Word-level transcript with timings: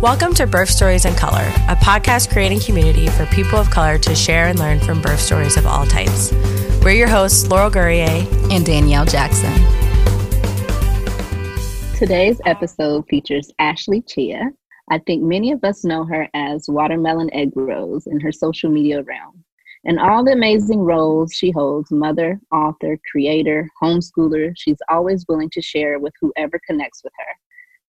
Welcome 0.00 0.32
to 0.36 0.46
Birth 0.46 0.70
Stories 0.70 1.04
in 1.04 1.14
Color, 1.14 1.44
a 1.68 1.76
podcast 1.76 2.32
creating 2.32 2.60
community 2.60 3.08
for 3.08 3.26
people 3.26 3.58
of 3.58 3.68
color 3.68 3.98
to 3.98 4.14
share 4.14 4.46
and 4.46 4.58
learn 4.58 4.80
from 4.80 5.02
birth 5.02 5.20
stories 5.20 5.58
of 5.58 5.66
all 5.66 5.84
types. 5.84 6.32
We're 6.82 6.92
your 6.92 7.06
hosts, 7.06 7.46
Laurel 7.48 7.68
Gourrier 7.68 8.26
and 8.50 8.64
Danielle 8.64 9.04
Jackson. 9.04 9.52
Today's 11.98 12.40
episode 12.46 13.06
features 13.08 13.52
Ashley 13.58 14.00
Chea. 14.00 14.40
I 14.90 15.00
think 15.00 15.22
many 15.22 15.52
of 15.52 15.62
us 15.64 15.84
know 15.84 16.06
her 16.06 16.30
as 16.32 16.66
Watermelon 16.66 17.28
Egg 17.34 17.50
Rolls 17.54 18.06
in 18.06 18.20
her 18.20 18.32
social 18.32 18.70
media 18.70 19.02
realm. 19.02 19.44
And 19.84 20.00
all 20.00 20.24
the 20.24 20.32
amazing 20.32 20.80
roles 20.80 21.34
she 21.34 21.50
holds 21.50 21.90
mother, 21.90 22.40
author, 22.50 22.98
creator, 23.12 23.68
homeschooler 23.82 24.54
she's 24.56 24.78
always 24.88 25.26
willing 25.28 25.50
to 25.50 25.60
share 25.60 25.98
with 25.98 26.14
whoever 26.22 26.58
connects 26.66 27.04
with 27.04 27.12
her. 27.18 27.34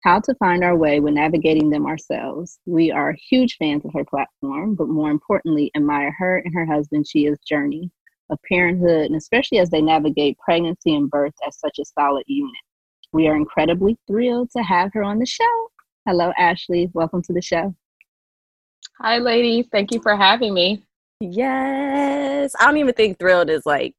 How 0.04 0.20
to 0.22 0.34
find 0.36 0.64
our 0.64 0.76
way 0.76 1.00
when 1.00 1.14
navigating 1.14 1.70
them 1.70 1.86
ourselves. 1.86 2.60
We 2.66 2.90
are 2.91 3.16
huge 3.30 3.58
fans 3.58 3.86
of 3.86 3.94
her 3.94 4.04
platform, 4.04 4.74
but 4.74 4.88
more 4.88 5.12
importantly, 5.12 5.70
admire 5.76 6.12
her 6.18 6.38
and 6.38 6.52
her 6.55 6.66
husband 6.66 7.05
Chea's 7.05 7.38
journey 7.48 7.91
of 8.32 8.40
parenthood, 8.50 9.05
and 9.05 9.16
especially 9.16 9.60
as 9.60 9.70
they 9.70 9.82
navigate 9.82 10.40
pregnancy 10.40 10.96
and 10.96 11.08
birth 11.08 11.36
as 11.48 11.60
such 11.60 11.77
a 11.77 11.86
solid 11.86 12.24
unit. 12.26 12.55
We 13.14 13.27
are 13.27 13.36
incredibly 13.36 13.96
thrilled 14.08 14.50
to 14.55 14.64
have 14.64 14.91
her 14.94 15.04
on 15.04 15.20
the 15.20 15.26
show. 15.27 15.68
Hello, 16.08 16.34
Ashley. 16.36 16.90
Welcome 16.94 17.22
to 17.24 17.34
the 17.34 17.41
show. 17.41 17.76
Hi, 19.02 19.20
ladies. 19.20 19.68
Thank 19.72 19.94
you 19.94 20.02
for 20.02 20.16
having 20.16 20.55
me. 20.55 20.84
Yes. 21.20 22.55
I 22.60 22.66
don't 22.66 22.77
even 22.77 22.96
think 22.96 23.20
thrilled 23.20 23.52
is 23.52 23.68
like 23.68 23.94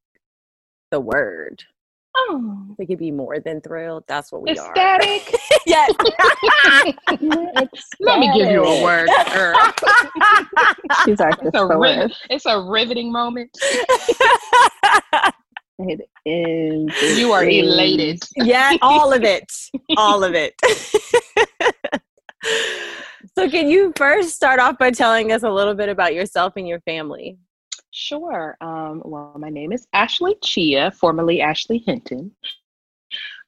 the 0.91 0.99
word. 0.99 1.63
Oh, 2.15 2.75
we 2.77 2.85
could 2.85 2.99
be 2.99 3.11
more 3.11 3.39
than 3.39 3.59
thrilled. 3.61 4.03
That's 4.07 4.31
what 4.31 4.43
we 4.43 4.51
ecstatic. 4.51 5.33
are. 5.33 5.59
yes. 5.65 5.91
Let 7.99 8.19
me 8.19 8.31
give 8.37 8.51
you 8.51 8.63
a 8.63 8.83
word, 8.83 9.09
girl. 9.33 9.55
She's 11.05 11.19
our 11.19 11.31
it's 11.41 11.55
a, 11.57 11.65
riv- 11.65 12.11
it's 12.29 12.45
a 12.45 12.61
riveting 12.61 13.11
moment. 13.11 13.49
It 15.79 16.01
is. 16.25 17.17
You 17.17 17.31
are 17.31 17.43
elated. 17.43 18.21
Yeah, 18.37 18.77
all 18.81 19.11
of 19.11 19.23
it. 19.23 19.51
All 19.97 20.23
of 20.23 20.35
it. 20.35 20.53
So, 23.35 23.49
can 23.49 23.67
you 23.67 23.91
first 23.95 24.35
start 24.35 24.59
off 24.59 24.77
by 24.77 24.91
telling 24.91 25.31
us 25.31 25.41
a 25.43 25.49
little 25.49 25.73
bit 25.73 25.89
about 25.89 26.13
yourself 26.13 26.53
and 26.55 26.67
your 26.67 26.81
family? 26.81 27.37
Sure. 27.95 28.57
Um, 28.59 29.03
well, 29.05 29.35
my 29.37 29.49
name 29.49 29.71
is 29.71 29.87
Ashley 29.93 30.35
Chea, 30.43 30.89
formerly 30.89 31.41
Ashley 31.41 31.77
Hinton. 31.77 32.31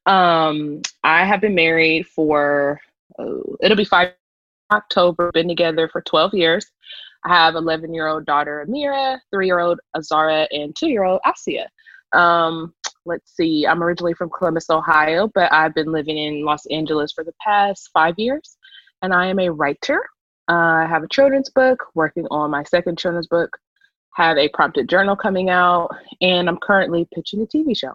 Um, 0.05 0.83
I 1.03 1.25
have 1.25 1.41
been 1.41 1.55
married 1.55 2.05
for, 2.05 2.79
oh, 3.17 3.57
it'll 3.63 3.75
be 3.75 3.85
five 3.85 4.13
October, 4.71 5.31
been 5.31 5.47
together 5.47 5.89
for 5.91 6.01
12 6.01 6.35
years. 6.35 6.67
I 7.23 7.29
have 7.29 7.55
11 7.55 7.91
year 7.91 8.05
old 8.07 8.27
daughter 8.27 8.63
Amira, 8.69 9.19
three 9.31 9.47
year 9.47 9.59
old 9.59 9.79
Azara, 9.95 10.47
and 10.51 10.75
two 10.75 10.89
year 10.89 11.05
old 11.05 11.21
Asia. 11.25 11.67
Um, 12.13 12.75
let's 13.05 13.35
see, 13.35 13.66
I'm 13.66 13.81
originally 13.81 14.13
from 14.13 14.29
Columbus, 14.29 14.69
Ohio, 14.69 15.27
but 15.33 15.51
I've 15.51 15.73
been 15.73 15.91
living 15.91 16.19
in 16.19 16.45
Los 16.45 16.67
Angeles 16.67 17.11
for 17.11 17.23
the 17.23 17.33
past 17.41 17.89
five 17.91 18.13
years 18.19 18.57
and 19.01 19.11
I 19.11 19.25
am 19.25 19.39
a 19.39 19.49
writer. 19.51 20.03
Uh, 20.47 20.83
I 20.83 20.85
have 20.88 21.01
a 21.01 21.07
children's 21.07 21.49
book, 21.49 21.85
working 21.95 22.27
on 22.29 22.51
my 22.51 22.63
second 22.63 22.99
children's 22.99 23.27
book, 23.27 23.57
have 24.16 24.38
a 24.38 24.49
prompted 24.49 24.89
journal 24.89 25.16
coming 25.16 25.49
out, 25.49 25.89
and 26.21 26.47
I'm 26.49 26.58
currently 26.58 27.08
pitching 27.13 27.41
a 27.41 27.45
TV 27.45 27.77
show. 27.77 27.94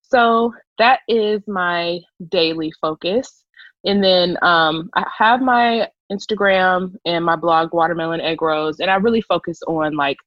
So 0.00 0.52
that 0.78 1.00
is 1.08 1.40
my 1.46 2.00
daily 2.30 2.72
focus. 2.80 3.44
And 3.84 4.02
then 4.02 4.36
um, 4.42 4.90
I 4.94 5.06
have 5.16 5.40
my 5.40 5.88
Instagram 6.10 6.94
and 7.04 7.24
my 7.24 7.36
blog, 7.36 7.72
Watermelon 7.72 8.20
Egg 8.20 8.42
Rolls, 8.42 8.80
and 8.80 8.90
I 8.90 8.96
really 8.96 9.22
focus 9.22 9.60
on 9.66 9.96
like 9.96 10.18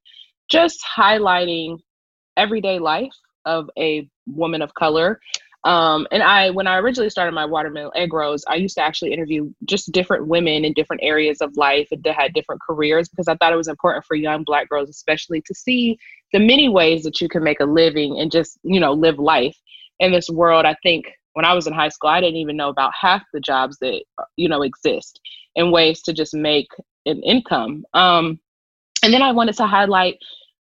just 0.50 0.79
highlighting 0.97 1.77
everyday 2.38 2.79
life 2.79 3.13
of 3.45 3.69
a 3.77 4.07
woman 4.27 4.61
of 4.61 4.73
color 4.73 5.19
um, 5.65 6.07
and 6.11 6.21
I, 6.21 6.51
when 6.51 6.67
I 6.67 6.77
originally 6.77 7.09
started 7.09 7.33
my 7.33 7.45
watermelon 7.45 7.91
egg 7.95 8.13
rolls, 8.13 8.45
I 8.47 8.55
used 8.55 8.75
to 8.75 8.83
actually 8.83 9.11
interview 9.11 9.51
just 9.65 9.91
different 9.91 10.27
women 10.27 10.63
in 10.63 10.73
different 10.73 11.01
areas 11.03 11.41
of 11.41 11.57
life 11.57 11.87
and 11.91 12.03
that 12.03 12.15
had 12.15 12.33
different 12.35 12.61
careers 12.61 13.09
because 13.09 13.27
I 13.27 13.35
thought 13.35 13.51
it 13.51 13.57
was 13.57 13.67
important 13.67 14.05
for 14.05 14.15
young 14.15 14.43
Black 14.43 14.69
girls, 14.69 14.89
especially, 14.89 15.41
to 15.41 15.55
see 15.55 15.97
the 16.33 16.39
many 16.39 16.69
ways 16.69 17.01
that 17.03 17.19
you 17.19 17.27
can 17.27 17.43
make 17.43 17.59
a 17.59 17.65
living 17.65 18.19
and 18.19 18.31
just, 18.31 18.59
you 18.61 18.79
know, 18.79 18.93
live 18.93 19.17
life 19.17 19.57
in 19.99 20.11
this 20.11 20.29
world. 20.29 20.65
I 20.65 20.75
think 20.83 21.05
when 21.33 21.45
I 21.45 21.55
was 21.55 21.65
in 21.65 21.73
high 21.73 21.89
school, 21.89 22.11
I 22.11 22.21
didn't 22.21 22.37
even 22.37 22.57
know 22.57 22.69
about 22.69 22.91
half 22.99 23.23
the 23.33 23.39
jobs 23.39 23.77
that, 23.79 24.03
you 24.35 24.47
know, 24.47 24.61
exist 24.61 25.19
and 25.55 25.71
ways 25.71 26.03
to 26.03 26.13
just 26.13 26.35
make 26.35 26.67
an 27.07 27.23
income. 27.23 27.85
Um, 27.95 28.39
and 29.01 29.11
then 29.11 29.23
I 29.23 29.31
wanted 29.31 29.57
to 29.57 29.65
highlight 29.65 30.19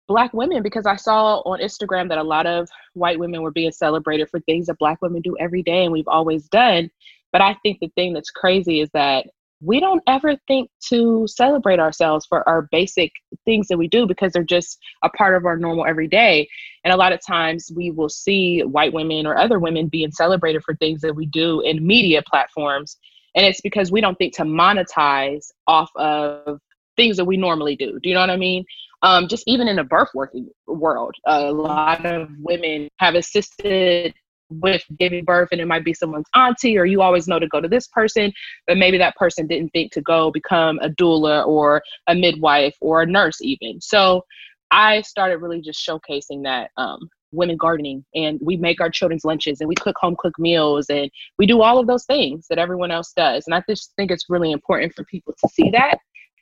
black 0.08 0.34
women 0.34 0.64
because 0.64 0.86
I 0.86 0.96
saw 0.96 1.40
on 1.40 1.60
Instagram 1.60 2.10
that 2.10 2.18
a 2.18 2.24
lot 2.24 2.46
of 2.46 2.70
white 2.94 3.20
women 3.20 3.42
were 3.42 3.52
being 3.52 3.72
celebrated 3.72 4.30
for 4.30 4.40
things 4.42 4.68
that 4.68 4.80
black 4.80 5.02
women 5.02 5.22
do 5.22 5.36
every 5.40 5.64
day 5.64 5.84
and 5.84 5.92
we've 5.92 6.08
always 6.08 6.48
done. 6.48 6.90
But 7.32 7.42
I 7.42 7.56
think 7.62 7.80
the 7.80 7.92
thing 7.96 8.14
that's 8.14 8.32
crazy 8.32 8.82
is 8.82 8.90
that 8.94 9.28
we 9.60 9.80
don't 9.80 10.04
ever 10.08 10.36
think 10.48 10.70
to 10.90 11.26
celebrate 11.28 11.80
ourselves 11.80 12.26
for 12.28 12.48
our 12.48 12.68
basic 12.72 13.12
things 13.44 13.68
that 13.68 13.78
we 13.78 13.88
do 13.88 14.06
because 14.06 14.32
they're 14.32 14.44
just 14.44 14.78
a 15.04 15.10
part 15.10 15.36
of 15.36 15.46
our 15.46 15.58
normal 15.58 15.86
everyday. 15.86 16.48
And 16.84 16.94
a 16.94 16.98
lot 16.98 17.12
of 17.12 17.20
times 17.26 17.72
we 17.76 17.90
will 17.92 18.10
see 18.10 18.62
white 18.62 18.94
women 18.94 19.26
or 19.26 19.36
other 19.38 19.60
women 19.60 19.88
being 19.88 20.12
celebrated 20.12 20.64
for 20.64 20.76
things 20.76 21.02
that 21.02 21.16
we 21.16 21.26
do 21.26 21.62
in 21.62 21.86
media 21.86 22.22
platforms. 22.30 22.98
And 23.36 23.46
it's 23.46 23.62
because 23.62 23.92
we 23.92 24.00
don't 24.00 24.18
think 24.18 24.36
to 24.36 24.44
monetize 24.44 25.48
off 25.66 25.90
of 25.96 26.60
things 26.96 27.18
that 27.18 27.26
we 27.26 27.38
normally 27.38 27.76
do. 27.76 28.00
Do 28.02 28.10
you 28.10 28.16
know 28.16 28.22
what 28.22 28.30
I 28.30 28.38
mean? 28.38 28.64
Um, 29.04 29.28
just 29.28 29.44
even 29.48 29.68
in 29.68 29.76
the 29.76 29.84
birth 29.84 30.10
working 30.14 30.50
world, 30.66 31.16
a 31.26 31.52
lot 31.52 32.06
of 32.06 32.30
women 32.40 32.90
have 32.98 33.16
assisted 33.16 34.14
with 34.50 34.84
giving 34.98 35.26
birth 35.26 35.50
and 35.52 35.60
it 35.60 35.66
might 35.66 35.84
be 35.84 35.94
someone's 35.94 36.28
auntie 36.36 36.78
or 36.78 36.86
you 36.86 37.02
always 37.02 37.28
know 37.28 37.40
to 37.40 37.48
go 37.48 37.60
to 37.60 37.68
this 37.68 37.88
person 37.88 38.32
but 38.66 38.78
maybe 38.78 38.98
that 38.98 39.16
person 39.18 39.46
didn't 39.46 39.70
think 39.72 39.92
to 39.92 40.02
go 40.02 40.32
become 40.32 40.80
a 40.80 40.90
doula 40.90 41.46
or 41.46 41.82
a 42.08 42.16
midwife 42.16 42.76
or 42.80 43.02
a 43.02 43.06
nurse 43.06 43.42
even. 43.42 43.82
So 43.82 44.24
i 44.72 45.02
started 45.02 45.38
really 45.38 45.62
just 45.62 45.86
showcasing 45.86 46.44
that 46.44 46.72
um, 46.78 47.10
women 47.32 47.58
gardening 47.58 48.06
and 48.16 48.40
we 48.42 48.56
make 48.56 48.80
our 48.80 48.90
children's 48.90 49.26
lunches 49.26 49.60
and 49.60 49.68
we 49.68 49.76
cook 49.76 49.96
home 50.00 50.16
cooked 50.18 50.40
meals 50.40 50.88
and 50.90 51.10
we 51.38 51.46
do 51.46 51.62
all 51.62 51.78
of 51.78 51.88
those 51.88 52.06
things 52.06 52.48
that 52.50 52.58
everyone 52.58 52.92
else 52.92 53.12
does 53.16 53.44
and 53.48 53.54
i 53.54 53.62
just 53.70 53.94
think 53.98 54.12
it's 54.12 54.30
really 54.30 54.52
important 54.52 54.94
for 54.94 55.04
people 55.06 55.34
to 55.40 55.48
see 55.50 55.70
that 55.70 56.00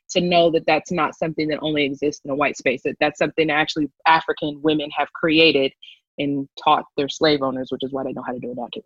to 0.10 0.22
know 0.22 0.52
that 0.52 0.66
that's 0.66 0.92
not 0.92 1.16
something 1.16 1.48
that 1.48 1.60
only 1.62 1.86
exists 1.86 2.22
in 2.26 2.32
a 2.32 2.36
white 2.36 2.58
space 2.58 2.82
that 2.84 2.96
that's 3.00 3.18
something 3.18 3.48
that 3.48 3.54
actually 3.54 3.90
african 4.08 4.60
women 4.62 4.90
have 4.96 5.12
created 5.14 5.72
and 6.18 6.48
taught 6.64 6.86
their 6.98 7.10
slave 7.10 7.42
owners 7.42 7.68
which 7.72 7.84
is 7.84 7.92
why 7.92 8.04
they 8.04 8.14
know 8.14 8.24
how 8.26 8.34
to 8.34 8.40
do 8.40 8.52
it 8.52 8.58
now 8.58 8.68
too. 8.74 8.82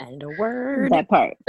And 0.00 0.20
a 0.20 0.28
word. 0.36 0.90
That 0.90 1.08
part. 1.08 1.36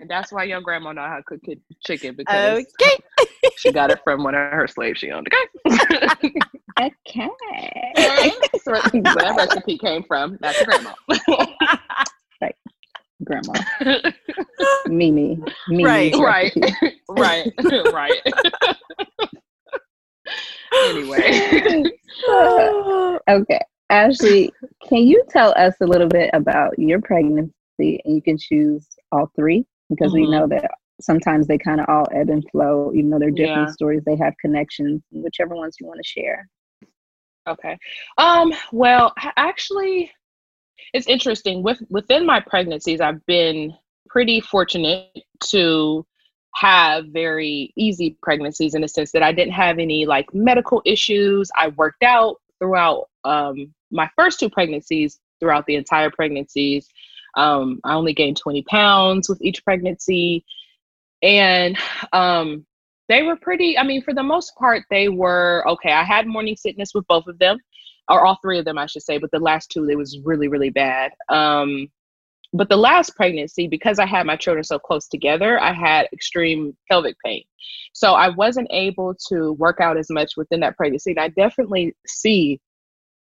And 0.00 0.08
that's 0.08 0.32
why 0.32 0.44
your 0.44 0.60
grandma 0.60 0.92
know 0.92 1.02
how 1.02 1.16
to 1.16 1.22
cook 1.22 1.40
chicken 1.84 2.14
because 2.16 2.64
okay. 2.80 2.96
she 3.56 3.72
got 3.72 3.90
it 3.90 4.00
from 4.04 4.22
one 4.22 4.34
of 4.34 4.52
her 4.52 4.66
slaves 4.66 4.98
she 4.98 5.10
owned 5.10 5.28
okay? 5.28 6.30
Okay. 6.80 7.28
So 8.62 8.72
where 8.72 8.82
that 8.82 9.34
recipe 9.36 9.78
came 9.78 10.04
from 10.04 10.38
that's 10.40 10.64
grandma 10.64 10.92
grandma. 13.24 13.52
Mimi. 14.86 15.40
Mimi. 15.68 15.84
Right, 15.84 16.14
right, 16.16 16.52
right, 17.08 17.52
right. 17.92 18.22
anyway. 20.74 21.84
okay. 23.30 23.60
Ashley, 23.90 24.52
can 24.86 25.06
you 25.06 25.24
tell 25.30 25.54
us 25.56 25.74
a 25.80 25.86
little 25.86 26.08
bit 26.08 26.30
about 26.34 26.78
your 26.78 27.00
pregnancy? 27.00 27.52
And 27.78 28.14
you 28.14 28.22
can 28.22 28.36
choose 28.36 28.86
all 29.12 29.30
three 29.34 29.64
because 29.88 30.12
mm-hmm. 30.12 30.30
we 30.30 30.30
know 30.30 30.46
that 30.48 30.70
sometimes 31.00 31.46
they 31.46 31.58
kind 31.58 31.80
of 31.80 31.86
all 31.88 32.06
ebb 32.12 32.28
and 32.28 32.44
flow, 32.50 32.92
even 32.94 33.10
though 33.10 33.18
they're 33.18 33.30
different 33.30 33.68
yeah. 33.68 33.72
stories, 33.72 34.02
they 34.04 34.16
have 34.16 34.34
connections, 34.40 35.02
whichever 35.10 35.54
ones 35.54 35.76
you 35.80 35.86
want 35.86 36.00
to 36.02 36.08
share. 36.08 36.48
Okay. 37.48 37.78
Um, 38.18 38.52
well, 38.72 39.14
actually, 39.36 40.10
it's 40.92 41.06
interesting. 41.06 41.62
With 41.62 41.82
within 41.90 42.26
my 42.26 42.40
pregnancies 42.40 43.00
i've 43.00 43.24
been 43.26 43.74
pretty 44.08 44.40
fortunate 44.40 45.10
to 45.44 46.06
have 46.54 47.06
very 47.08 47.72
easy 47.76 48.16
pregnancies 48.22 48.74
in 48.74 48.80
the 48.80 48.88
sense 48.88 49.12
that 49.12 49.22
i 49.22 49.32
didn't 49.32 49.52
have 49.52 49.78
any 49.78 50.06
like 50.06 50.32
medical 50.34 50.82
issues. 50.84 51.50
I 51.56 51.68
worked 51.68 52.02
out 52.02 52.36
throughout 52.58 53.08
um, 53.24 53.72
my 53.90 54.10
first 54.16 54.40
two 54.40 54.50
pregnancies 54.50 55.20
throughout 55.40 55.66
the 55.66 55.76
entire 55.76 56.10
pregnancies. 56.10 56.88
Um, 57.36 57.80
i 57.84 57.94
only 57.94 58.14
gained 58.14 58.38
20 58.38 58.62
pounds 58.62 59.28
with 59.28 59.40
each 59.42 59.64
pregnancy. 59.64 60.44
And 61.22 61.76
um, 62.12 62.64
they 63.08 63.22
were 63.22 63.36
pretty 63.36 63.76
i 63.78 63.82
mean 63.82 64.02
for 64.02 64.14
the 64.14 64.22
most 64.22 64.54
part 64.56 64.84
they 64.90 65.08
were 65.08 65.64
okay. 65.68 65.92
I 65.92 66.04
had 66.04 66.26
morning 66.26 66.56
sickness 66.56 66.94
with 66.94 67.06
both 67.06 67.26
of 67.26 67.38
them 67.38 67.58
or 68.08 68.24
all 68.24 68.38
three 68.42 68.58
of 68.58 68.64
them, 68.64 68.78
I 68.78 68.86
should 68.86 69.02
say, 69.02 69.18
but 69.18 69.30
the 69.30 69.38
last 69.38 69.70
two, 69.70 69.88
it 69.88 69.96
was 69.96 70.18
really, 70.24 70.48
really 70.48 70.70
bad. 70.70 71.12
Um, 71.28 71.88
but 72.52 72.68
the 72.70 72.76
last 72.76 73.14
pregnancy, 73.14 73.68
because 73.68 73.98
I 73.98 74.06
had 74.06 74.26
my 74.26 74.36
children 74.36 74.64
so 74.64 74.78
close 74.78 75.06
together, 75.06 75.60
I 75.60 75.72
had 75.72 76.08
extreme 76.12 76.76
pelvic 76.90 77.16
pain. 77.24 77.42
So 77.92 78.14
I 78.14 78.30
wasn't 78.30 78.68
able 78.70 79.14
to 79.28 79.52
work 79.54 79.80
out 79.80 79.98
as 79.98 80.08
much 80.10 80.32
within 80.36 80.60
that 80.60 80.76
pregnancy. 80.76 81.10
And 81.10 81.20
I 81.20 81.28
definitely 81.28 81.94
see, 82.06 82.60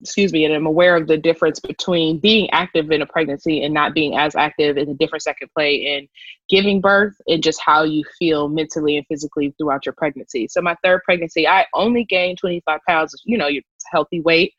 excuse 0.00 0.32
me, 0.32 0.44
and 0.44 0.54
I'm 0.54 0.66
aware 0.66 0.96
of 0.96 1.08
the 1.08 1.16
difference 1.16 1.58
between 1.58 2.18
being 2.18 2.48
active 2.50 2.90
in 2.90 3.02
a 3.02 3.06
pregnancy 3.06 3.64
and 3.64 3.74
not 3.74 3.94
being 3.94 4.16
as 4.16 4.36
active 4.36 4.76
in 4.76 4.88
the 4.88 4.94
difference 4.94 5.24
that 5.24 5.38
can 5.38 5.48
play 5.54 5.74
in 5.74 6.08
giving 6.48 6.80
birth 6.80 7.14
and 7.26 7.42
just 7.42 7.60
how 7.60 7.82
you 7.82 8.04
feel 8.18 8.48
mentally 8.48 8.96
and 8.96 9.06
physically 9.06 9.54
throughout 9.58 9.84
your 9.84 9.94
pregnancy. 9.94 10.46
So 10.48 10.60
my 10.60 10.76
third 10.84 11.02
pregnancy, 11.04 11.48
I 11.48 11.66
only 11.74 12.04
gained 12.04 12.38
25 12.38 12.80
pounds, 12.86 13.20
you 13.24 13.36
know, 13.36 13.48
your 13.48 13.62
healthy 13.90 14.20
weight, 14.20 14.52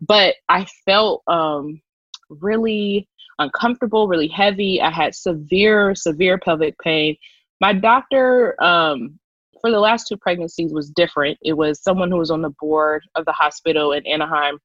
but 0.00 0.34
I 0.48 0.66
felt 0.84 1.22
um 1.26 1.80
really 2.28 3.08
uncomfortable, 3.40 4.06
really 4.06 4.28
heavy. 4.28 4.80
I 4.80 4.90
had 4.90 5.14
severe, 5.14 5.94
severe 5.94 6.38
pelvic 6.38 6.78
pain. 6.78 7.16
My 7.60 7.72
doctor, 7.72 8.62
um, 8.62 9.18
for 9.60 9.70
the 9.70 9.80
last 9.80 10.06
two 10.06 10.16
pregnancies, 10.16 10.72
was 10.72 10.90
different. 10.90 11.38
It 11.42 11.54
was 11.54 11.82
someone 11.82 12.10
who 12.10 12.18
was 12.18 12.30
on 12.30 12.42
the 12.42 12.54
board 12.60 13.02
of 13.16 13.24
the 13.24 13.32
hospital 13.32 13.92
in 13.92 14.06
Anaheim. 14.06 14.58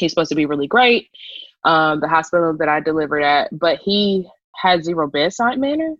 He's 0.00 0.12
supposed 0.12 0.30
to 0.30 0.34
be 0.34 0.46
really 0.46 0.66
great, 0.66 1.08
um, 1.64 2.00
the 2.00 2.08
hospital 2.08 2.56
that 2.58 2.68
I 2.68 2.80
delivered 2.80 3.22
at, 3.22 3.56
but 3.58 3.78
he 3.78 4.28
had 4.56 4.84
zero 4.84 5.08
bedside 5.08 5.58
manner. 5.58 5.94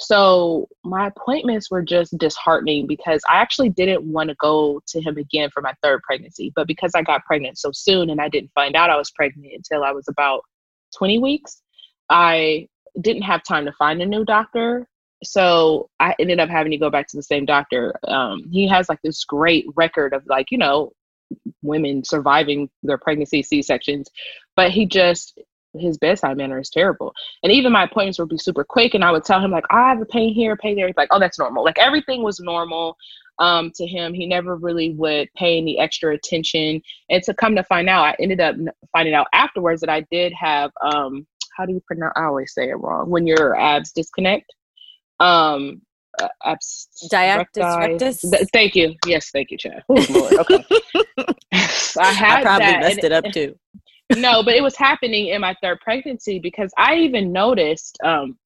So 0.00 0.66
my 0.82 1.08
appointments 1.08 1.70
were 1.70 1.82
just 1.82 2.16
disheartening 2.16 2.86
because 2.86 3.22
I 3.28 3.36
actually 3.36 3.68
didn't 3.68 4.02
want 4.02 4.30
to 4.30 4.36
go 4.40 4.80
to 4.88 5.00
him 5.00 5.18
again 5.18 5.50
for 5.52 5.60
my 5.60 5.74
third 5.82 6.00
pregnancy. 6.02 6.52
But 6.56 6.66
because 6.66 6.92
I 6.94 7.02
got 7.02 7.24
pregnant 7.26 7.58
so 7.58 7.70
soon 7.70 8.08
and 8.08 8.18
I 8.18 8.30
didn't 8.30 8.50
find 8.54 8.76
out 8.76 8.88
I 8.88 8.96
was 8.96 9.10
pregnant 9.10 9.52
until 9.52 9.84
I 9.84 9.92
was 9.92 10.08
about 10.08 10.40
20 10.96 11.18
weeks, 11.18 11.60
I 12.08 12.66
didn't 13.02 13.22
have 13.22 13.42
time 13.44 13.66
to 13.66 13.72
find 13.72 14.00
a 14.00 14.06
new 14.06 14.24
doctor. 14.24 14.88
So 15.22 15.90
I 16.00 16.14
ended 16.18 16.40
up 16.40 16.48
having 16.48 16.72
to 16.72 16.78
go 16.78 16.88
back 16.88 17.06
to 17.08 17.16
the 17.16 17.22
same 17.22 17.44
doctor. 17.44 17.94
Um, 18.08 18.48
he 18.50 18.66
has 18.68 18.88
like 18.88 19.00
this 19.04 19.24
great 19.24 19.66
record 19.76 20.14
of 20.14 20.22
like, 20.26 20.46
you 20.50 20.56
know, 20.56 20.92
women 21.62 22.04
surviving 22.04 22.68
their 22.82 22.98
pregnancy 22.98 23.42
C 23.42 23.62
sections, 23.62 24.08
but 24.56 24.70
he 24.70 24.86
just, 24.86 25.38
his 25.78 25.98
bedside 25.98 26.36
manner 26.36 26.58
is 26.58 26.70
terrible. 26.70 27.12
And 27.42 27.52
even 27.52 27.72
my 27.72 27.84
appointments 27.84 28.18
would 28.18 28.28
be 28.28 28.38
super 28.38 28.64
quick. 28.64 28.94
And 28.94 29.04
I 29.04 29.12
would 29.12 29.24
tell 29.24 29.40
him, 29.40 29.52
like, 29.52 29.64
I 29.70 29.88
have 29.88 30.00
a 30.00 30.06
pain 30.06 30.34
here, 30.34 30.56
pain 30.56 30.74
there. 30.74 30.86
He's 30.86 30.96
like, 30.96 31.10
oh, 31.12 31.20
that's 31.20 31.38
normal. 31.38 31.64
Like 31.64 31.78
everything 31.78 32.22
was 32.22 32.40
normal 32.40 32.96
um, 33.38 33.70
to 33.76 33.86
him. 33.86 34.12
He 34.12 34.26
never 34.26 34.56
really 34.56 34.94
would 34.94 35.28
pay 35.36 35.58
any 35.58 35.78
extra 35.78 36.14
attention. 36.14 36.82
And 37.08 37.22
to 37.22 37.34
come 37.34 37.54
to 37.54 37.62
find 37.64 37.88
out, 37.88 38.04
I 38.04 38.16
ended 38.18 38.40
up 38.40 38.56
finding 38.92 39.14
out 39.14 39.28
afterwards 39.32 39.80
that 39.82 39.90
I 39.90 40.04
did 40.10 40.32
have, 40.32 40.72
um, 40.82 41.26
how 41.56 41.66
do 41.66 41.72
you 41.72 41.82
pronounce, 41.86 42.14
I 42.16 42.24
always 42.24 42.52
say 42.52 42.68
it 42.68 42.74
wrong, 42.74 43.08
when 43.08 43.26
your 43.26 43.56
abs 43.58 43.92
disconnect. 43.92 44.52
Um, 45.20 45.82
uh. 46.20 46.30
Th- 48.22 48.48
thank 48.52 48.74
you. 48.74 48.94
Yes, 49.06 49.30
thank 49.30 49.50
you, 49.50 49.58
Chad. 49.58 49.82
Lord. 49.88 50.34
Okay. 50.34 50.64
I 51.98 52.12
had 52.12 52.38
I 52.38 52.42
probably 52.42 52.66
that, 52.66 52.80
messed 52.80 53.04
it 53.04 53.12
up 53.12 53.24
too. 53.32 53.54
no, 54.16 54.42
but 54.42 54.54
it 54.54 54.62
was 54.62 54.76
happening 54.76 55.28
in 55.28 55.40
my 55.40 55.54
third 55.62 55.80
pregnancy 55.80 56.38
because 56.38 56.72
I 56.76 56.96
even 56.96 57.32
noticed 57.32 57.98
um 58.04 58.38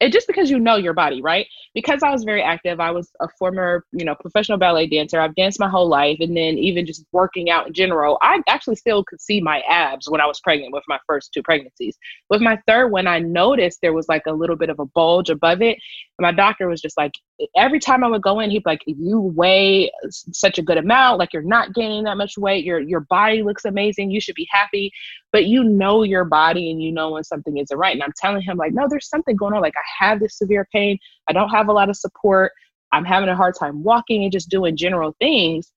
it 0.00 0.12
just 0.12 0.26
because 0.26 0.50
you 0.50 0.58
know 0.58 0.76
your 0.76 0.92
body, 0.92 1.22
right? 1.22 1.46
Because 1.74 2.02
I 2.02 2.10
was 2.10 2.24
very 2.24 2.42
active, 2.42 2.80
I 2.80 2.90
was 2.90 3.10
a 3.20 3.28
former, 3.38 3.84
you 3.92 4.04
know, 4.04 4.14
professional 4.14 4.58
ballet 4.58 4.86
dancer. 4.86 5.20
I've 5.20 5.34
danced 5.34 5.58
my 5.58 5.68
whole 5.68 5.88
life 5.88 6.18
and 6.20 6.36
then 6.36 6.58
even 6.58 6.84
just 6.84 7.04
working 7.12 7.48
out 7.48 7.66
in 7.66 7.72
general, 7.72 8.18
I 8.20 8.42
actually 8.46 8.76
still 8.76 9.04
could 9.04 9.20
see 9.20 9.40
my 9.40 9.60
abs 9.60 10.08
when 10.10 10.20
I 10.20 10.26
was 10.26 10.40
pregnant 10.40 10.72
with 10.72 10.84
my 10.86 10.98
first 11.06 11.32
two 11.32 11.42
pregnancies. 11.42 11.96
With 12.28 12.42
my 12.42 12.58
third 12.66 12.88
one, 12.88 13.06
I 13.06 13.20
noticed 13.20 13.78
there 13.80 13.94
was 13.94 14.08
like 14.08 14.26
a 14.26 14.32
little 14.32 14.56
bit 14.56 14.68
of 14.68 14.78
a 14.78 14.86
bulge 14.86 15.30
above 15.30 15.62
it. 15.62 15.78
And 16.18 16.24
my 16.24 16.32
doctor 16.32 16.68
was 16.68 16.80
just 16.80 16.98
like 16.98 17.12
every 17.54 17.78
time 17.78 18.02
I 18.02 18.08
would 18.08 18.22
go 18.22 18.40
in, 18.40 18.50
he'd 18.50 18.64
be 18.64 18.70
like, 18.70 18.82
"You 18.86 19.20
weigh 19.20 19.90
such 20.10 20.58
a 20.58 20.62
good 20.62 20.78
amount, 20.78 21.18
like 21.18 21.32
you're 21.32 21.42
not 21.42 21.74
gaining 21.74 22.04
that 22.04 22.16
much 22.16 22.38
weight. 22.38 22.64
Your 22.64 22.80
your 22.80 23.00
body 23.00 23.42
looks 23.42 23.64
amazing. 23.64 24.10
You 24.10 24.20
should 24.20 24.34
be 24.34 24.48
happy." 24.50 24.92
but 25.36 25.44
you 25.44 25.62
know 25.62 26.02
your 26.02 26.24
body 26.24 26.70
and 26.70 26.82
you 26.82 26.90
know 26.90 27.10
when 27.10 27.22
something 27.22 27.58
isn't 27.58 27.76
right. 27.76 27.92
And 27.92 28.02
I'm 28.02 28.14
telling 28.16 28.40
him, 28.40 28.56
like, 28.56 28.72
no, 28.72 28.86
there's 28.88 29.06
something 29.06 29.36
going 29.36 29.52
on. 29.52 29.60
Like, 29.60 29.74
I 29.76 30.06
have 30.06 30.18
this 30.18 30.38
severe 30.38 30.66
pain. 30.72 30.98
I 31.28 31.34
don't 31.34 31.50
have 31.50 31.68
a 31.68 31.74
lot 31.74 31.90
of 31.90 31.96
support. 31.96 32.52
I'm 32.90 33.04
having 33.04 33.28
a 33.28 33.36
hard 33.36 33.54
time 33.54 33.82
walking 33.82 34.22
and 34.22 34.32
just 34.32 34.48
doing 34.48 34.78
general 34.78 35.14
things. 35.20 35.70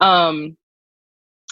Um, 0.00 0.56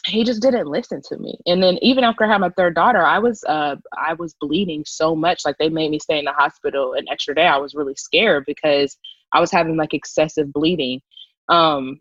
he 0.06 0.24
just 0.24 0.42
didn't 0.42 0.66
listen 0.66 1.02
to 1.08 1.18
me. 1.18 1.38
And 1.46 1.62
then 1.62 1.78
even 1.82 2.02
after 2.02 2.24
I 2.24 2.32
had 2.32 2.40
my 2.40 2.48
third 2.48 2.74
daughter, 2.74 3.00
I 3.00 3.20
was 3.20 3.44
uh 3.44 3.76
I 3.96 4.14
was 4.14 4.34
bleeding 4.40 4.82
so 4.84 5.14
much. 5.14 5.42
Like 5.44 5.56
they 5.58 5.68
made 5.68 5.92
me 5.92 6.00
stay 6.00 6.18
in 6.18 6.24
the 6.24 6.32
hospital 6.32 6.94
an 6.94 7.04
extra 7.08 7.36
day. 7.36 7.46
I 7.46 7.58
was 7.58 7.76
really 7.76 7.94
scared 7.94 8.42
because 8.44 8.96
I 9.32 9.40
was 9.40 9.50
having 9.50 9.76
like 9.76 9.94
excessive 9.94 10.52
bleeding. 10.52 11.00
Um 11.48 12.00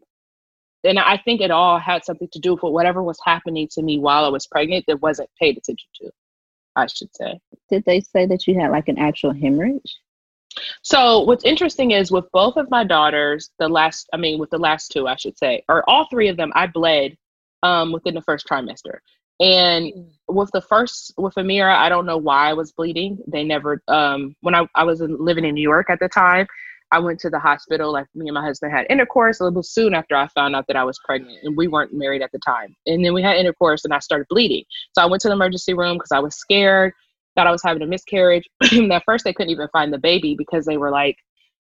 and 0.83 0.98
I 0.98 1.18
think 1.18 1.42
it 1.42 1.51
all 1.51 1.78
had 1.78 2.04
something 2.04 2.30
to 2.31 2.39
do 2.39 2.54
with 2.54 2.63
whatever 2.63 3.04
was 3.04 3.19
happening 3.24 3.68
to 3.74 3.83
me 3.83 4.00
while 4.00 4.25
I 4.25 4.30
was 4.30 4.48
pregnant 4.48 4.86
that 4.88 5.01
wasn't 5.01 5.30
paid 5.39 5.57
attention 5.57 5.88
to, 6.01 6.10
I 6.75 6.88
should 6.88 7.16
say. 7.16 7.39
Did 7.69 7.83
they 7.86 8.01
say 8.01 8.25
that 8.25 8.48
you 8.48 8.60
had 8.60 8.72
like 8.72 8.88
an 8.88 8.98
actual 8.98 9.31
hemorrhage? 9.31 10.00
So 10.81 11.22
what's 11.22 11.45
interesting 11.45 11.92
is 11.92 12.12
with 12.12 12.25
both 12.33 12.57
of 12.57 12.69
my 12.69 12.83
daughters, 12.83 13.51
the 13.60 13.69
last 13.69 14.10
I 14.13 14.18
mean 14.18 14.39
with 14.39 14.50
the 14.50 14.57
last 14.57 14.92
two, 14.92 15.07
I 15.07 15.16
should 15.16 15.38
say, 15.38 15.63
or 15.69 15.88
all 15.89 16.07
three 16.10 16.30
of 16.30 16.38
them, 16.38 16.51
I 16.56 16.68
bled 16.68 17.16
um, 17.63 17.92
within 17.92 18.16
the 18.16 18.22
first 18.22 18.48
trimester. 18.48 19.00
And 19.39 20.12
with 20.28 20.51
the 20.54 20.62
first, 20.62 21.13
with 21.18 21.33
Amira, 21.36 21.75
I 21.75 21.89
don't 21.89 22.06
know 22.06 22.18
why 22.18 22.50
I 22.50 22.54
was 22.54 22.72
bleeding. 22.74 23.18
They 23.28 23.44
never, 23.44 23.81
um, 23.88 24.36
when 24.42 24.54
I, 24.54 24.68
I 24.75 24.83
was 24.83 25.01
living 25.01 25.45
in 25.45 25.56
New 25.56 25.62
York 25.62 25.89
at 25.89 26.00
the 26.00 26.10
time, 26.10 26.45
I 26.91 26.99
went 26.99 27.19
to 27.21 27.29
the 27.29 27.39
hospital. 27.39 27.93
Like 27.93 28.07
me 28.15 28.27
and 28.27 28.33
my 28.35 28.43
husband 28.43 28.71
had 28.73 28.85
intercourse 28.89 29.39
a 29.39 29.45
little 29.45 29.63
soon 29.63 29.93
after 29.93 30.15
I 30.15 30.27
found 30.29 30.55
out 30.55 30.67
that 30.67 30.75
I 30.75 30.83
was 30.83 30.99
pregnant, 31.05 31.38
and 31.43 31.55
we 31.55 31.67
weren't 31.67 31.93
married 31.93 32.21
at 32.21 32.31
the 32.31 32.39
time. 32.39 32.75
And 32.85 33.03
then 33.03 33.13
we 33.13 33.21
had 33.21 33.38
intercourse, 33.38 33.85
and 33.85 33.93
I 33.93 33.99
started 33.99 34.27
bleeding. 34.29 34.63
So 34.93 35.01
I 35.01 35.05
went 35.05 35.21
to 35.21 35.29
the 35.29 35.33
emergency 35.33 35.73
room 35.73 35.97
because 35.97 36.11
I 36.11 36.19
was 36.19 36.35
scared, 36.35 36.93
thought 37.35 37.47
I 37.47 37.51
was 37.51 37.63
having 37.63 37.81
a 37.81 37.88
miscarriage. 37.88 38.47
at 38.91 39.03
first, 39.05 39.23
they 39.23 39.33
couldn't 39.33 39.51
even 39.51 39.67
find 39.69 39.93
the 39.93 39.97
baby 39.97 40.35
because 40.38 40.65
they 40.65 40.77
were 40.77 40.91
like 40.91 41.17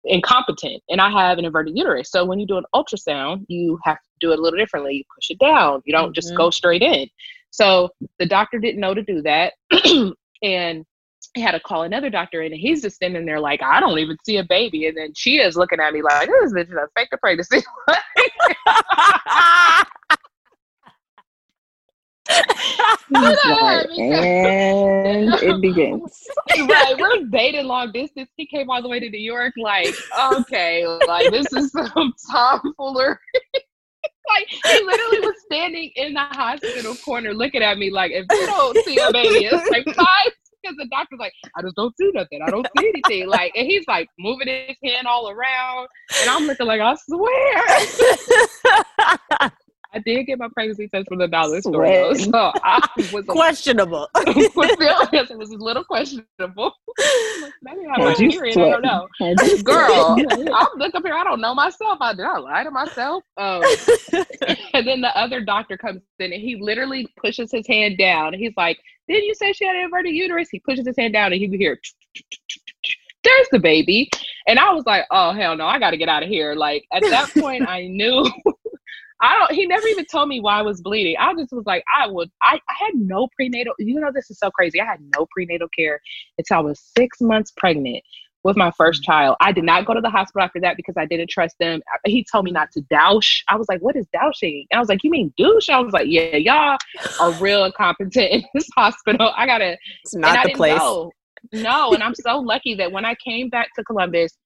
incompetent, 0.05 0.83
and 0.89 1.01
I 1.01 1.11
have 1.11 1.39
an 1.39 1.45
inverted 1.45 1.77
uterus. 1.77 2.11
So 2.11 2.25
when 2.25 2.39
you 2.39 2.47
do 2.47 2.59
an 2.59 2.65
ultrasound, 2.75 3.45
you 3.49 3.79
have 3.85 3.97
to 3.99 4.09
do 4.21 4.33
it 4.33 4.39
a 4.39 4.43
little 4.43 4.59
differently. 4.59 4.95
You 4.97 5.05
push 5.15 5.31
it 5.31 5.39
down. 5.39 5.81
You 5.85 5.93
don't 5.93 6.15
just 6.15 6.33
Mhm. 6.33 6.37
go 6.37 6.51
straight 6.51 6.83
in. 6.83 7.09
So 7.51 7.91
the 8.19 8.27
doctor 8.27 8.59
didn't 8.59 8.81
know 8.81 8.95
to 8.95 9.03
do 9.03 9.23
that, 9.23 9.55
and 10.43 10.85
he 11.35 11.41
had 11.41 11.53
to 11.53 11.61
call 11.61 11.83
another 11.83 12.11
doctor 12.11 12.43
in 12.43 12.53
and 12.53 12.61
he's 12.61 12.83
just 12.83 12.97
standing 12.97 13.27
there 13.27 13.41
like 13.41 13.63
I 13.63 13.81
don't 13.81 13.99
even 13.99 14.17
see 14.25 14.39
a 14.39 14.45
baby 14.45 14.87
and 14.87 14.97
then 14.97 15.13
she 15.15 15.39
is 15.39 15.57
looking 15.57 15.81
at 15.81 15.93
me 15.93 16.03
like 16.03 16.29
this 16.29 16.53
bitch 16.53 16.69
is 16.69 16.75
a 16.75 16.89
fake 16.97 17.09
a 17.13 17.19
pregnancy. 17.19 17.63
Like, 23.11 23.39
uh, 23.45 23.85
and 23.97 25.35
it 25.35 25.61
begins. 25.61 26.27
right, 26.69 26.95
we're 26.99 27.25
dating 27.27 27.67
long 27.67 27.93
distance. 27.93 28.31
He 28.37 28.47
came 28.47 28.71
all 28.71 28.83
the 28.83 28.89
way 28.89 28.99
to 28.99 29.09
New 29.09 29.19
York 29.19 29.53
like, 29.57 29.95
okay, 30.33 30.87
like 31.07 31.31
this 31.31 31.53
is 31.53 31.71
some 31.73 32.13
tomfoolery. 32.31 33.17
like 33.55 34.47
he 34.49 34.83
literally 34.83 35.21
was 35.21 35.35
standing 35.45 35.91
in 35.97 36.15
the 36.15 36.21
hospital 36.21 36.95
corner 36.97 37.35
looking 37.35 37.63
at 37.63 37.79
me 37.79 37.91
like 37.91 38.11
if 38.13 38.27
you 38.31 38.47
don't 38.47 38.85
see 38.85 38.99
a 38.99 39.13
baby, 39.13 39.45
it's 39.45 39.71
like 39.71 39.85
five 39.95 40.33
because 40.65 40.77
the 40.77 40.87
doctor's 40.91 41.19
like, 41.19 41.33
I 41.57 41.63
just 41.63 41.77
don't 41.77 41.97
see 41.97 42.11
nothing. 42.15 42.41
I 42.43 42.51
don't 42.51 42.67
see 42.79 42.89
anything. 42.89 43.29
Like, 43.29 43.53
and 43.57 43.67
he's 43.67 43.85
like 43.87 44.09
moving 44.19 44.49
his 44.49 44.77
hand 44.83 45.07
all 45.07 45.31
around, 45.31 45.89
and 46.21 46.31
I'm 46.31 46.47
looking 46.47 46.67
like, 46.67 46.81
I 46.81 46.95
swear. 47.07 47.63
I 49.95 50.01
did 50.01 50.25
get 50.25 50.41
my 50.41 50.49
pregnancy 50.53 50.89
test 50.89 51.07
from 51.07 51.19
the 51.19 51.29
dollar 51.29 51.61
store, 51.61 51.87
though, 51.87 52.15
so 52.15 52.53
I 52.65 52.81
was 53.13 53.25
Questionable. 53.29 54.09
it 54.17 55.39
was 55.39 55.51
a 55.51 55.57
little 55.57 55.85
questionable. 55.85 56.73
Maybe 57.63 57.87
I 57.87 57.99
might 57.99 58.19
you 58.19 58.29
hear. 58.29 58.47
I 58.47 58.53
don't 58.53 58.83
know. 58.83 59.07
Girl. 59.63 60.17
I'm 60.19 60.67
look 60.79 60.95
up 60.97 61.05
here. 61.05 61.15
I 61.15 61.23
don't 61.23 61.41
know 61.41 61.55
myself. 61.55 61.99
I 62.01 62.13
did 62.13 62.25
I 62.25 62.39
lie 62.39 62.65
to 62.65 62.73
myself? 62.73 63.23
Um, 63.37 63.63
and 64.75 64.87
then 64.87 65.01
the 65.01 65.13
other 65.15 65.41
doctor 65.41 65.77
comes 65.77 66.03
in 66.19 66.33
and 66.33 66.43
he 66.43 66.57
literally 66.61 67.07
pushes 67.17 67.53
his 67.53 67.67
hand 67.69 67.97
down. 67.97 68.35
He's 68.35 68.55
like, 68.57 68.79
Didn't 69.07 69.25
you 69.25 69.35
say 69.35 69.53
she 69.53 69.65
had 69.65 69.77
an 69.77 69.83
inverted 69.83 70.13
uterus? 70.13 70.49
He 70.51 70.59
pushes 70.59 70.87
his 70.87 70.97
hand 70.97 71.13
down 71.13 71.33
and 71.33 71.41
you 71.41 71.49
can 71.49 71.61
hear, 71.61 71.79
There's 73.23 73.49
the 73.53 73.61
baby. 73.61 74.11
And 74.49 74.59
I 74.59 74.73
was 74.73 74.85
like, 74.87 75.05
Oh, 75.13 75.33
hell 75.33 75.57
no, 75.57 75.67
I 75.67 75.79
got 75.79 75.91
to 75.91 75.97
get 75.97 76.09
out 76.09 76.25
of 76.25 76.29
here. 76.29 76.55
Like, 76.55 76.85
at 76.93 77.03
that 77.03 77.31
point, 77.35 77.69
I 77.69 77.87
knew. 77.87 78.25
I 79.25 79.39
don't. 79.39 79.53
He 79.53 79.67
never 79.67 79.87
even 79.87 80.05
told 80.05 80.29
me 80.29 80.41
why 80.41 80.59
I 80.59 80.63
was 80.63 80.83
bleeding. 80.83 81.17
I 81.19 81.35
just 81.35 81.53
was 81.53 81.65
like, 81.67 81.83
I 81.99 82.07
would. 82.07 82.31
I, 82.43 82.61
I 82.69 82.75
had 82.79 82.95
no 82.95 83.29
prenatal. 83.35 83.75
You 83.79 83.99
know, 84.01 84.11
this 84.15 84.31
is 84.31 84.39
so 84.39 84.51
crazy. 84.51 84.81
I 84.81 84.85
had 84.85 85.01
no 85.17 85.27
prenatal 85.35 85.69
care 85.77 86.01
until 86.39 86.59
I 86.59 86.61
was 86.61 86.93
six 86.97 87.21
months 87.21 87.53
pregnant 87.57 88.03
with 88.45 88.57
my 88.57 88.71
first 88.73 89.03
mm. 89.03 89.07
child. 89.07 89.37
I 89.41 89.51
did 89.51 89.65
not 89.65 89.87
go 89.87 89.95
to 89.95 90.01
the 90.03 90.11
hospital 90.11 90.45
after 90.45 90.61
that 90.61 90.77
because 90.77 90.95
I 90.99 91.07
didn't 91.07 91.31
trust 91.31 91.57
them. 91.59 91.81
He 92.05 92.25
told 92.31 92.45
me 92.45 92.51
not 92.51 92.71
to 92.73 92.83
douche. 92.83 93.43
I 93.49 93.57
was 93.57 93.67
like, 93.69 93.81
what 93.81 93.97
is 93.97 94.07
douching? 94.13 94.67
And 94.71 94.77
I 94.77 94.81
was 94.81 94.91
like, 94.91 95.03
you 95.03 95.11
mean 95.11 95.33
douche? 95.39 95.71
I 95.71 95.81
was 95.81 95.93
like, 95.93 96.07
yeah, 96.07 96.37
y'all 96.37 96.79
are 97.19 97.33
real 97.41 97.65
incompetent 97.65 98.31
in 98.31 98.45
this 98.55 98.69
hospital. 98.77 99.33
I 99.35 99.47
gotta. 99.47 99.79
It's 100.05 100.15
not 100.15 100.45
the 100.45 100.53
place. 100.53 100.79
know. 100.79 101.11
no, 101.53 101.95
and 101.95 102.03
I'm 102.03 102.15
so 102.15 102.39
lucky 102.39 102.75
that 102.75 102.93
when 102.93 103.05
I 103.05 103.15
came 103.17 103.49
back 103.49 103.69
to 103.77 103.85
Columbus, 103.85 104.37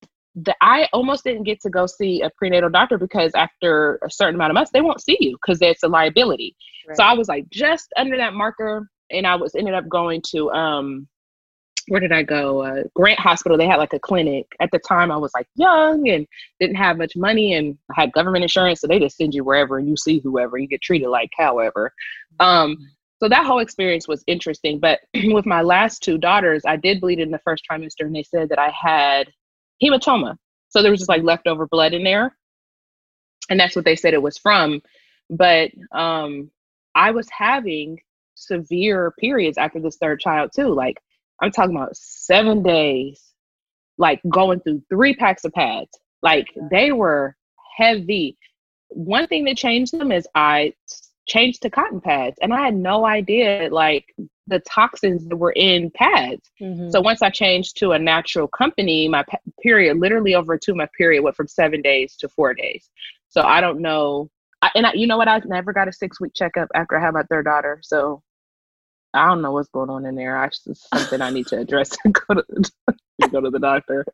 that 0.44 0.56
I 0.60 0.88
almost 0.92 1.24
didn't 1.24 1.44
get 1.44 1.60
to 1.62 1.70
go 1.70 1.86
see 1.86 2.22
a 2.22 2.30
prenatal 2.30 2.70
doctor 2.70 2.98
because 2.98 3.32
after 3.34 3.98
a 4.04 4.10
certain 4.10 4.34
amount 4.34 4.50
of 4.50 4.54
months, 4.54 4.70
they 4.72 4.80
won't 4.80 5.02
see 5.02 5.16
you 5.20 5.36
because 5.40 5.60
it's 5.62 5.82
a 5.82 5.88
liability. 5.88 6.56
Right. 6.86 6.96
So 6.96 7.04
I 7.04 7.14
was 7.14 7.28
like 7.28 7.48
just 7.50 7.92
under 7.96 8.16
that 8.16 8.34
marker, 8.34 8.88
and 9.10 9.26
I 9.26 9.36
was 9.36 9.54
ended 9.54 9.74
up 9.74 9.88
going 9.88 10.22
to 10.30 10.50
um 10.50 11.08
where 11.88 12.00
did 12.00 12.12
I 12.12 12.22
go? 12.22 12.62
Uh, 12.62 12.82
Grant 12.94 13.18
Hospital. 13.18 13.56
They 13.56 13.66
had 13.66 13.76
like 13.76 13.94
a 13.94 13.98
clinic. 13.98 14.46
At 14.60 14.70
the 14.72 14.78
time, 14.78 15.10
I 15.10 15.16
was 15.16 15.32
like 15.34 15.46
young 15.54 16.08
and 16.08 16.26
didn't 16.60 16.76
have 16.76 16.98
much 16.98 17.16
money 17.16 17.54
and 17.54 17.76
I 17.90 18.02
had 18.02 18.12
government 18.12 18.42
insurance. 18.42 18.80
So 18.80 18.86
they 18.86 18.98
just 18.98 19.16
send 19.16 19.34
you 19.34 19.42
wherever 19.42 19.78
and 19.78 19.88
you 19.88 19.96
see 19.96 20.20
whoever. 20.20 20.58
You 20.58 20.68
get 20.68 20.82
treated 20.82 21.08
like 21.08 21.30
however. 21.36 21.92
Um, 22.40 22.76
so 23.20 23.28
that 23.28 23.46
whole 23.46 23.58
experience 23.58 24.06
was 24.06 24.22
interesting. 24.26 24.78
But 24.78 25.00
with 25.14 25.46
my 25.46 25.62
last 25.62 26.02
two 26.02 26.18
daughters, 26.18 26.62
I 26.66 26.76
did 26.76 27.00
bleed 27.00 27.20
in 27.20 27.30
the 27.30 27.40
first 27.40 27.64
trimester 27.70 28.02
and 28.02 28.14
they 28.14 28.22
said 28.22 28.48
that 28.50 28.58
I 28.58 28.70
had 28.70 29.28
hematoma. 29.82 30.36
So 30.68 30.82
there 30.82 30.90
was 30.90 31.00
just 31.00 31.08
like 31.08 31.22
leftover 31.22 31.66
blood 31.66 31.94
in 31.94 32.04
there. 32.04 32.36
And 33.50 33.58
that's 33.58 33.74
what 33.74 33.84
they 33.84 33.96
said 33.96 34.14
it 34.14 34.22
was 34.22 34.38
from. 34.38 34.82
But 35.30 35.70
um, 35.92 36.50
I 36.94 37.10
was 37.10 37.28
having 37.30 37.98
severe 38.34 39.12
periods 39.18 39.58
after 39.58 39.80
this 39.80 39.96
third 39.96 40.20
child 40.20 40.50
too. 40.54 40.74
Like 40.74 40.98
I'm 41.42 41.50
talking 41.50 41.76
about 41.76 41.96
seven 41.96 42.62
days, 42.62 43.22
like 43.96 44.20
going 44.28 44.60
through 44.60 44.82
three 44.88 45.14
packs 45.14 45.44
of 45.44 45.52
pads. 45.52 45.90
Like 46.22 46.46
they 46.70 46.92
were 46.92 47.36
heavy. 47.76 48.36
One 48.88 49.26
thing 49.26 49.44
that 49.44 49.56
changed 49.56 49.98
them 49.98 50.12
is 50.12 50.26
I 50.34 50.74
changed 51.28 51.62
to 51.62 51.70
cotton 51.70 52.00
pads, 52.00 52.38
and 52.40 52.52
I 52.52 52.64
had 52.64 52.74
no 52.74 53.06
idea 53.06 53.68
like 53.70 54.14
the 54.46 54.60
toxins 54.60 55.26
that 55.28 55.36
were 55.36 55.52
in 55.52 55.90
pads. 55.90 56.50
Mm-hmm. 56.60 56.90
So 56.90 57.00
once 57.00 57.22
I 57.22 57.30
changed 57.30 57.76
to 57.78 57.92
a 57.92 57.98
natural 57.98 58.48
company, 58.48 59.08
my 59.08 59.24
period 59.62 59.98
literally 59.98 60.34
over 60.34 60.54
a 60.54 60.58
two 60.58 60.74
month 60.74 60.90
period 60.96 61.22
went 61.22 61.36
from 61.36 61.48
seven 61.48 61.82
days 61.82 62.16
to 62.16 62.28
four 62.28 62.54
days. 62.54 62.88
So 63.28 63.42
I 63.42 63.60
don't 63.60 63.80
know. 63.80 64.30
I, 64.62 64.70
and 64.74 64.86
I, 64.86 64.92
you 64.94 65.06
know 65.06 65.18
what? 65.18 65.28
I 65.28 65.40
never 65.44 65.72
got 65.72 65.88
a 65.88 65.92
six 65.92 66.20
week 66.20 66.32
checkup 66.34 66.68
after 66.74 66.98
I 66.98 67.04
had 67.04 67.14
my 67.14 67.22
third 67.24 67.44
daughter. 67.44 67.80
So 67.82 68.22
I 69.14 69.28
don't 69.28 69.42
know 69.42 69.52
what's 69.52 69.68
going 69.68 69.90
on 69.90 70.06
in 70.06 70.14
there. 70.14 70.36
I 70.36 70.48
just 70.48 70.88
something 70.90 71.20
I 71.20 71.30
need 71.30 71.46
to 71.48 71.58
address 71.58 71.96
and 72.04 72.14
go 72.14 72.34
to 72.34 72.44
go 73.30 73.40
to 73.40 73.50
the 73.50 73.58
doctor. 73.58 74.04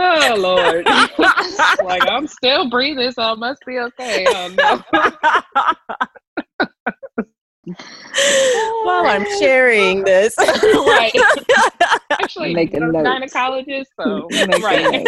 Oh 0.00 0.36
Lord! 0.38 0.86
like 1.84 2.02
I'm 2.08 2.26
still 2.26 2.70
breathing, 2.70 3.10
so 3.10 3.22
I 3.22 3.34
must 3.34 3.62
be 3.66 3.78
okay. 3.78 4.26
Oh, 4.28 4.54
While 8.84 9.06
I'm 9.06 9.26
sharing 9.40 10.04
this, 10.04 10.34
right? 10.38 11.12
Actually, 12.10 12.54
making 12.54 12.82
I'm 12.82 12.92
notes. 12.92 13.34
gynecologist, 13.34 13.86
so 14.00 14.28
right. 14.62 15.04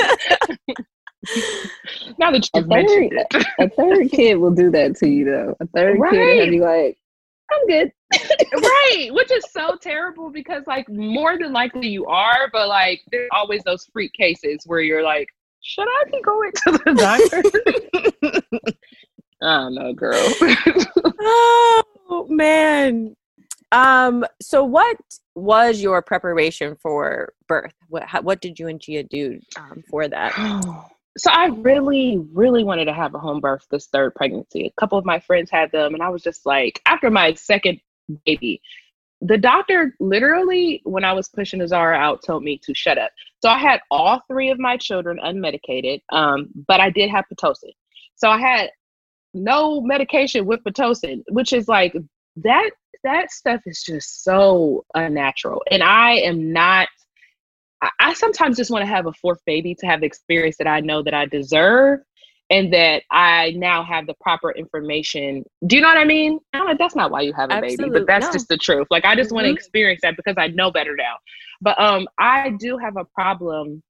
now 2.18 2.30
that 2.30 2.48
you 2.54 2.64
mentioned 2.66 3.12
it, 3.12 3.46
a 3.58 3.68
third 3.70 4.10
kid 4.10 4.36
will 4.36 4.50
do 4.50 4.70
that 4.70 4.96
to 4.96 5.08
you, 5.08 5.24
though. 5.24 5.56
A 5.60 5.66
third 5.68 5.98
right. 5.98 6.12
kid 6.12 6.44
will 6.44 6.50
be 6.50 6.60
like, 6.60 6.98
I'm 7.50 7.66
good. 7.66 7.92
Right. 8.12 9.08
Which 9.12 9.30
is 9.30 9.44
so 9.52 9.76
terrible 9.76 10.30
because 10.30 10.64
like 10.66 10.88
more 10.88 11.38
than 11.38 11.52
likely 11.52 11.88
you 11.88 12.06
are, 12.06 12.48
but 12.52 12.68
like 12.68 13.00
there's 13.10 13.28
always 13.32 13.62
those 13.62 13.86
freak 13.92 14.12
cases 14.12 14.62
where 14.66 14.80
you're 14.80 15.02
like, 15.02 15.28
should 15.62 15.86
I 15.88 16.04
be 16.10 16.20
going 16.22 16.52
to 16.52 16.72
the 16.72 16.94
doctor? 16.94 18.62
I 19.42 19.60
don't 19.60 19.74
know, 19.74 19.92
girl. 19.92 20.20
oh 22.10 22.26
man. 22.28 23.14
Um, 23.72 24.24
so 24.42 24.64
what 24.64 24.98
was 25.34 25.80
your 25.80 26.02
preparation 26.02 26.76
for 26.82 27.32
birth? 27.46 27.74
What 27.88 28.02
how, 28.02 28.22
what 28.22 28.40
did 28.40 28.58
you 28.58 28.66
and 28.68 28.80
Chea 28.80 29.04
do 29.04 29.40
um, 29.56 29.84
for 29.88 30.08
that? 30.08 30.32
so 31.16 31.30
I 31.30 31.46
really, 31.46 32.18
really 32.32 32.64
wanted 32.64 32.86
to 32.86 32.92
have 32.92 33.14
a 33.14 33.18
home 33.18 33.40
birth 33.40 33.66
this 33.70 33.86
third 33.86 34.14
pregnancy. 34.14 34.66
A 34.66 34.80
couple 34.80 34.98
of 34.98 35.04
my 35.04 35.20
friends 35.20 35.50
had 35.50 35.70
them, 35.72 35.94
and 35.94 36.02
I 36.02 36.08
was 36.08 36.22
just 36.22 36.46
like, 36.46 36.80
after 36.86 37.10
my 37.10 37.34
second 37.34 37.80
baby, 38.24 38.60
the 39.20 39.38
doctor 39.38 39.94
literally, 40.00 40.80
when 40.84 41.04
I 41.04 41.12
was 41.12 41.28
pushing 41.28 41.60
Azara 41.60 41.96
out, 41.96 42.24
told 42.24 42.42
me 42.42 42.58
to 42.64 42.74
shut 42.74 42.98
up. 42.98 43.10
So 43.42 43.50
I 43.50 43.58
had 43.58 43.80
all 43.90 44.22
three 44.28 44.50
of 44.50 44.58
my 44.58 44.76
children 44.76 45.18
unmedicated, 45.22 46.00
um, 46.10 46.48
but 46.66 46.80
I 46.80 46.90
did 46.90 47.10
have 47.10 47.26
pitocin. 47.32 47.72
So 48.16 48.30
I 48.30 48.38
had 48.38 48.70
no 49.34 49.80
medication 49.80 50.46
with 50.46 50.64
pitocin, 50.64 51.22
which 51.30 51.52
is 51.52 51.68
like 51.68 51.94
that. 52.36 52.70
That 53.02 53.30
stuff 53.30 53.62
is 53.64 53.82
just 53.82 54.24
so 54.24 54.84
unnatural, 54.94 55.62
and 55.70 55.82
I 55.82 56.16
am 56.16 56.52
not 56.52 56.88
I, 57.98 58.12
sometimes 58.14 58.56
just 58.56 58.70
want 58.70 58.82
to 58.82 58.86
have 58.86 59.06
a 59.06 59.12
fourth 59.14 59.40
baby 59.46 59.74
to 59.76 59.86
have 59.86 60.00
the 60.00 60.06
experience 60.06 60.56
that 60.58 60.66
I 60.66 60.80
know 60.80 61.02
that 61.02 61.14
I 61.14 61.26
deserve 61.26 62.00
and 62.50 62.72
that 62.72 63.04
I 63.12 63.52
now 63.52 63.84
have 63.84 64.06
the 64.08 64.14
proper 64.20 64.50
information. 64.50 65.44
Do 65.66 65.76
you 65.76 65.82
know 65.82 65.88
what 65.88 65.98
I 65.98 66.04
mean? 66.04 66.40
I'm 66.52 66.64
like, 66.64 66.78
that's 66.78 66.96
not 66.96 67.12
why 67.12 67.20
you 67.20 67.32
have 67.32 67.50
a 67.50 67.54
Absolutely. 67.54 67.84
baby, 67.84 67.98
but 68.00 68.06
that's 68.06 68.26
no. 68.26 68.32
just 68.32 68.48
the 68.48 68.56
truth. 68.56 68.88
Like 68.90 69.04
I 69.04 69.14
just 69.14 69.28
mm-hmm. 69.28 69.36
want 69.36 69.46
to 69.46 69.52
experience 69.52 70.00
that 70.02 70.16
because 70.16 70.34
I 70.36 70.48
know 70.48 70.70
better 70.72 70.96
now. 70.96 71.16
But 71.60 71.80
um 71.80 72.08
I 72.18 72.50
do 72.58 72.76
have 72.76 72.96
a 72.96 73.04
problem 73.04 73.82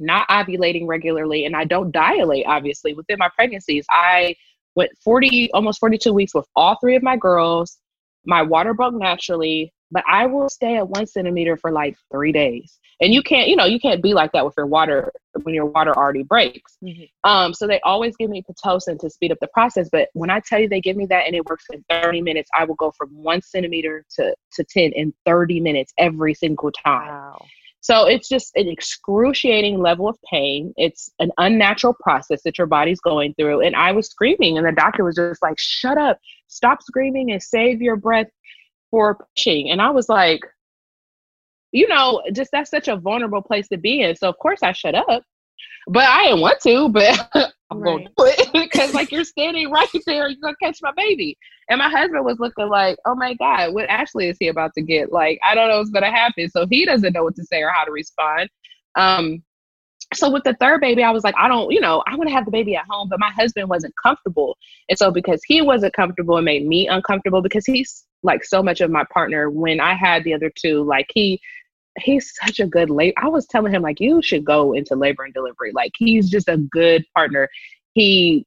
not 0.00 0.26
ovulating 0.28 0.86
regularly 0.86 1.44
and 1.44 1.54
I 1.56 1.64
don't 1.64 1.90
dilate 1.90 2.46
obviously 2.46 2.94
within 2.94 3.18
my 3.18 3.28
pregnancies. 3.34 3.84
I 3.90 4.36
went 4.74 4.90
40 5.04 5.50
almost 5.52 5.80
42 5.80 6.12
weeks 6.12 6.34
with 6.34 6.46
all 6.56 6.78
three 6.80 6.96
of 6.96 7.02
my 7.02 7.16
girls. 7.16 7.78
My 8.24 8.42
water 8.42 8.72
broke 8.72 8.94
naturally, 8.94 9.72
but 9.92 10.02
I 10.08 10.26
will 10.26 10.48
stay 10.48 10.76
at 10.76 10.88
1 10.88 11.06
centimeter 11.06 11.56
for 11.56 11.70
like 11.70 11.96
3 12.10 12.32
days. 12.32 12.80
And 13.00 13.12
you 13.14 13.22
can't 13.22 13.48
you 13.48 13.56
know 13.56 13.66
you 13.66 13.78
can't 13.78 14.02
be 14.02 14.14
like 14.14 14.32
that 14.32 14.44
with 14.44 14.54
your 14.56 14.66
water 14.66 15.12
when 15.42 15.54
your 15.54 15.66
water 15.66 15.96
already 15.96 16.22
breaks. 16.22 16.78
Mm-hmm. 16.82 17.30
um 17.30 17.54
so 17.54 17.66
they 17.66 17.80
always 17.80 18.16
give 18.16 18.30
me 18.30 18.42
pitocin 18.42 18.98
to 19.00 19.10
speed 19.10 19.30
up 19.32 19.38
the 19.40 19.48
process. 19.48 19.88
But 19.92 20.08
when 20.14 20.30
i 20.30 20.40
tell 20.40 20.58
you 20.60 20.68
they 20.68 20.80
give 20.80 20.96
me 20.96 21.06
that 21.06 21.26
and 21.26 21.36
it 21.36 21.44
works 21.46 21.66
in 21.72 21.84
30 21.90 22.22
minutes 22.22 22.50
i 22.58 22.64
will 22.64 22.74
go 22.76 22.90
from 22.96 23.10
one 23.10 23.42
centimeter 23.42 24.04
to 24.16 24.34
to 24.54 24.64
10 24.64 24.92
in 24.92 25.12
30 25.26 25.60
minutes 25.60 25.92
every 25.98 26.34
single 26.34 26.70
time. 26.72 27.08
Wow. 27.08 27.44
so 27.80 28.06
it's 28.06 28.28
just 28.28 28.52
an 28.56 28.68
excruciating 28.68 29.78
level 29.80 30.08
of 30.08 30.16
pain. 30.32 30.72
It's 30.76 31.10
an 31.18 31.30
unnatural 31.38 31.94
process 32.00 32.42
that 32.44 32.56
your 32.58 32.66
body's 32.66 33.00
going 33.00 33.34
through. 33.34 33.60
And 33.62 33.74
i 33.76 33.92
was 33.92 34.08
screaming 34.08 34.56
and 34.58 34.66
the 34.66 34.72
doctor 34.72 35.04
was 35.04 35.16
just 35.16 35.42
like 35.42 35.58
shut 35.58 35.98
up. 35.98 36.18
Stop 36.48 36.82
screaming 36.82 37.32
and 37.32 37.42
save 37.42 37.82
your 37.82 37.96
breath 37.96 38.28
for 38.92 39.26
pushing 39.34 39.70
and 39.70 39.82
i 39.82 39.90
was 39.90 40.08
like 40.08 40.42
you 41.72 41.88
know, 41.88 42.22
just 42.32 42.50
that's 42.52 42.70
such 42.70 42.88
a 42.88 42.96
vulnerable 42.96 43.42
place 43.42 43.66
to 43.68 43.78
be 43.78 44.02
in. 44.02 44.14
So 44.14 44.28
of 44.28 44.38
course 44.38 44.62
I 44.62 44.72
shut 44.72 44.94
up. 44.94 45.24
But 45.88 46.04
I 46.04 46.26
didn't 46.26 46.42
want 46.42 46.60
to, 46.60 46.88
but 46.90 47.28
I'm 47.70 47.80
right. 47.80 47.96
gonna 47.96 48.10
do 48.16 48.42
it 48.42 48.52
because 48.70 48.94
like 48.94 49.10
you're 49.10 49.24
standing 49.24 49.70
right 49.70 49.88
there, 50.06 50.28
you're 50.28 50.40
gonna 50.40 50.54
catch 50.62 50.78
my 50.82 50.92
baby. 50.96 51.36
And 51.68 51.78
my 51.78 51.88
husband 51.88 52.24
was 52.24 52.38
looking 52.38 52.68
like, 52.68 52.98
oh 53.04 53.16
my 53.16 53.34
God, 53.34 53.74
what 53.74 53.88
Ashley 53.88 54.28
is 54.28 54.36
he 54.38 54.48
about 54.48 54.72
to 54.74 54.82
get? 54.82 55.10
Like, 55.10 55.40
I 55.44 55.54
don't 55.54 55.68
know 55.68 55.78
what's 55.78 55.90
gonna 55.90 56.10
happen. 56.10 56.48
So 56.50 56.66
he 56.70 56.84
doesn't 56.84 57.14
know 57.14 57.24
what 57.24 57.34
to 57.36 57.44
say 57.44 57.62
or 57.62 57.70
how 57.70 57.84
to 57.84 57.90
respond. 57.90 58.48
Um, 58.94 59.42
so 60.14 60.30
with 60.30 60.44
the 60.44 60.54
third 60.60 60.82
baby, 60.82 61.02
I 61.02 61.10
was 61.10 61.24
like, 61.24 61.34
I 61.38 61.48
don't, 61.48 61.72
you 61.72 61.80
know, 61.80 62.02
I 62.06 62.14
want 62.16 62.28
to 62.28 62.34
have 62.34 62.44
the 62.44 62.50
baby 62.50 62.76
at 62.76 62.84
home, 62.88 63.08
but 63.08 63.18
my 63.18 63.30
husband 63.30 63.70
wasn't 63.70 63.94
comfortable. 64.02 64.58
And 64.90 64.98
so 64.98 65.10
because 65.10 65.40
he 65.46 65.62
wasn't 65.62 65.94
comfortable, 65.94 66.36
it 66.36 66.42
made 66.42 66.66
me 66.66 66.86
uncomfortable 66.86 67.40
because 67.40 67.64
he's 67.64 68.04
like 68.22 68.44
so 68.44 68.62
much 68.62 68.80
of 68.80 68.90
my 68.90 69.04
partner. 69.12 69.50
When 69.50 69.80
I 69.80 69.94
had 69.94 70.24
the 70.24 70.34
other 70.34 70.50
two, 70.54 70.82
like 70.84 71.06
he 71.12 71.40
he's 71.98 72.32
such 72.42 72.60
a 72.60 72.66
good 72.66 72.90
labor. 72.90 73.14
I 73.22 73.28
was 73.28 73.46
telling 73.46 73.72
him 73.72 73.82
like 73.82 74.00
you 74.00 74.22
should 74.22 74.44
go 74.44 74.72
into 74.72 74.94
labor 74.94 75.24
and 75.24 75.34
delivery. 75.34 75.72
Like 75.72 75.92
he's 75.96 76.30
just 76.30 76.48
a 76.48 76.56
good 76.56 77.04
partner. 77.14 77.48
He 77.94 78.46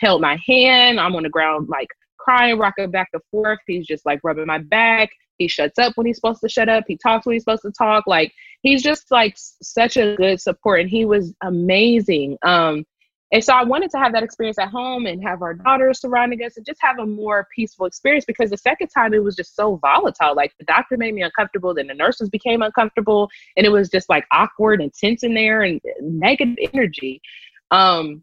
held 0.00 0.20
my 0.20 0.38
hand. 0.46 1.00
I'm 1.00 1.14
on 1.16 1.22
the 1.22 1.30
ground 1.30 1.68
like 1.68 1.88
crying, 2.18 2.58
rocking 2.58 2.90
back 2.90 3.08
and 3.12 3.22
forth. 3.30 3.58
He's 3.66 3.86
just 3.86 4.04
like 4.06 4.20
rubbing 4.22 4.46
my 4.46 4.58
back. 4.58 5.10
He 5.38 5.48
shuts 5.48 5.78
up 5.78 5.94
when 5.96 6.06
he's 6.06 6.16
supposed 6.16 6.40
to 6.42 6.48
shut 6.48 6.68
up. 6.68 6.84
He 6.86 6.96
talks 6.96 7.26
when 7.26 7.32
he's 7.32 7.42
supposed 7.42 7.62
to 7.62 7.72
talk. 7.72 8.06
Like 8.06 8.32
he's 8.62 8.82
just 8.82 9.10
like 9.10 9.34
such 9.36 9.96
a 9.96 10.14
good 10.16 10.40
support 10.40 10.80
and 10.80 10.90
he 10.90 11.04
was 11.04 11.34
amazing. 11.42 12.38
Um 12.42 12.84
and 13.32 13.42
so 13.42 13.54
I 13.54 13.64
wanted 13.64 13.90
to 13.92 13.98
have 13.98 14.12
that 14.12 14.22
experience 14.22 14.58
at 14.58 14.68
home 14.68 15.06
and 15.06 15.22
have 15.24 15.40
our 15.40 15.54
daughters 15.54 16.00
surrounding 16.00 16.42
us 16.44 16.58
and 16.58 16.66
just 16.66 16.80
have 16.82 16.98
a 16.98 17.06
more 17.06 17.48
peaceful 17.54 17.86
experience 17.86 18.26
because 18.26 18.50
the 18.50 18.58
second 18.58 18.88
time 18.88 19.14
it 19.14 19.24
was 19.24 19.34
just 19.34 19.56
so 19.56 19.76
volatile. 19.76 20.36
Like 20.36 20.52
the 20.58 20.66
doctor 20.66 20.98
made 20.98 21.14
me 21.14 21.22
uncomfortable, 21.22 21.74
then 21.74 21.86
the 21.86 21.94
nurses 21.94 22.28
became 22.28 22.60
uncomfortable, 22.60 23.30
and 23.56 23.64
it 23.64 23.70
was 23.70 23.88
just 23.88 24.10
like 24.10 24.26
awkward 24.32 24.82
and 24.82 24.92
tense 24.92 25.22
in 25.22 25.32
there 25.32 25.62
and 25.62 25.80
negative 26.02 26.56
energy. 26.74 27.22
Um, 27.70 28.22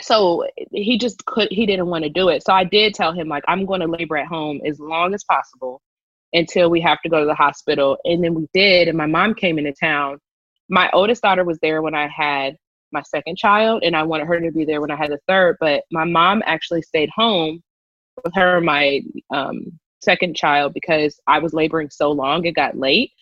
so 0.00 0.44
he 0.72 0.96
just 0.98 1.24
could 1.26 1.48
he 1.50 1.66
didn't 1.66 1.86
want 1.86 2.04
to 2.04 2.10
do 2.10 2.30
it. 2.30 2.42
So 2.44 2.54
I 2.54 2.64
did 2.64 2.94
tell 2.94 3.12
him 3.12 3.28
like 3.28 3.44
I'm 3.46 3.66
going 3.66 3.80
to 3.80 3.86
labor 3.86 4.16
at 4.16 4.26
home 4.26 4.60
as 4.66 4.80
long 4.80 5.12
as 5.12 5.22
possible 5.24 5.82
until 6.32 6.70
we 6.70 6.80
have 6.80 7.00
to 7.02 7.10
go 7.10 7.20
to 7.20 7.26
the 7.26 7.34
hospital. 7.34 7.98
And 8.04 8.24
then 8.24 8.32
we 8.32 8.48
did, 8.54 8.88
and 8.88 8.96
my 8.96 9.06
mom 9.06 9.34
came 9.34 9.58
into 9.58 9.72
town. 9.72 10.18
My 10.70 10.88
oldest 10.94 11.22
daughter 11.22 11.44
was 11.44 11.58
there 11.60 11.82
when 11.82 11.94
I 11.94 12.08
had 12.08 12.56
my 12.94 13.02
second 13.02 13.36
child 13.36 13.82
and 13.84 13.94
I 13.94 14.04
wanted 14.04 14.26
her 14.28 14.40
to 14.40 14.50
be 14.50 14.64
there 14.64 14.80
when 14.80 14.90
I 14.90 14.96
had 14.96 15.10
the 15.10 15.20
third. 15.28 15.58
But 15.60 15.84
my 15.92 16.04
mom 16.04 16.42
actually 16.46 16.82
stayed 16.82 17.10
home 17.14 17.62
with 18.24 18.34
her 18.34 18.56
and 18.58 18.66
my 18.66 19.02
um, 19.34 19.78
second 20.02 20.36
child 20.36 20.72
because 20.72 21.20
I 21.26 21.38
was 21.40 21.52
laboring 21.52 21.90
so 21.90 22.10
long, 22.12 22.46
it 22.46 22.52
got 22.52 22.78
late. 22.78 23.12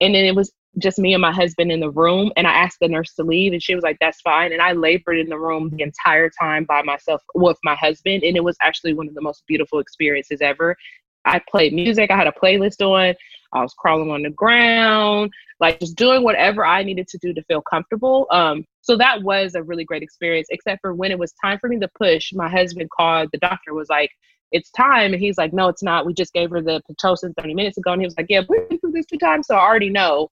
and 0.00 0.14
then 0.14 0.24
it 0.24 0.36
was 0.36 0.52
just 0.78 0.98
me 0.98 1.14
and 1.14 1.22
my 1.22 1.32
husband 1.32 1.72
in 1.72 1.80
the 1.80 1.90
room 1.90 2.30
and 2.36 2.46
I 2.46 2.52
asked 2.52 2.78
the 2.80 2.88
nurse 2.88 3.14
to 3.14 3.22
leave 3.22 3.52
and 3.52 3.62
she 3.62 3.74
was 3.74 3.82
like, 3.82 3.96
that's 3.98 4.20
fine. 4.20 4.52
And 4.52 4.60
I 4.60 4.72
labored 4.72 5.18
in 5.18 5.28
the 5.28 5.38
room 5.38 5.70
the 5.70 5.82
entire 5.82 6.30
time 6.30 6.64
by 6.64 6.82
myself 6.82 7.22
with 7.34 7.56
my 7.64 7.74
husband. 7.74 8.22
And 8.22 8.36
it 8.36 8.44
was 8.44 8.56
actually 8.60 8.92
one 8.92 9.08
of 9.08 9.14
the 9.14 9.22
most 9.22 9.42
beautiful 9.46 9.78
experiences 9.78 10.40
ever. 10.42 10.76
I 11.24 11.40
played 11.50 11.72
music, 11.72 12.10
I 12.10 12.16
had 12.16 12.26
a 12.26 12.32
playlist 12.32 12.82
on, 12.82 13.14
I 13.52 13.62
was 13.62 13.74
crawling 13.74 14.10
on 14.10 14.22
the 14.22 14.30
ground, 14.30 15.32
like 15.60 15.80
just 15.80 15.96
doing 15.96 16.22
whatever 16.22 16.64
I 16.64 16.82
needed 16.82 17.08
to 17.08 17.18
do 17.18 17.32
to 17.32 17.42
feel 17.44 17.62
comfortable. 17.62 18.26
Um, 18.30 18.64
so 18.86 18.96
that 18.98 19.24
was 19.24 19.56
a 19.56 19.64
really 19.64 19.84
great 19.84 20.04
experience, 20.04 20.46
except 20.50 20.80
for 20.80 20.94
when 20.94 21.10
it 21.10 21.18
was 21.18 21.32
time 21.44 21.58
for 21.58 21.68
me 21.68 21.80
to 21.80 21.88
push, 21.98 22.32
my 22.32 22.48
husband 22.48 22.88
called, 22.96 23.30
the 23.32 23.38
doctor 23.38 23.74
was 23.74 23.88
like, 23.88 24.10
it's 24.52 24.70
time. 24.70 25.12
And 25.12 25.20
he's 25.20 25.36
like, 25.36 25.52
no, 25.52 25.66
it's 25.66 25.82
not. 25.82 26.06
We 26.06 26.14
just 26.14 26.32
gave 26.32 26.50
her 26.50 26.62
the 26.62 26.80
Pitocin 26.88 27.34
30 27.36 27.54
minutes 27.54 27.78
ago. 27.78 27.90
And 27.90 28.00
he 28.00 28.06
was 28.06 28.14
like, 28.16 28.26
yeah, 28.28 28.42
we've 28.48 28.68
been 28.68 28.78
through 28.78 28.92
this 28.92 29.06
two 29.06 29.18
times. 29.18 29.48
So 29.48 29.56
I 29.56 29.60
already 29.60 29.90
know 29.90 30.30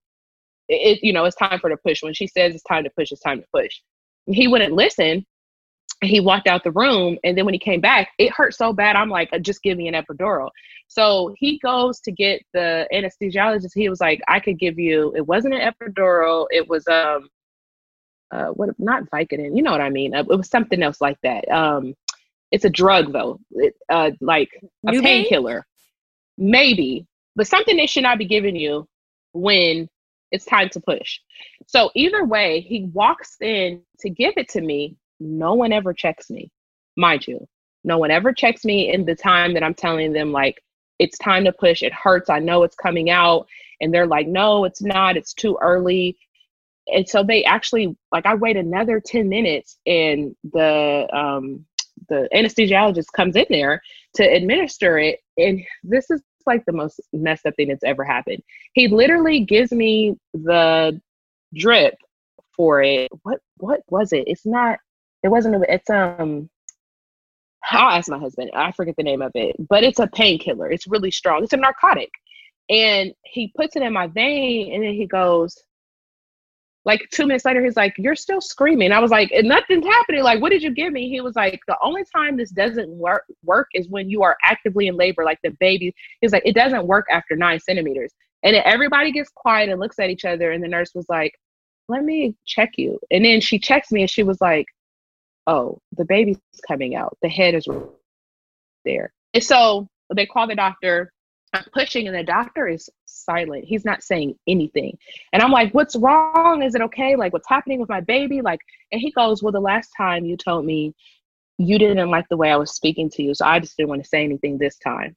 it, 0.68 1.00
you 1.02 1.12
know, 1.12 1.24
it's 1.24 1.34
time 1.34 1.58
for 1.58 1.68
the 1.68 1.76
push. 1.76 2.00
When 2.00 2.14
she 2.14 2.28
says 2.28 2.54
it's 2.54 2.62
time 2.62 2.84
to 2.84 2.90
push, 2.96 3.10
it's 3.10 3.20
time 3.20 3.40
to 3.40 3.46
push. 3.52 3.80
And 4.28 4.36
he 4.36 4.46
wouldn't 4.46 4.72
listen. 4.72 5.26
He 6.00 6.20
walked 6.20 6.46
out 6.46 6.62
the 6.64 6.72
room, 6.72 7.18
and 7.24 7.36
then 7.36 7.44
when 7.44 7.54
he 7.54 7.58
came 7.58 7.80
back, 7.80 8.10
it 8.18 8.30
hurt 8.32 8.54
so 8.54 8.72
bad. 8.72 8.94
I'm 8.94 9.08
like, 9.08 9.30
just 9.42 9.62
give 9.62 9.78
me 9.78 9.88
an 9.88 9.94
epidural. 9.94 10.50
So 10.88 11.34
he 11.38 11.58
goes 11.60 12.00
to 12.00 12.12
get 12.12 12.42
the 12.52 12.86
anesthesiologist. 12.92 13.70
He 13.74 13.88
was 13.88 14.00
like, 14.00 14.20
I 14.28 14.38
could 14.38 14.58
give 14.58 14.78
you. 14.78 15.14
It 15.16 15.26
wasn't 15.26 15.54
an 15.54 15.72
epidural. 15.72 16.46
It 16.50 16.68
was 16.68 16.86
um, 16.88 17.28
uh, 18.30 18.48
what? 18.48 18.70
Not 18.78 19.10
Vicodin. 19.10 19.56
You 19.56 19.62
know 19.62 19.72
what 19.72 19.80
I 19.80 19.90
mean? 19.90 20.14
Uh, 20.14 20.20
it 20.20 20.36
was 20.36 20.48
something 20.48 20.82
else 20.82 21.00
like 21.00 21.18
that. 21.22 21.48
Um, 21.50 21.94
it's 22.50 22.64
a 22.64 22.70
drug 22.70 23.12
though, 23.12 23.40
it, 23.52 23.74
uh, 23.88 24.12
like 24.20 24.50
a 24.86 24.92
painkiller, 25.02 25.66
maybe, 26.38 27.06
but 27.34 27.46
something 27.46 27.76
they 27.76 27.86
should 27.86 28.04
not 28.04 28.18
be 28.18 28.26
giving 28.26 28.54
you 28.54 28.86
when 29.32 29.88
it's 30.30 30.44
time 30.44 30.68
to 30.70 30.80
push. 30.80 31.18
So 31.66 31.90
either 31.94 32.24
way, 32.24 32.60
he 32.60 32.84
walks 32.92 33.36
in 33.40 33.82
to 34.00 34.10
give 34.10 34.34
it 34.36 34.48
to 34.50 34.60
me. 34.60 34.96
No 35.20 35.54
one 35.54 35.72
ever 35.72 35.92
checks 35.92 36.30
me, 36.30 36.50
mind 36.96 37.26
you. 37.26 37.46
No 37.82 37.98
one 37.98 38.10
ever 38.10 38.32
checks 38.32 38.64
me 38.64 38.92
in 38.92 39.04
the 39.04 39.14
time 39.14 39.54
that 39.54 39.62
I'm 39.62 39.74
telling 39.74 40.12
them, 40.12 40.32
like, 40.32 40.62
it's 40.98 41.18
time 41.18 41.44
to 41.44 41.52
push. 41.52 41.82
It 41.82 41.92
hurts. 41.92 42.30
I 42.30 42.38
know 42.38 42.62
it's 42.62 42.76
coming 42.76 43.10
out. 43.10 43.46
And 43.80 43.92
they're 43.92 44.06
like, 44.06 44.26
no, 44.26 44.64
it's 44.64 44.82
not. 44.82 45.16
It's 45.16 45.34
too 45.34 45.58
early. 45.60 46.16
And 46.86 47.08
so 47.08 47.22
they 47.22 47.44
actually, 47.44 47.96
like, 48.12 48.26
I 48.26 48.34
wait 48.34 48.56
another 48.56 49.00
10 49.00 49.28
minutes 49.28 49.78
and 49.86 50.34
the, 50.52 51.08
um, 51.12 51.64
the 52.08 52.28
anesthesiologist 52.34 53.06
comes 53.16 53.36
in 53.36 53.46
there 53.48 53.80
to 54.14 54.24
administer 54.24 54.98
it. 54.98 55.20
And 55.38 55.62
this 55.82 56.10
is 56.10 56.20
like 56.46 56.64
the 56.66 56.72
most 56.72 57.00
messed 57.12 57.46
up 57.46 57.54
thing 57.56 57.68
that's 57.68 57.84
ever 57.84 58.04
happened. 58.04 58.42
He 58.74 58.88
literally 58.88 59.40
gives 59.40 59.72
me 59.72 60.16
the 60.32 61.00
drip 61.54 61.94
for 62.56 62.82
it. 62.82 63.10
What 63.22 63.40
what 63.56 63.80
was 63.88 64.12
it? 64.12 64.24
It's 64.26 64.46
not 64.46 64.78
it 65.22 65.28
wasn't 65.28 65.64
it's 65.68 65.90
um 65.90 66.48
I'll 67.70 67.96
ask 67.96 68.10
my 68.10 68.18
husband. 68.18 68.50
I 68.54 68.72
forget 68.72 68.94
the 68.96 69.02
name 69.02 69.22
of 69.22 69.32
it, 69.34 69.56
but 69.68 69.84
it's 69.84 69.98
a 69.98 70.06
painkiller. 70.06 70.70
It's 70.70 70.86
really 70.86 71.10
strong. 71.10 71.42
It's 71.42 71.54
a 71.54 71.56
narcotic. 71.56 72.10
And 72.68 73.12
he 73.24 73.52
puts 73.56 73.76
it 73.76 73.82
in 73.82 73.92
my 73.92 74.06
vein 74.06 74.74
and 74.74 74.84
then 74.84 74.92
he 74.92 75.06
goes, 75.06 75.56
like 76.84 77.08
two 77.10 77.26
minutes 77.26 77.44
later, 77.44 77.64
he's 77.64 77.76
like, 77.76 77.94
You're 77.96 78.16
still 78.16 78.40
screaming. 78.40 78.92
I 78.92 79.00
was 79.00 79.10
like, 79.10 79.30
Nothing's 79.42 79.86
happening. 79.86 80.22
Like, 80.22 80.40
what 80.40 80.50
did 80.50 80.62
you 80.62 80.70
give 80.70 80.92
me? 80.92 81.08
He 81.08 81.20
was 81.20 81.34
like, 81.34 81.60
The 81.66 81.76
only 81.82 82.02
time 82.14 82.36
this 82.36 82.50
doesn't 82.50 82.88
work 82.90 83.24
work 83.42 83.68
is 83.74 83.88
when 83.88 84.10
you 84.10 84.22
are 84.22 84.36
actively 84.44 84.88
in 84.88 84.96
labor, 84.96 85.24
like 85.24 85.38
the 85.42 85.50
baby. 85.60 85.94
He's 86.20 86.32
like, 86.32 86.42
It 86.44 86.54
doesn't 86.54 86.86
work 86.86 87.06
after 87.10 87.36
nine 87.36 87.60
centimeters. 87.60 88.12
And 88.42 88.56
everybody 88.56 89.12
gets 89.12 89.30
quiet 89.34 89.70
and 89.70 89.80
looks 89.80 89.98
at 89.98 90.10
each 90.10 90.26
other. 90.26 90.52
And 90.52 90.62
the 90.62 90.68
nurse 90.68 90.92
was 90.94 91.06
like, 91.08 91.32
Let 91.88 92.04
me 92.04 92.36
check 92.46 92.72
you. 92.76 92.98
And 93.10 93.24
then 93.24 93.40
she 93.40 93.58
checks 93.58 93.90
me 93.90 94.02
and 94.02 94.10
she 94.10 94.22
was 94.22 94.40
like, 94.40 94.66
Oh, 95.46 95.78
the 95.96 96.04
baby's 96.04 96.38
coming 96.68 96.94
out. 96.94 97.16
The 97.22 97.28
head 97.28 97.54
is 97.54 97.66
there. 98.84 99.12
And 99.32 99.42
so 99.42 99.88
they 100.14 100.26
call 100.26 100.46
the 100.46 100.54
doctor 100.54 101.12
I'm 101.54 101.64
pushing 101.72 102.08
and 102.08 102.16
the 102.16 102.24
doctor 102.24 102.68
is 102.68 102.90
silent. 103.04 103.64
He's 103.64 103.84
not 103.84 104.02
saying 104.02 104.36
anything. 104.48 104.98
And 105.32 105.42
I'm 105.42 105.52
like, 105.52 105.72
what's 105.72 105.96
wrong? 105.96 106.62
Is 106.62 106.74
it 106.74 106.82
okay? 106.82 107.16
Like, 107.16 107.32
what's 107.32 107.48
happening 107.48 107.80
with 107.80 107.88
my 107.88 108.00
baby? 108.00 108.40
Like, 108.40 108.60
and 108.92 109.00
he 109.00 109.12
goes, 109.12 109.42
well, 109.42 109.52
the 109.52 109.60
last 109.60 109.90
time 109.96 110.24
you 110.24 110.36
told 110.36 110.64
me 110.64 110.94
you 111.58 111.78
didn't 111.78 112.10
like 112.10 112.28
the 112.28 112.36
way 112.36 112.50
I 112.50 112.56
was 112.56 112.74
speaking 112.74 113.08
to 113.10 113.22
you. 113.22 113.34
So 113.34 113.46
I 113.46 113.60
just 113.60 113.76
didn't 113.76 113.88
want 113.88 114.02
to 114.02 114.08
say 114.08 114.24
anything 114.24 114.58
this 114.58 114.76
time. 114.78 115.14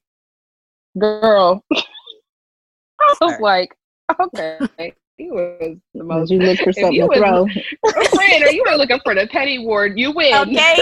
Girl, 0.98 1.64
I 1.74 3.14
was 3.20 3.40
like, 3.40 3.76
okay. 4.20 4.94
He 5.16 5.32
was 5.32 5.76
the 5.94 6.04
most. 6.04 6.30
You 6.30 6.38
look 6.38 6.58
for 6.58 6.72
something 6.74 7.08
to 7.10 7.16
throw? 7.16 7.46
Friend, 8.14 8.44
or 8.44 8.50
you 8.50 8.64
were 8.64 8.76
looking 8.76 9.00
for 9.02 9.16
the 9.16 9.26
petty 9.26 9.58
ward, 9.58 9.98
you 9.98 10.12
win. 10.12 10.32
Okay. 10.34 10.78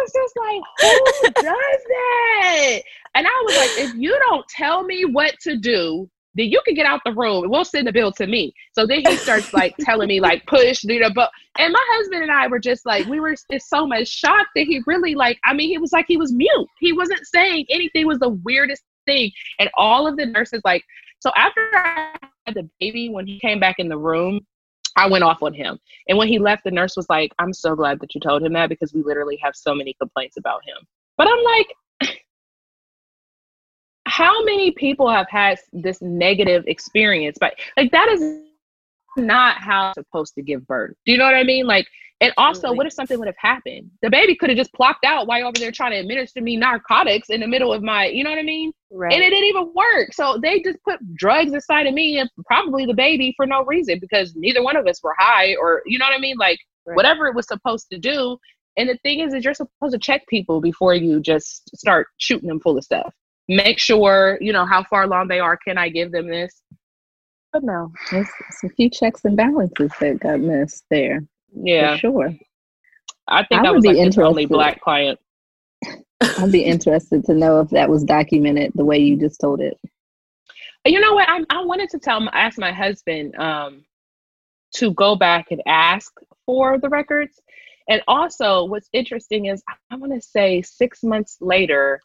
Was 0.00 0.12
just 0.12 0.34
like, 0.36 0.62
who 0.80 1.42
does 1.42 1.82
that? 1.88 2.80
And 3.14 3.26
I 3.26 3.44
was 3.46 3.56
like, 3.56 3.88
if 3.88 3.94
you 3.94 4.18
don't 4.28 4.46
tell 4.48 4.84
me 4.84 5.04
what 5.04 5.34
to 5.42 5.56
do, 5.56 6.08
then 6.34 6.46
you 6.46 6.60
can 6.64 6.74
get 6.74 6.86
out 6.86 7.00
the 7.04 7.12
room 7.12 7.50
we'll 7.50 7.64
send 7.64 7.86
the 7.86 7.92
bill 7.92 8.12
to 8.12 8.26
me. 8.26 8.54
So 8.72 8.86
then 8.86 9.02
he 9.04 9.16
starts 9.16 9.52
like 9.52 9.74
telling 9.80 10.08
me 10.08 10.20
like 10.20 10.46
push, 10.46 10.84
you 10.84 11.00
know, 11.00 11.10
but 11.14 11.30
and 11.58 11.72
my 11.72 11.84
husband 11.92 12.22
and 12.22 12.30
I 12.30 12.46
were 12.46 12.60
just 12.60 12.86
like, 12.86 13.06
we 13.06 13.20
were 13.20 13.34
so 13.58 13.86
much 13.86 14.08
shock 14.08 14.46
that 14.54 14.62
he 14.62 14.80
really 14.86 15.14
like, 15.14 15.38
I 15.44 15.54
mean, 15.54 15.68
he 15.68 15.78
was 15.78 15.92
like 15.92 16.06
he 16.06 16.16
was 16.16 16.32
mute. 16.32 16.68
He 16.78 16.92
wasn't 16.92 17.26
saying 17.26 17.66
anything 17.68 18.06
was 18.06 18.18
the 18.18 18.28
weirdest 18.28 18.82
thing. 19.06 19.32
And 19.58 19.68
all 19.76 20.06
of 20.06 20.16
the 20.16 20.26
nurses 20.26 20.62
like, 20.64 20.84
so 21.18 21.30
after 21.36 21.68
I 21.74 22.14
had 22.46 22.54
the 22.54 22.68
baby, 22.78 23.08
when 23.08 23.26
he 23.26 23.38
came 23.40 23.60
back 23.60 23.76
in 23.78 23.88
the 23.88 23.98
room, 23.98 24.46
I 25.00 25.08
went 25.08 25.24
off 25.24 25.42
on 25.42 25.54
him. 25.54 25.78
And 26.08 26.18
when 26.18 26.28
he 26.28 26.38
left, 26.38 26.64
the 26.64 26.70
nurse 26.70 26.94
was 26.94 27.08
like, 27.08 27.32
I'm 27.38 27.54
so 27.54 27.74
glad 27.74 28.00
that 28.00 28.14
you 28.14 28.20
told 28.20 28.42
him 28.42 28.52
that 28.52 28.68
because 28.68 28.92
we 28.92 29.02
literally 29.02 29.38
have 29.42 29.56
so 29.56 29.74
many 29.74 29.94
complaints 29.94 30.36
about 30.36 30.60
him. 30.66 30.86
But 31.16 31.26
I'm 31.26 31.42
like, 31.42 32.18
how 34.06 34.44
many 34.44 34.72
people 34.72 35.10
have 35.10 35.26
had 35.30 35.58
this 35.72 36.02
negative 36.02 36.64
experience? 36.66 37.38
But 37.40 37.54
like, 37.78 37.90
that 37.92 38.10
is 38.10 38.42
not 39.16 39.58
how 39.58 39.86
I'm 39.86 39.94
supposed 39.94 40.34
to 40.34 40.42
give 40.42 40.66
birth. 40.66 40.94
Do 41.06 41.12
you 41.12 41.18
know 41.18 41.24
what 41.24 41.34
I 41.34 41.44
mean? 41.44 41.66
Like, 41.66 41.86
and 42.22 42.34
also, 42.36 42.70
what 42.70 42.84
if 42.84 42.92
something 42.92 43.18
would 43.18 43.28
have 43.28 43.36
happened? 43.38 43.90
The 44.02 44.10
baby 44.10 44.36
could 44.36 44.50
have 44.50 44.58
just 44.58 44.74
plopped 44.74 45.06
out 45.06 45.26
while 45.26 45.46
over 45.46 45.58
there 45.58 45.72
trying 45.72 45.92
to 45.92 45.98
administer 45.98 46.42
me 46.42 46.54
narcotics 46.58 47.30
in 47.30 47.40
the 47.40 47.46
middle 47.46 47.72
of 47.72 47.82
my, 47.82 48.06
you 48.06 48.22
know 48.24 48.28
what 48.28 48.38
I 48.38 48.42
mean? 48.42 48.72
Right. 48.90 49.10
And 49.10 49.22
it 49.22 49.30
didn't 49.30 49.48
even 49.48 49.72
work. 49.74 50.12
So 50.12 50.38
they 50.42 50.60
just 50.60 50.78
put 50.86 50.98
drugs 51.14 51.54
inside 51.54 51.86
of 51.86 51.94
me 51.94 52.18
and 52.18 52.28
probably 52.44 52.84
the 52.84 52.92
baby 52.92 53.32
for 53.38 53.46
no 53.46 53.64
reason 53.64 53.98
because 54.00 54.34
neither 54.36 54.62
one 54.62 54.76
of 54.76 54.86
us 54.86 55.02
were 55.02 55.14
high 55.18 55.56
or, 55.56 55.82
you 55.86 55.98
know 55.98 56.04
what 56.04 56.14
I 56.14 56.20
mean? 56.20 56.36
Like 56.36 56.58
right. 56.84 56.94
whatever 56.94 57.26
it 57.26 57.34
was 57.34 57.46
supposed 57.46 57.88
to 57.90 57.98
do. 57.98 58.36
And 58.76 58.90
the 58.90 58.98
thing 59.02 59.20
is, 59.20 59.32
is 59.32 59.42
you're 59.42 59.54
supposed 59.54 59.94
to 59.94 59.98
check 59.98 60.26
people 60.28 60.60
before 60.60 60.94
you 60.94 61.20
just 61.20 61.74
start 61.74 62.08
shooting 62.18 62.48
them 62.48 62.60
full 62.60 62.76
of 62.76 62.84
stuff. 62.84 63.14
Make 63.48 63.78
sure, 63.78 64.36
you 64.42 64.52
know, 64.52 64.66
how 64.66 64.84
far 64.84 65.04
along 65.04 65.28
they 65.28 65.40
are. 65.40 65.56
Can 65.56 65.78
I 65.78 65.88
give 65.88 66.12
them 66.12 66.28
this? 66.28 66.60
But 67.52 67.64
no. 67.64 67.92
It's, 68.12 68.30
it's 68.48 68.64
a 68.64 68.68
few 68.68 68.90
checks 68.90 69.24
and 69.24 69.36
balances 69.36 69.90
that 70.00 70.20
got 70.20 70.40
missed 70.40 70.84
there. 70.90 71.24
Yeah, 71.52 71.96
sure. 71.96 72.32
I 73.26 73.44
think 73.44 73.64
I, 73.64 73.70
would 73.70 73.76
was 73.76 73.84
like 73.84 73.96
his 73.96 74.18
only 74.18 74.46
black 74.46 74.80
client. 74.80 75.18
I'd 76.20 76.52
be 76.52 76.64
interested 76.64 77.24
to 77.24 77.34
know 77.34 77.60
if 77.60 77.70
that 77.70 77.88
was 77.88 78.04
documented 78.04 78.72
the 78.74 78.84
way 78.84 78.98
you 78.98 79.16
just 79.16 79.40
told 79.40 79.60
it. 79.60 79.78
You 80.84 81.00
know 81.00 81.14
what? 81.14 81.28
I, 81.28 81.44
I 81.50 81.64
wanted 81.64 81.90
to 81.90 81.98
tell, 81.98 82.26
ask 82.32 82.58
my 82.58 82.72
husband 82.72 83.34
um, 83.36 83.84
to 84.76 84.92
go 84.94 85.16
back 85.16 85.50
and 85.50 85.62
ask 85.66 86.12
for 86.46 86.78
the 86.78 86.88
records. 86.88 87.40
And 87.88 88.02
also, 88.06 88.64
what's 88.64 88.88
interesting 88.92 89.46
is 89.46 89.62
I 89.90 89.96
want 89.96 90.14
to 90.14 90.20
say 90.20 90.62
six 90.62 91.02
months 91.02 91.36
later, 91.40 92.00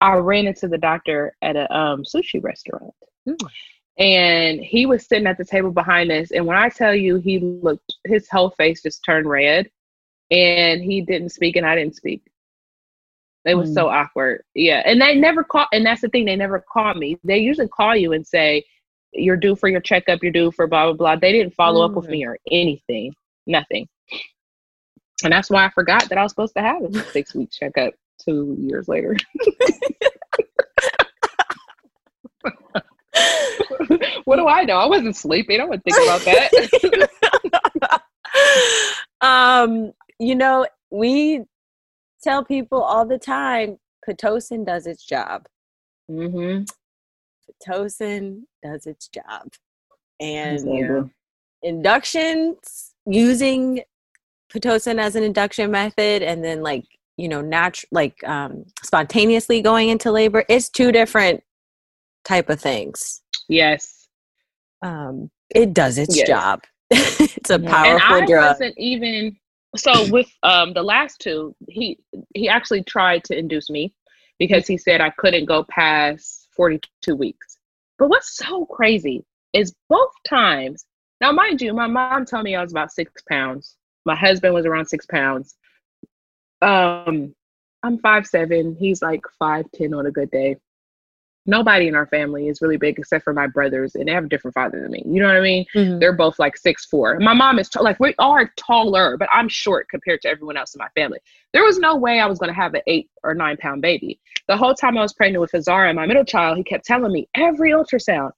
I 0.00 0.14
ran 0.14 0.46
into 0.46 0.68
the 0.68 0.78
doctor 0.78 1.36
at 1.42 1.56
a 1.56 1.72
um, 1.74 2.02
sushi 2.02 2.42
restaurant. 2.42 2.92
Mm 3.28 3.36
and 3.98 4.60
he 4.60 4.84
was 4.84 5.06
sitting 5.06 5.26
at 5.26 5.38
the 5.38 5.44
table 5.44 5.70
behind 5.70 6.12
us. 6.12 6.30
And 6.30 6.46
when 6.46 6.56
i 6.56 6.68
tell 6.68 6.94
you 6.94 7.16
he 7.16 7.38
looked 7.38 7.94
his 8.04 8.28
whole 8.30 8.50
face 8.50 8.82
just 8.82 9.04
turned 9.04 9.28
red. 9.28 9.70
And 10.30 10.82
he 10.82 11.02
didn't 11.02 11.30
speak 11.30 11.56
and 11.56 11.66
i 11.66 11.74
didn't 11.74 11.96
speak. 11.96 12.22
It 13.44 13.54
was 13.54 13.70
mm. 13.70 13.74
so 13.74 13.88
awkward. 13.88 14.42
Yeah. 14.54 14.82
And 14.84 15.00
they 15.00 15.14
never 15.14 15.44
call 15.44 15.66
and 15.72 15.86
that's 15.86 16.00
the 16.02 16.08
thing 16.08 16.24
they 16.24 16.36
never 16.36 16.64
call 16.72 16.94
me. 16.94 17.18
They 17.24 17.38
usually 17.38 17.68
call 17.68 17.96
you 17.96 18.12
and 18.12 18.26
say 18.26 18.64
you're 19.12 19.36
due 19.36 19.56
for 19.56 19.68
your 19.68 19.80
checkup 19.80 20.22
you're 20.22 20.32
due 20.32 20.50
for 20.50 20.66
blah 20.66 20.86
blah 20.86 20.94
blah. 20.94 21.16
They 21.16 21.32
didn't 21.32 21.54
follow 21.54 21.86
mm. 21.86 21.90
up 21.90 21.96
with 21.96 22.08
me 22.08 22.24
mm. 22.24 22.28
or 22.28 22.38
anything 22.50 23.14
nothing. 23.46 23.88
And 25.24 25.32
that's 25.32 25.48
why 25.48 25.64
i 25.64 25.70
forgot 25.70 26.08
that 26.10 26.18
i 26.18 26.22
was 26.22 26.32
supposed 26.32 26.54
to 26.56 26.62
have 26.62 26.82
a 26.82 27.02
six 27.04 27.34
week 27.34 27.50
checkup 27.50 27.94
two 28.22 28.54
years 28.60 28.86
later 28.88 29.16
what 34.26 34.36
do 34.36 34.48
I 34.48 34.64
know? 34.64 34.76
I 34.76 34.86
wasn't 34.86 35.16
sleeping. 35.16 35.60
I 35.60 35.64
wouldn't 35.64 35.84
think 35.84 35.96
about 36.02 36.20
that. 37.80 38.02
um, 39.20 39.92
you 40.18 40.34
know, 40.34 40.66
we 40.90 41.44
tell 42.22 42.44
people 42.44 42.82
all 42.82 43.06
the 43.06 43.18
time 43.18 43.78
Pitocin 44.06 44.66
does 44.66 44.86
its 44.86 45.04
job. 45.04 45.46
Mm-hmm. 46.10 46.64
Pitocin 47.70 48.42
does 48.64 48.86
its 48.86 49.06
job. 49.08 49.52
And 50.20 50.54
Exactly. 50.56 51.10
inductions 51.62 52.94
using 53.06 53.82
Pitocin 54.52 54.98
as 54.98 55.14
an 55.14 55.22
induction 55.22 55.70
method 55.70 56.22
and 56.22 56.44
then 56.44 56.62
like, 56.64 56.84
you 57.16 57.28
know, 57.28 57.42
natural 57.42 57.88
like 57.92 58.16
um 58.24 58.64
spontaneously 58.82 59.62
going 59.62 59.88
into 59.88 60.10
labor, 60.10 60.44
it's 60.48 60.68
two 60.68 60.90
different 60.90 61.44
type 62.24 62.50
of 62.50 62.60
things. 62.60 63.22
Yes. 63.48 63.95
Um 64.82 65.30
it 65.54 65.72
does 65.74 65.98
its 65.98 66.14
Yes. 66.14 66.26
job. 66.26 66.62
it's 66.90 67.50
a 67.50 67.58
Yeah. 67.58 67.70
powerful 67.70 68.16
and 68.16 68.26
I 68.26 68.26
drug. 68.26 68.50
wasn't 68.50 68.74
even 68.78 69.36
so 69.76 70.04
with 70.04 70.30
um 70.42 70.72
the 70.72 70.82
last 70.82 71.20
two. 71.20 71.54
He 71.68 71.98
he 72.34 72.48
actually 72.48 72.82
tried 72.84 73.24
to 73.24 73.38
induce 73.38 73.70
me 73.70 73.92
because 74.38 74.66
he 74.66 74.76
said 74.78 75.00
I 75.00 75.10
couldn't 75.10 75.46
go 75.46 75.64
past 75.68 76.48
forty 76.54 76.80
two 77.02 77.16
weeks. 77.16 77.58
But 77.98 78.08
what's 78.08 78.36
so 78.36 78.66
crazy 78.66 79.24
is 79.52 79.74
both 79.88 80.12
times. 80.28 80.84
Now, 81.20 81.32
mind 81.32 81.62
you, 81.62 81.72
my 81.72 81.86
mom 81.86 82.26
told 82.26 82.44
me 82.44 82.54
I 82.54 82.60
was 82.62 82.72
about 82.72 82.92
six 82.92 83.22
pounds. 83.28 83.76
My 84.04 84.14
husband 84.14 84.52
was 84.52 84.66
around 84.66 84.86
six 84.86 85.06
pounds. 85.06 85.56
Um, 86.60 87.34
I'm 87.82 87.98
five 88.00 88.26
seven. 88.26 88.76
He's 88.78 89.02
like 89.02 89.22
five 89.38 89.64
ten 89.74 89.94
on 89.94 90.06
a 90.06 90.10
good 90.10 90.30
day. 90.30 90.56
Nobody 91.46 91.86
in 91.88 91.94
our 91.94 92.06
family 92.06 92.48
is 92.48 92.60
really 92.60 92.76
big 92.76 92.98
except 92.98 93.24
for 93.24 93.32
my 93.32 93.46
brothers, 93.46 93.94
and 93.94 94.06
they 94.08 94.12
have 94.12 94.24
a 94.24 94.28
different 94.28 94.54
father 94.54 94.80
than 94.80 94.90
me. 94.90 95.02
You 95.06 95.20
know 95.20 95.28
what 95.28 95.36
I 95.36 95.40
mean? 95.40 95.64
Mhm. 95.74 96.00
they're 96.00 96.12
both 96.12 96.38
like 96.38 96.56
six 96.56 96.84
four. 96.84 97.18
My 97.20 97.34
mom 97.34 97.58
is 97.58 97.68
t- 97.68 97.80
like 97.80 97.98
we 98.00 98.14
are 98.18 98.50
taller, 98.56 99.16
but 99.16 99.28
I'm 99.32 99.48
short 99.48 99.88
compared 99.88 100.22
to 100.22 100.28
everyone 100.28 100.56
else 100.56 100.74
in 100.74 100.78
my 100.78 100.88
family. 100.94 101.18
There 101.52 101.64
was 101.64 101.78
no 101.78 101.96
way 101.96 102.20
I 102.20 102.26
was 102.26 102.38
going 102.38 102.48
to 102.48 102.54
have 102.60 102.74
an 102.74 102.82
eight 102.86 103.08
or 103.22 103.34
nine 103.34 103.56
pound 103.58 103.82
baby. 103.82 104.18
The 104.48 104.56
whole 104.56 104.74
time 104.74 104.96
I 104.98 105.02
was 105.02 105.12
pregnant 105.12 105.40
with 105.40 105.54
Azara, 105.54 105.92
my 105.94 106.06
middle 106.06 106.24
child, 106.24 106.56
he 106.56 106.64
kept 106.64 106.84
telling 106.84 107.12
me 107.12 107.28
every 107.34 107.70
ultrasound, 107.70 108.30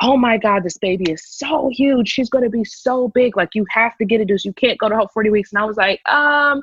"Oh 0.00 0.16
my 0.16 0.36
God, 0.38 0.62
this 0.64 0.78
baby 0.78 1.10
is 1.12 1.22
so 1.26 1.68
huge. 1.72 2.08
She's 2.08 2.30
going 2.30 2.44
to 2.44 2.50
be 2.50 2.64
so 2.64 3.08
big. 3.08 3.36
Like 3.36 3.50
you 3.54 3.64
have 3.70 3.96
to 3.98 4.04
get 4.04 4.20
it. 4.20 4.44
You 4.44 4.52
can't 4.54 4.78
go 4.78 4.88
to 4.88 4.96
whole 4.96 5.08
forty 5.08 5.30
weeks." 5.30 5.52
And 5.52 5.60
I 5.62 5.64
was 5.64 5.76
like, 5.76 6.00
um, 6.08 6.62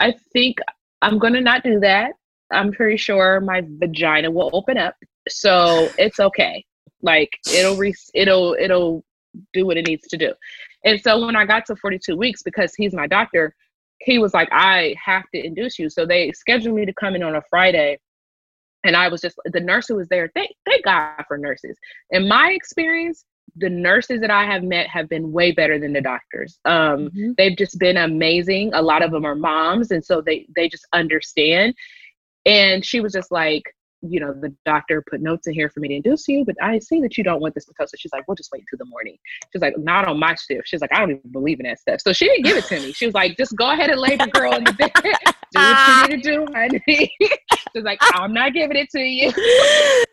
I 0.00 0.14
think 0.32 0.58
I'm 1.02 1.18
going 1.18 1.32
to 1.34 1.40
not 1.40 1.62
do 1.62 1.80
that. 1.80 2.12
I'm 2.50 2.72
pretty 2.72 2.96
sure 2.96 3.40
my 3.40 3.62
vagina 3.66 4.30
will 4.30 4.50
open 4.52 4.78
up, 4.78 4.96
so 5.28 5.88
it's 5.98 6.20
okay. 6.20 6.64
Like 7.02 7.30
it'll 7.54 7.76
re- 7.76 7.94
it'll 8.14 8.56
it'll 8.58 9.04
do 9.52 9.66
what 9.66 9.76
it 9.76 9.86
needs 9.86 10.06
to 10.08 10.16
do. 10.16 10.32
And 10.84 11.00
so 11.00 11.24
when 11.24 11.36
I 11.36 11.44
got 11.44 11.66
to 11.66 11.76
42 11.76 12.16
weeks, 12.16 12.42
because 12.42 12.74
he's 12.74 12.94
my 12.94 13.06
doctor, 13.06 13.54
he 14.00 14.18
was 14.18 14.32
like, 14.34 14.48
I 14.52 14.94
have 15.04 15.24
to 15.34 15.44
induce 15.44 15.78
you. 15.78 15.90
So 15.90 16.06
they 16.06 16.32
scheduled 16.32 16.74
me 16.74 16.86
to 16.86 16.94
come 16.94 17.14
in 17.14 17.22
on 17.22 17.36
a 17.36 17.42
Friday. 17.50 17.98
And 18.84 18.94
I 18.96 19.08
was 19.08 19.20
just 19.20 19.36
the 19.44 19.60
nurse 19.60 19.88
who 19.88 19.96
was 19.96 20.08
there. 20.08 20.30
Thank, 20.34 20.50
thank 20.64 20.84
God 20.84 21.22
for 21.26 21.36
nurses. 21.36 21.76
In 22.10 22.28
my 22.28 22.50
experience, 22.52 23.24
the 23.56 23.68
nurses 23.68 24.20
that 24.20 24.30
I 24.30 24.44
have 24.44 24.62
met 24.62 24.86
have 24.88 25.08
been 25.08 25.32
way 25.32 25.50
better 25.52 25.78
than 25.80 25.92
the 25.92 26.00
doctors. 26.00 26.60
Um, 26.64 27.10
Mhm. 27.10 27.34
they've 27.36 27.56
just 27.56 27.78
been 27.78 27.96
amazing. 27.96 28.72
A 28.74 28.82
lot 28.82 29.02
of 29.02 29.10
them 29.10 29.24
are 29.24 29.34
moms, 29.34 29.90
and 29.90 30.04
so 30.04 30.20
they 30.20 30.46
they 30.54 30.68
just 30.68 30.86
understand. 30.92 31.74
And 32.46 32.84
she 32.84 33.00
was 33.00 33.12
just 33.12 33.32
like, 33.32 33.64
you 34.02 34.20
know, 34.20 34.32
the 34.32 34.54
doctor 34.64 35.02
put 35.08 35.20
notes 35.20 35.46
in 35.46 35.54
here 35.54 35.68
for 35.68 35.80
me 35.80 35.88
to 35.88 35.94
induce 35.94 36.28
you, 36.28 36.44
but 36.44 36.54
I 36.62 36.78
see 36.78 37.00
that 37.00 37.18
you 37.18 37.24
don't 37.24 37.40
want 37.40 37.54
this 37.54 37.64
because 37.64 37.90
she's 37.98 38.12
like, 38.12 38.26
we'll 38.28 38.36
just 38.36 38.50
wait 38.52 38.62
until 38.62 38.84
the 38.84 38.90
morning. 38.90 39.16
She's 39.52 39.62
like, 39.62 39.76
not 39.78 40.06
on 40.06 40.18
my 40.18 40.34
shift. 40.34 40.68
She's 40.68 40.80
like, 40.80 40.92
I 40.92 41.00
don't 41.00 41.10
even 41.10 41.32
believe 41.32 41.60
in 41.60 41.66
that 41.66 41.80
stuff. 41.80 42.00
So 42.00 42.12
she 42.12 42.26
didn't 42.26 42.44
give 42.44 42.56
it 42.56 42.64
to 42.64 42.80
me. 42.80 42.92
She 42.92 43.06
was 43.06 43.14
like, 43.14 43.36
just 43.36 43.56
go 43.56 43.70
ahead 43.70 43.90
and 43.90 44.00
lay 44.00 44.16
the 44.16 44.28
girl 44.28 44.54
in 44.54 44.64
the 44.64 44.72
bed. 44.72 44.92
do 44.94 45.60
what 45.60 45.88
you 45.88 46.16
need 46.16 46.22
to 46.22 46.30
do, 46.30 46.46
honey. 46.52 47.12
She's 47.74 47.84
like, 47.84 47.98
I'm 48.14 48.32
not 48.32 48.52
giving 48.52 48.76
it 48.76 48.90
to 48.90 49.00
you. 49.00 49.32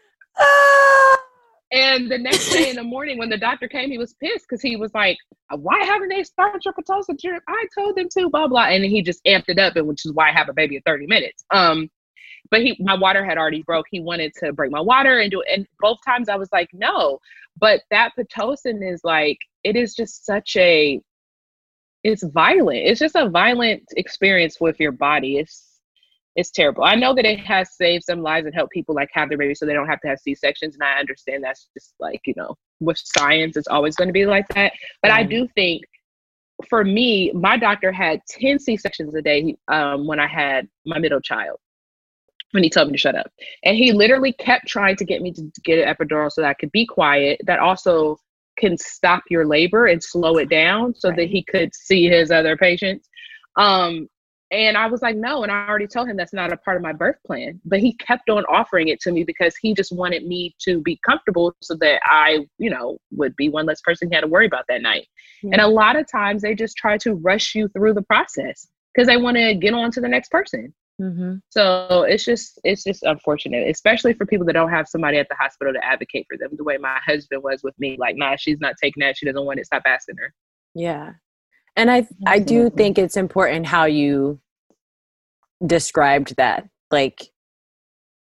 And 1.72 2.10
the 2.10 2.18
next 2.18 2.52
day 2.52 2.70
in 2.70 2.78
the 2.78 2.84
morning, 2.84 3.18
when 3.18 3.30
the 3.30 3.38
doctor 3.38 3.68
came, 3.68 3.90
he 3.90 3.98
was 3.98 4.14
pissed 4.14 4.46
because 4.48 4.62
he 4.62 4.78
was 4.78 4.94
like, 4.94 5.18
"Why 5.50 5.84
haven't 5.84 6.08
they 6.08 6.24
started 6.24 6.62
your 6.64 6.74
pitocin 6.74 7.20
drip? 7.20 7.44
I 7.50 7.66
told 7.78 7.98
them 7.98 8.08
to, 8.18 8.30
blah 8.30 8.48
blah." 8.48 8.68
And 8.68 8.86
he 8.86 9.02
just 9.02 9.22
amped 9.26 9.50
it 9.50 9.60
up, 9.60 9.76
and 9.76 9.86
which 9.86 10.06
is 10.06 10.14
why 10.14 10.30
I 10.30 10.32
have 10.32 10.48
a 10.48 10.54
baby 10.54 10.78
in 10.78 10.84
thirty 10.84 11.06
minutes. 11.06 11.44
Um, 11.52 11.90
but 12.52 12.62
he, 12.62 12.78
my 12.80 12.96
water 12.96 13.26
had 13.26 13.38
already 13.38 13.64
broke. 13.64 13.86
He 13.90 14.00
wanted 14.00 14.34
to 14.40 14.54
break 14.54 14.72
my 14.72 14.82
water 14.82 15.20
and 15.20 15.32
do 15.32 15.42
it, 15.42 15.48
and 15.54 15.68
both 15.80 15.98
times 16.06 16.30
I 16.30 16.36
was 16.36 16.50
like, 16.52 16.70
"No." 16.74 17.20
But 17.58 17.82
that 17.90 18.12
pitocin 18.18 18.88
is 18.88 19.02
like, 19.04 19.38
it 19.64 19.76
is 19.76 19.96
just 19.96 20.26
such 20.26 20.56
a, 20.58 21.00
it's 22.04 22.24
violent. 22.24 22.80
It's 22.80 23.00
just 23.00 23.16
a 23.16 23.30
violent 23.30 23.84
experience 23.96 24.60
with 24.60 24.80
your 24.80 24.92
body. 24.92 25.38
It's 25.38 25.72
it's 26.36 26.52
terrible. 26.52 26.84
I 26.84 26.96
know 26.96 27.16
that 27.16 27.24
it 27.24 27.40
has 27.40 27.78
saved 27.78 28.04
some 28.04 28.22
lives 28.22 28.46
and 28.46 28.54
helped 28.54 28.74
people 28.74 28.94
like 28.94 29.10
have 29.14 29.30
their 29.30 29.38
babies 29.38 29.60
so 29.60 29.66
they 29.66 29.74
don't 29.74 29.88
have 29.88 30.02
to 30.02 30.10
have 30.10 30.20
C 30.20 30.36
sections. 30.36 30.76
And 30.76 30.84
I 30.84 31.00
understand 31.00 31.44
that's 31.44 31.70
just 31.74 31.94
like, 32.00 32.20
you 32.26 32.34
know, 32.36 32.56
with 32.82 32.98
science, 32.98 33.56
it's 33.56 33.70
always 33.70 33.96
going 33.96 34.10
to 34.10 34.14
be 34.14 34.26
like 34.26 34.46
that. 34.50 34.74
But 35.02 35.12
I 35.12 35.24
do 35.24 35.48
think 35.56 35.84
for 36.70 36.84
me, 36.84 37.32
my 37.34 37.58
doctor 37.58 37.92
had 37.92 38.20
10 38.28 38.60
C 38.60 38.76
sections 38.76 39.16
a 39.16 39.22
day 39.22 39.56
um, 39.70 40.08
when 40.08 40.20
I 40.20 40.28
had 40.28 40.68
my 40.86 41.00
middle 41.00 41.22
child. 41.22 41.58
When 42.56 42.64
he 42.64 42.70
told 42.70 42.88
me 42.88 42.94
to 42.94 42.98
shut 42.98 43.16
up. 43.16 43.30
And 43.64 43.76
he 43.76 43.92
literally 43.92 44.32
kept 44.32 44.66
trying 44.66 44.96
to 44.96 45.04
get 45.04 45.22
me 45.22 45.34
to 45.34 45.52
get 45.66 45.86
an 45.86 45.94
epidural 45.94 46.32
so 46.32 46.40
that 46.40 46.48
I 46.48 46.54
could 46.54 46.72
be 46.72 46.86
quiet. 46.86 47.42
That 47.46 47.60
also 47.60 48.18
can 48.58 48.78
stop 48.78 49.24
your 49.30 49.46
labor 49.46 49.88
and 49.88 50.02
slow 50.02 50.38
it 50.38 50.50
down 50.50 50.96
so 50.96 51.10
that 51.10 51.28
he 51.28 51.44
could 51.44 51.76
see 51.76 52.08
his 52.08 52.32
other 52.32 52.56
patients. 52.56 53.10
Um, 53.58 54.08
and 54.52 54.78
I 54.78 54.88
was 54.88 55.02
like, 55.02 55.18
no. 55.18 55.44
And 55.44 55.52
I 55.52 55.68
already 55.68 55.86
told 55.86 56.08
him 56.08 56.16
that's 56.16 56.32
not 56.32 56.54
a 56.54 56.56
part 56.56 56.78
of 56.78 56.82
my 56.82 56.94
birth 56.94 57.18
plan. 57.28 57.60
But 57.66 57.82
he 57.82 57.92
kept 57.96 58.30
on 58.30 58.46
offering 58.46 58.88
it 58.88 59.02
to 59.02 59.12
me 59.12 59.26
because 59.26 59.58
he 59.58 59.74
just 59.74 59.92
wanted 59.92 60.26
me 60.26 60.56
to 60.62 60.80
be 60.80 60.98
comfortable 61.06 61.54
so 61.62 61.76
that 61.82 62.00
I, 62.06 62.48
you 62.58 62.70
know, 62.70 62.98
would 63.12 63.36
be 63.36 63.50
one 63.50 63.66
less 63.66 63.82
person 63.82 64.08
he 64.08 64.16
had 64.16 64.22
to 64.22 64.28
worry 64.28 64.46
about 64.46 64.64
that 64.70 64.82
night. 64.82 65.08
And 65.44 65.60
a 65.60 65.68
lot 65.68 65.98
of 65.98 66.10
times 66.10 66.42
they 66.42 66.56
just 66.56 66.78
try 66.78 66.98
to 67.00 67.16
rush 67.16 67.54
you 67.54 67.68
through 67.68 67.96
the 67.96 68.02
process 68.04 68.66
because 68.94 69.08
they 69.08 69.18
want 69.18 69.36
to 69.36 69.56
get 69.56 69.74
on 69.74 69.92
to 69.92 70.00
the 70.00 70.08
next 70.08 70.32
person. 70.32 70.74
Mhm. 71.02 71.42
So 71.50 72.04
it's 72.04 72.24
just 72.24 72.60
it's 72.64 72.84
just 72.84 73.04
unfortunate, 73.04 73.68
especially 73.70 74.14
for 74.14 74.26
people 74.26 74.46
that 74.46 74.54
don't 74.54 74.70
have 74.70 74.88
somebody 74.88 75.18
at 75.18 75.28
the 75.28 75.36
hospital 75.36 75.74
to 75.74 75.84
advocate 75.84 76.26
for 76.30 76.38
them. 76.38 76.52
The 76.56 76.64
way 76.64 76.78
my 76.78 77.00
husband 77.06 77.44
was 77.44 77.64
with 77.64 77.78
me, 77.80 77.98
like, 78.00 78.16
nah, 78.16 78.38
she's 78.38 78.60
not 78.60 78.76
taking 78.82 79.02
that. 79.02 79.18
She 79.18 79.26
doesn't 79.26 79.46
want 79.46 79.60
it. 79.60 79.66
Stop 79.66 79.84
asking 79.86 80.16
her. 80.18 80.34
Yeah. 80.74 81.14
And 81.76 81.92
I 81.92 82.08
I 82.26 82.40
do 82.40 82.70
think 82.70 82.98
it's 82.98 83.18
important 83.18 83.66
how 83.66 83.86
you 83.86 84.40
described 85.66 86.36
that. 86.38 86.68
Like 86.92 87.30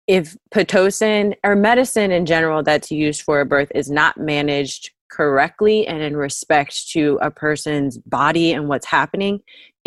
if 0.07 0.35
pitocin 0.53 1.35
or 1.43 1.55
medicine 1.55 2.11
in 2.11 2.25
general 2.25 2.63
that's 2.63 2.91
used 2.91 3.21
for 3.21 3.41
a 3.41 3.45
birth 3.45 3.71
is 3.73 3.89
not 3.89 4.17
managed 4.17 4.91
correctly 5.11 5.87
and 5.87 6.01
in 6.01 6.15
respect 6.15 6.89
to 6.91 7.17
a 7.21 7.31
person's 7.31 7.97
body 7.97 8.53
and 8.53 8.67
what's 8.67 8.85
happening, 8.85 9.39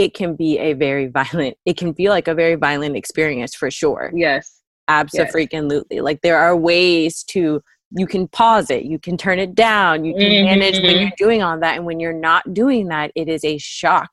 it 0.03 0.15
can 0.15 0.35
be 0.35 0.59
a 0.59 0.73
very 0.73 1.07
violent 1.07 1.57
it 1.65 1.77
can 1.77 1.95
feel 1.95 2.11
like 2.11 2.29
a 2.29 2.35
very 2.35 2.57
violent 2.57 2.97
experience 2.97 3.55
for 3.55 3.71
sure. 3.71 4.11
Yes. 4.15 4.61
Absolutely. 4.89 6.01
Like 6.01 6.21
there 6.23 6.39
are 6.39 6.57
ways 6.57 7.23
to 7.25 7.63
you 7.95 8.07
can 8.07 8.27
pause 8.27 8.71
it, 8.71 8.85
you 8.85 8.99
can 8.99 9.17
turn 9.19 9.39
it 9.39 9.55
down, 9.55 10.05
you 10.05 10.15
can 10.15 10.45
manage 10.47 10.81
when 10.81 10.95
Mhm. 10.97 11.01
you're 11.01 11.13
doing 11.19 11.43
all 11.43 11.59
that. 11.61 11.77
And 11.77 11.85
when 11.85 12.01
you're 12.01 12.13
not 12.31 12.55
doing 12.55 12.89
that, 12.89 13.13
it 13.15 13.29
is 13.29 13.45
a 13.45 13.59
shock 13.59 14.11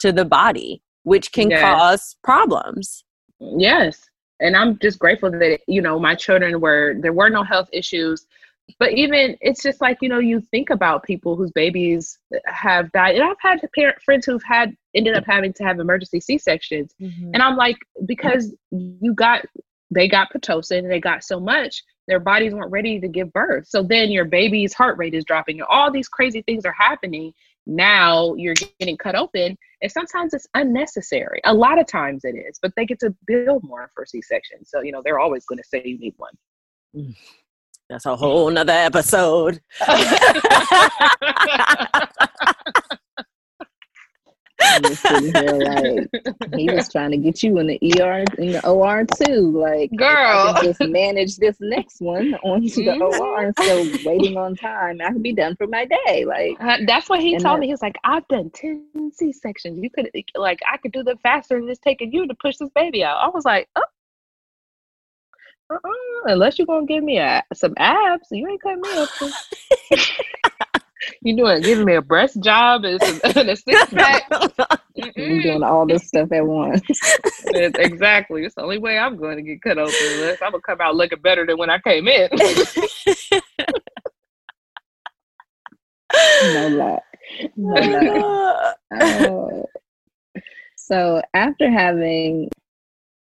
to 0.00 0.10
the 0.10 0.24
body, 0.24 0.82
which 1.04 1.30
can 1.32 1.48
Yes. 1.50 1.62
cause 1.62 2.16
problems. 2.24 3.04
Yes. 3.38 4.02
And 4.40 4.56
I'm 4.56 4.78
just 4.80 4.98
grateful 4.98 5.30
that, 5.30 5.60
you 5.68 5.80
know, 5.80 5.98
my 5.98 6.16
children 6.16 6.60
were, 6.60 6.96
there 7.00 7.12
were 7.12 7.30
no 7.30 7.44
health 7.44 7.68
issues. 7.72 8.26
But 8.78 8.92
even, 8.92 9.36
it's 9.40 9.62
just 9.62 9.80
like, 9.80 9.98
you 10.00 10.08
know, 10.08 10.18
you 10.18 10.40
think 10.40 10.70
about 10.70 11.04
people 11.04 11.36
whose 11.36 11.52
babies 11.52 12.18
have 12.46 12.90
died. 12.92 13.14
And 13.14 13.22
I've 13.22 13.36
had 13.40 13.60
parent 13.74 14.00
friends 14.02 14.24
who've 14.26 14.42
had, 14.42 14.74
ended 14.94 15.14
up 15.14 15.24
having 15.26 15.52
to 15.54 15.64
have 15.64 15.78
emergency 15.78 16.20
C 16.20 16.38
sections. 16.38 16.94
Mm-hmm. 17.00 17.30
And 17.34 17.42
I'm 17.42 17.56
like, 17.56 17.76
because 18.06 18.54
you 18.70 19.14
got, 19.14 19.44
they 19.90 20.08
got 20.08 20.32
Pitocin 20.32 20.78
and 20.78 20.90
they 20.90 20.98
got 20.98 21.22
so 21.22 21.38
much, 21.38 21.82
their 22.08 22.20
bodies 22.20 22.54
weren't 22.54 22.70
ready 22.70 22.98
to 23.00 23.08
give 23.08 23.32
birth. 23.32 23.66
So 23.68 23.82
then 23.82 24.10
your 24.10 24.24
baby's 24.24 24.72
heart 24.74 24.96
rate 24.98 25.14
is 25.14 25.24
dropping. 25.24 25.60
and 25.60 25.68
All 25.68 25.90
these 25.90 26.08
crazy 26.08 26.42
things 26.42 26.64
are 26.64 26.74
happening. 26.76 27.32
Now 27.66 28.34
you're 28.34 28.54
getting 28.78 28.96
cut 28.96 29.14
open. 29.14 29.56
And 29.82 29.92
sometimes 29.92 30.32
it's 30.32 30.46
unnecessary. 30.54 31.40
A 31.44 31.52
lot 31.52 31.78
of 31.78 31.86
times 31.86 32.24
it 32.24 32.34
is, 32.34 32.58
but 32.60 32.72
they 32.76 32.86
get 32.86 32.98
to 33.00 33.14
bill 33.26 33.60
more 33.62 33.90
for 33.94 34.06
C 34.06 34.22
section. 34.22 34.64
So, 34.64 34.80
you 34.80 34.90
know, 34.90 35.02
they're 35.04 35.20
always 35.20 35.44
going 35.44 35.58
to 35.58 35.64
say 35.64 35.82
you 35.84 35.98
need 35.98 36.14
one. 36.16 36.32
Mm. 36.96 37.14
That's 37.90 38.06
a 38.06 38.16
whole 38.16 38.50
nother 38.50 38.72
episode. 38.72 39.60
I'm 44.66 44.82
just 44.84 45.02
sitting 45.02 45.34
here 45.34 45.58
like 45.58 46.08
he 46.56 46.70
was 46.70 46.88
trying 46.90 47.10
to 47.10 47.16
get 47.18 47.42
you 47.42 47.58
in 47.58 47.66
the 47.66 47.78
ER 48.00 48.24
in 48.38 48.52
the 48.52 48.66
OR 48.66 49.04
too. 49.04 49.50
Like 49.60 49.90
if 49.92 50.00
I 50.00 50.04
Girl. 50.04 50.54
can 50.54 50.64
just 50.64 50.80
manage 50.80 51.36
this 51.36 51.56
next 51.60 52.00
one 52.00 52.34
onto 52.42 52.68
the 52.84 52.92
Mhm. 52.92 53.18
OR 53.20 53.44
instead 53.46 53.86
of 53.86 54.04
waiting 54.04 54.36
on 54.38 54.54
time. 54.56 55.00
I 55.02 55.08
can 55.10 55.20
be 55.22 55.34
done 55.34 55.54
for 55.56 55.66
my 55.66 55.84
day. 56.06 56.24
Like 56.24 56.56
Uh, 56.60 56.78
That's 56.86 57.08
what 57.10 57.20
he 57.20 57.32
told 57.32 57.56
that- 57.56 57.60
me. 57.60 57.66
He 57.66 57.72
was 57.72 57.82
like, 57.82 57.96
I've 58.04 58.26
done 58.28 58.50
10 58.54 59.12
C 59.12 59.32
sections. 59.32 59.80
You 59.82 59.90
could, 59.90 60.08
like, 60.36 60.60
I 60.72 60.76
could 60.78 60.92
do 60.92 61.02
them 61.02 61.18
faster 61.22 61.60
than 61.60 61.68
it's 61.68 61.80
taking 61.80 62.12
you 62.12 62.26
to 62.26 62.34
push 62.34 62.56
this 62.56 62.70
baby 62.74 63.04
out. 63.04 63.18
I 63.18 63.28
was 63.28 63.44
like, 63.44 63.68
oh. 63.76 63.82
Uh-uh, 65.70 66.24
unless 66.26 66.58
you're 66.58 66.66
gonna 66.66 66.86
give 66.86 67.02
me 67.02 67.18
a, 67.18 67.42
some 67.54 67.74
abs, 67.78 68.28
you 68.30 68.46
ain't 68.48 68.62
cutting 68.62 68.80
me 68.80 68.88
up. 68.92 69.08
you 71.22 71.36
doing 71.36 71.62
giving 71.62 71.84
me 71.84 71.94
a 71.94 72.02
breast 72.02 72.40
job 72.42 72.84
and, 72.84 73.00
some, 73.02 73.20
and 73.36 73.50
a 73.50 73.56
six 73.56 73.84
pack. 73.92 74.30
you 74.94 75.42
doing 75.42 75.62
all 75.62 75.86
this 75.86 76.08
stuff 76.08 76.30
at 76.32 76.46
once. 76.46 76.82
it's, 76.88 77.78
exactly. 77.78 78.44
It's 78.44 78.54
the 78.54 78.62
only 78.62 78.78
way 78.78 78.98
I'm 78.98 79.16
going 79.16 79.36
to 79.36 79.42
get 79.42 79.62
cut 79.62 79.78
open. 79.78 79.94
Unless 80.14 80.42
I'm 80.42 80.52
gonna 80.52 80.62
come 80.62 80.80
out 80.80 80.96
looking 80.96 81.20
better 81.20 81.46
than 81.46 81.58
when 81.58 81.70
I 81.70 81.78
came 81.78 82.08
in. 82.08 82.28
no 86.42 86.68
luck. 86.68 87.02
No 87.56 87.74
luck. 87.74 88.76
Oh. 89.00 89.64
So 90.76 91.22
after 91.32 91.70
having 91.70 92.50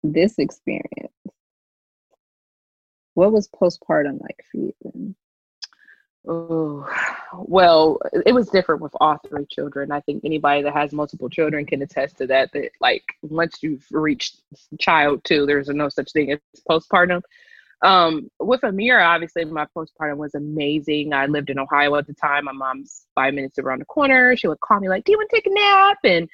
this 0.03 0.39
experience, 0.39 1.13
what 3.19 3.33
was 3.33 3.49
postpartum 3.49 4.21
like 4.21 4.45
for 4.49 4.57
you 4.57 4.73
then? 4.81 5.15
Oh, 6.25 6.87
well, 7.33 7.99
it 8.25 8.33
was 8.33 8.47
different 8.47 8.81
with 8.81 8.93
all 9.01 9.17
three 9.27 9.45
children. 9.51 9.91
I 9.91 9.99
think 9.99 10.23
anybody 10.23 10.61
that 10.61 10.73
has 10.73 10.93
multiple 10.93 11.29
children 11.29 11.65
can 11.65 11.81
attest 11.81 12.17
to 12.19 12.27
that. 12.27 12.53
That 12.53 12.71
like 12.79 13.03
once 13.21 13.57
you've 13.61 13.85
reached 13.91 14.41
child 14.79 15.25
two, 15.25 15.45
there's 15.45 15.67
no 15.67 15.89
such 15.89 16.13
thing 16.13 16.31
as 16.31 16.39
postpartum. 16.69 17.21
Um, 17.81 18.29
with 18.39 18.61
Amira, 18.61 19.05
obviously 19.05 19.43
my 19.43 19.65
postpartum 19.75 20.15
was 20.15 20.35
amazing. 20.35 21.11
I 21.13 21.25
lived 21.25 21.49
in 21.49 21.59
Ohio 21.59 21.95
at 21.95 22.07
the 22.07 22.13
time. 22.13 22.45
My 22.45 22.53
mom's 22.53 23.05
five 23.15 23.33
minutes 23.33 23.59
around 23.59 23.79
the 23.79 23.85
corner. 23.85 24.37
She 24.37 24.47
would 24.47 24.61
call 24.61 24.79
me 24.79 24.87
like, 24.87 25.03
"Do 25.03 25.11
you 25.11 25.17
want 25.17 25.29
to 25.29 25.35
take 25.35 25.47
a 25.47 25.53
nap?" 25.53 25.97
and 26.05 26.29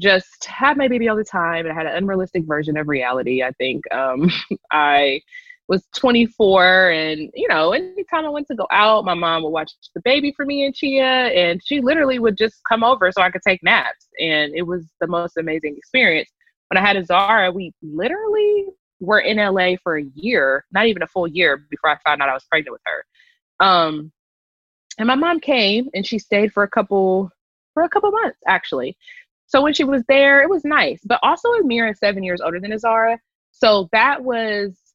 just 0.00 0.44
had 0.44 0.76
my 0.76 0.88
baby 0.88 1.08
all 1.08 1.16
the 1.16 1.22
time. 1.22 1.66
And 1.66 1.72
I 1.72 1.74
had 1.74 1.86
an 1.86 1.96
unrealistic 1.96 2.44
version 2.44 2.76
of 2.76 2.88
reality. 2.88 3.44
I 3.44 3.52
think 3.52 3.84
um, 3.92 4.30
I 4.72 5.20
was 5.68 5.86
24 5.96 6.90
and 6.90 7.30
you 7.34 7.46
know 7.46 7.72
anytime 7.72 8.24
i 8.24 8.28
went 8.28 8.46
to 8.46 8.54
go 8.54 8.66
out. 8.70 9.04
My 9.04 9.14
mom 9.14 9.42
would 9.42 9.50
watch 9.50 9.72
the 9.94 10.00
baby 10.02 10.32
for 10.34 10.46
me 10.46 10.64
and 10.64 10.74
Chea 10.74 11.00
and 11.00 11.60
she 11.64 11.80
literally 11.80 12.18
would 12.18 12.36
just 12.36 12.60
come 12.68 12.82
over 12.82 13.12
so 13.12 13.22
i 13.22 13.30
could 13.30 13.42
take 13.46 13.62
naps 13.62 14.08
and 14.18 14.54
it 14.54 14.62
was 14.62 14.86
the 15.00 15.06
most 15.06 15.36
amazing 15.36 15.76
experience. 15.76 16.30
When 16.68 16.82
i 16.82 16.86
had 16.86 16.96
azara 16.96 17.52
we 17.52 17.72
literally 17.82 18.66
were 19.00 19.20
in 19.20 19.36
la 19.36 19.76
for 19.82 19.98
a 19.98 20.04
year 20.14 20.64
not 20.72 20.86
even 20.86 21.02
a 21.02 21.06
full 21.06 21.28
year 21.28 21.66
before 21.70 21.90
i 21.90 21.96
found 22.04 22.22
out 22.22 22.28
i 22.28 22.34
was 22.34 22.44
pregnant 22.44 22.72
with 22.72 22.82
her. 22.86 23.66
Um 23.66 24.10
and 24.98 25.06
my 25.06 25.14
mom 25.14 25.38
came 25.38 25.88
and 25.94 26.04
she 26.06 26.18
stayed 26.18 26.52
for 26.52 26.62
a 26.62 26.68
couple 26.68 27.30
for 27.74 27.82
a 27.84 27.88
couple 27.88 28.10
months 28.10 28.38
actually. 28.46 28.96
So 29.46 29.62
when 29.62 29.72
she 29.72 29.84
was 29.84 30.02
there 30.08 30.42
it 30.42 30.48
was 30.48 30.64
nice 30.64 31.00
but 31.04 31.20
also 31.22 31.48
amira 31.62 31.92
is 31.92 31.98
seven 31.98 32.22
years 32.22 32.40
older 32.40 32.58
than 32.58 32.72
azara 32.72 33.18
so 33.50 33.88
that 33.92 34.22
was 34.22 34.87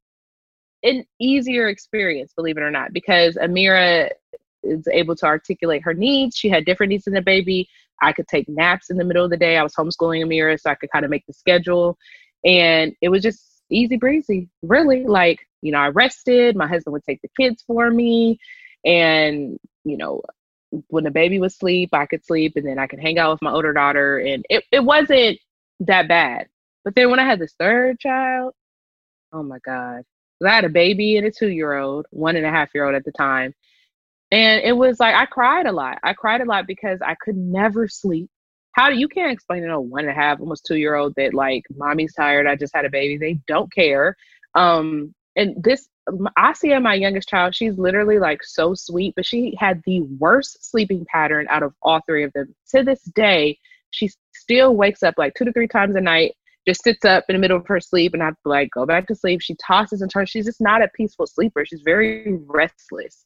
an 0.83 1.05
easier 1.19 1.69
experience, 1.69 2.33
believe 2.35 2.57
it 2.57 2.61
or 2.61 2.71
not, 2.71 2.93
because 2.93 3.35
Amira 3.35 4.09
is 4.63 4.87
able 4.91 5.15
to 5.15 5.25
articulate 5.25 5.83
her 5.83 5.93
needs. 5.93 6.37
She 6.37 6.49
had 6.49 6.65
different 6.65 6.91
needs 6.91 7.05
than 7.05 7.13
the 7.13 7.21
baby. 7.21 7.67
I 8.01 8.11
could 8.11 8.27
take 8.27 8.49
naps 8.49 8.89
in 8.89 8.97
the 8.97 9.03
middle 9.03 9.23
of 9.23 9.31
the 9.31 9.37
day. 9.37 9.57
I 9.57 9.63
was 9.63 9.73
homeschooling 9.73 10.25
Amira, 10.25 10.59
so 10.59 10.69
I 10.69 10.75
could 10.75 10.91
kind 10.91 11.05
of 11.05 11.11
make 11.11 11.25
the 11.25 11.33
schedule. 11.33 11.97
And 12.45 12.93
it 13.01 13.09
was 13.09 13.23
just 13.23 13.61
easy 13.69 13.97
breezy, 13.97 14.49
really. 14.61 15.05
Like, 15.05 15.39
you 15.61 15.71
know, 15.71 15.79
I 15.79 15.87
rested, 15.89 16.55
my 16.55 16.67
husband 16.67 16.93
would 16.93 17.03
take 17.03 17.21
the 17.21 17.29
kids 17.39 17.63
for 17.65 17.89
me. 17.89 18.39
And, 18.85 19.57
you 19.85 19.97
know, 19.97 20.21
when 20.87 21.03
the 21.03 21.11
baby 21.11 21.39
was 21.39 21.53
asleep, 21.53 21.89
I 21.93 22.05
could 22.05 22.25
sleep 22.25 22.53
and 22.55 22.65
then 22.65 22.79
I 22.79 22.87
could 22.87 22.99
hang 22.99 23.19
out 23.19 23.31
with 23.31 23.41
my 23.41 23.51
older 23.51 23.73
daughter. 23.73 24.17
And 24.19 24.45
it, 24.49 24.63
it 24.71 24.83
wasn't 24.83 25.39
that 25.81 26.07
bad. 26.07 26.47
But 26.83 26.95
then 26.95 27.09
when 27.09 27.19
I 27.19 27.25
had 27.25 27.39
this 27.39 27.53
third 27.57 27.99
child, 27.99 28.53
oh 29.31 29.43
my 29.43 29.59
God, 29.59 30.03
I 30.43 30.55
had 30.55 30.65
a 30.65 30.69
baby 30.69 31.17
and 31.17 31.27
a 31.27 31.31
two 31.31 31.49
year 31.49 31.73
old, 31.73 32.05
one 32.11 32.35
and 32.35 32.45
a 32.45 32.49
half 32.49 32.69
year 32.73 32.85
old 32.85 32.95
at 32.95 33.05
the 33.05 33.11
time. 33.11 33.53
And 34.31 34.63
it 34.63 34.75
was 34.75 34.99
like 34.99 35.15
I 35.15 35.25
cried 35.25 35.67
a 35.67 35.71
lot. 35.71 35.99
I 36.03 36.13
cried 36.13 36.41
a 36.41 36.45
lot 36.45 36.65
because 36.67 36.99
I 37.05 37.15
could 37.15 37.37
never 37.37 37.87
sleep. 37.87 38.29
How 38.71 38.89
do 38.89 38.97
you 38.97 39.07
can't 39.07 39.31
explain 39.31 39.61
to 39.61 39.71
a 39.71 39.79
one 39.79 40.01
and 40.01 40.09
a 40.09 40.13
half, 40.13 40.39
almost 40.39 40.65
two 40.65 40.77
year 40.77 40.95
old 40.95 41.13
that 41.15 41.33
like 41.33 41.63
mommy's 41.75 42.13
tired, 42.13 42.47
I 42.47 42.55
just 42.55 42.75
had 42.75 42.85
a 42.85 42.89
baby. 42.89 43.17
They 43.17 43.39
don't 43.47 43.71
care. 43.71 44.15
Um, 44.55 45.13
and 45.35 45.63
this 45.63 45.87
Asia, 46.37 46.79
my 46.79 46.95
youngest 46.95 47.29
child, 47.29 47.55
she's 47.55 47.77
literally 47.77 48.19
like 48.19 48.43
so 48.43 48.73
sweet, 48.73 49.13
but 49.15 49.25
she 49.25 49.55
had 49.57 49.81
the 49.85 50.01
worst 50.19 50.69
sleeping 50.69 51.05
pattern 51.05 51.47
out 51.49 51.63
of 51.63 51.73
all 51.81 52.01
three 52.05 52.23
of 52.23 52.33
them. 52.33 52.53
To 52.71 52.83
this 52.83 53.03
day, 53.15 53.57
she 53.91 54.09
still 54.33 54.75
wakes 54.75 55.03
up 55.03 55.15
like 55.17 55.33
two 55.35 55.45
to 55.45 55.53
three 55.53 55.67
times 55.67 55.95
a 55.95 56.01
night 56.01 56.33
just 56.67 56.83
sits 56.83 57.05
up 57.05 57.25
in 57.27 57.35
the 57.35 57.39
middle 57.39 57.57
of 57.57 57.67
her 57.67 57.79
sleep 57.79 58.13
and 58.13 58.23
I 58.23 58.31
like 58.45 58.69
go 58.71 58.85
back 58.85 59.07
to 59.07 59.15
sleep. 59.15 59.41
She 59.41 59.55
tosses 59.55 60.01
and 60.01 60.09
turns. 60.09 60.29
She's 60.29 60.45
just 60.45 60.61
not 60.61 60.81
a 60.81 60.87
peaceful 60.95 61.27
sleeper. 61.27 61.65
She's 61.65 61.81
very 61.83 62.37
restless. 62.45 63.25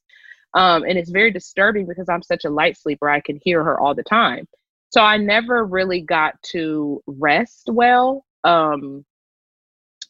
Um, 0.53 0.83
and 0.83 0.97
it's 0.97 1.11
very 1.11 1.31
disturbing 1.31 1.85
because 1.85 2.09
I'm 2.09 2.23
such 2.23 2.45
a 2.45 2.49
light 2.49 2.77
sleeper. 2.77 3.09
I 3.09 3.19
can 3.19 3.39
hear 3.43 3.63
her 3.63 3.79
all 3.79 3.93
the 3.93 4.03
time. 4.03 4.47
So 4.89 5.01
I 5.01 5.17
never 5.17 5.65
really 5.65 6.01
got 6.01 6.41
to 6.51 7.01
rest 7.05 7.69
well 7.71 8.25
um, 8.43 9.05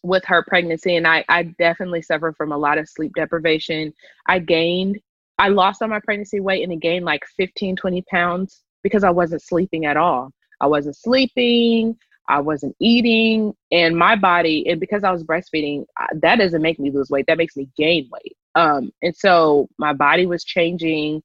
with 0.03 0.23
her 0.25 0.45
pregnancy. 0.47 0.95
And 0.95 1.07
I, 1.07 1.25
I 1.27 1.43
definitely 1.59 2.03
suffered 2.03 2.35
from 2.37 2.51
a 2.51 2.57
lot 2.57 2.77
of 2.77 2.87
sleep 2.87 3.13
deprivation. 3.15 3.91
I 4.27 4.39
gained, 4.39 4.99
I 5.39 5.49
lost 5.49 5.81
on 5.81 5.89
my 5.89 5.99
pregnancy 5.99 6.39
weight 6.39 6.63
and 6.63 6.71
I 6.71 6.75
gained 6.75 7.05
like 7.05 7.23
15, 7.35 7.75
20 7.75 8.01
pounds 8.03 8.61
because 8.83 9.03
I 9.03 9.09
wasn't 9.09 9.41
sleeping 9.41 9.85
at 9.85 9.97
all. 9.97 10.31
I 10.61 10.67
wasn't 10.67 10.95
sleeping. 10.95 11.97
I 12.27 12.39
wasn't 12.41 12.75
eating, 12.79 13.53
and 13.71 13.95
my 13.95 14.15
body, 14.15 14.67
and 14.69 14.79
because 14.79 15.03
I 15.03 15.11
was 15.11 15.23
breastfeeding, 15.23 15.85
that 16.13 16.37
doesn't 16.37 16.61
make 16.61 16.79
me 16.79 16.91
lose 16.91 17.09
weight. 17.09 17.25
That 17.27 17.37
makes 17.37 17.55
me 17.55 17.69
gain 17.77 18.09
weight. 18.11 18.35
Um, 18.55 18.91
and 19.01 19.15
so 19.15 19.69
my 19.77 19.93
body 19.93 20.25
was 20.25 20.43
changing, 20.43 21.23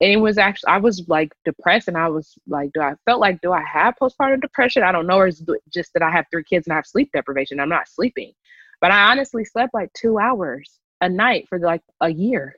and 0.00 0.12
it 0.12 0.18
was 0.18 0.38
actually 0.38 0.68
I 0.68 0.78
was 0.78 1.06
like 1.08 1.32
depressed, 1.44 1.88
and 1.88 1.96
I 1.96 2.08
was 2.08 2.34
like, 2.46 2.70
do 2.74 2.80
I 2.80 2.94
felt 3.04 3.20
like 3.20 3.40
do 3.40 3.52
I 3.52 3.62
have 3.62 3.94
postpartum 4.00 4.40
depression? 4.40 4.82
I 4.82 4.92
don't 4.92 5.06
know, 5.06 5.18
or 5.18 5.26
is 5.26 5.42
just 5.72 5.92
that 5.94 6.02
I 6.02 6.10
have 6.10 6.26
three 6.30 6.44
kids 6.44 6.66
and 6.66 6.72
I 6.72 6.76
have 6.76 6.86
sleep 6.86 7.10
deprivation? 7.12 7.60
I'm 7.60 7.68
not 7.68 7.88
sleeping, 7.88 8.32
but 8.80 8.90
I 8.90 9.10
honestly 9.10 9.44
slept 9.44 9.74
like 9.74 9.92
two 9.94 10.18
hours 10.18 10.78
a 11.00 11.08
night 11.08 11.46
for 11.48 11.58
like 11.58 11.82
a 12.00 12.08
year 12.10 12.56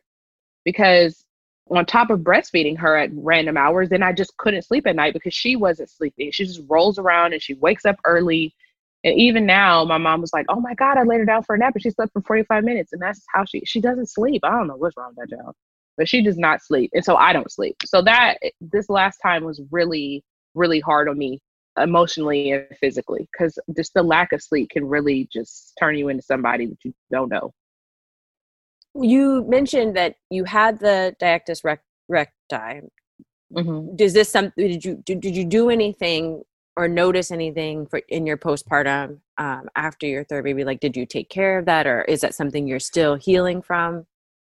because 0.64 1.24
on 1.70 1.86
top 1.86 2.10
of 2.10 2.20
breastfeeding 2.20 2.78
her 2.78 2.96
at 2.96 3.10
random 3.12 3.56
hours, 3.56 3.88
then 3.88 4.02
I 4.02 4.12
just 4.12 4.36
couldn't 4.36 4.62
sleep 4.62 4.86
at 4.86 4.96
night 4.96 5.12
because 5.14 5.34
she 5.34 5.56
wasn't 5.56 5.90
sleeping. 5.90 6.30
She 6.32 6.44
just 6.44 6.62
rolls 6.68 6.98
around 6.98 7.32
and 7.32 7.42
she 7.42 7.54
wakes 7.54 7.84
up 7.84 7.96
early. 8.04 8.54
And 9.04 9.18
even 9.18 9.46
now, 9.46 9.84
my 9.84 9.98
mom 9.98 10.20
was 10.20 10.32
like, 10.32 10.46
"Oh 10.48 10.60
my 10.60 10.74
God, 10.74 10.98
I 10.98 11.04
laid 11.04 11.18
her 11.18 11.24
down 11.24 11.42
for 11.44 11.54
a 11.54 11.58
nap 11.58 11.74
and 11.74 11.82
she 11.82 11.90
slept 11.90 12.12
for 12.12 12.22
45 12.22 12.64
minutes." 12.64 12.92
And 12.92 13.00
that's 13.00 13.22
how 13.32 13.44
she 13.44 13.62
she 13.64 13.80
doesn't 13.80 14.08
sleep. 14.08 14.42
I 14.44 14.50
don't 14.50 14.66
know 14.66 14.76
what's 14.76 14.96
wrong 14.96 15.14
with 15.16 15.28
that 15.28 15.36
child, 15.36 15.54
but 15.96 16.08
she 16.08 16.22
does 16.22 16.38
not 16.38 16.62
sleep, 16.62 16.90
and 16.94 17.04
so 17.04 17.16
I 17.16 17.32
don't 17.32 17.50
sleep. 17.50 17.76
So 17.84 18.02
that 18.02 18.38
this 18.60 18.88
last 18.90 19.18
time 19.18 19.44
was 19.44 19.62
really 19.70 20.24
really 20.54 20.80
hard 20.80 21.08
on 21.08 21.16
me 21.16 21.40
emotionally 21.80 22.50
and 22.50 22.66
physically 22.80 23.28
because 23.32 23.58
just 23.76 23.94
the 23.94 24.02
lack 24.02 24.32
of 24.32 24.42
sleep 24.42 24.70
can 24.70 24.84
really 24.84 25.28
just 25.32 25.74
turn 25.78 25.96
you 25.96 26.08
into 26.08 26.22
somebody 26.22 26.66
that 26.66 26.78
you 26.84 26.92
don't 27.12 27.30
know 27.30 27.52
you 28.94 29.44
mentioned 29.48 29.96
that 29.96 30.16
you 30.30 30.44
had 30.44 30.78
the 30.80 31.14
diastasis 31.20 31.78
recti. 32.08 32.80
Mm-hmm. 33.52 33.96
Does 33.96 34.12
this 34.12 34.28
some 34.28 34.52
did 34.56 34.84
you 34.84 35.02
did, 35.06 35.20
did 35.20 35.36
you 35.36 35.44
do 35.44 35.70
anything 35.70 36.42
or 36.76 36.86
notice 36.86 37.30
anything 37.30 37.86
for 37.86 37.98
in 38.08 38.26
your 38.26 38.36
postpartum 38.36 39.18
um, 39.38 39.68
after 39.74 40.06
your 40.06 40.24
third 40.24 40.44
baby? 40.44 40.64
Like, 40.64 40.80
did 40.80 40.96
you 40.96 41.06
take 41.06 41.28
care 41.30 41.58
of 41.58 41.64
that, 41.64 41.86
or 41.86 42.02
is 42.02 42.20
that 42.20 42.34
something 42.34 42.66
you're 42.66 42.78
still 42.78 43.14
healing 43.16 43.62
from? 43.62 44.06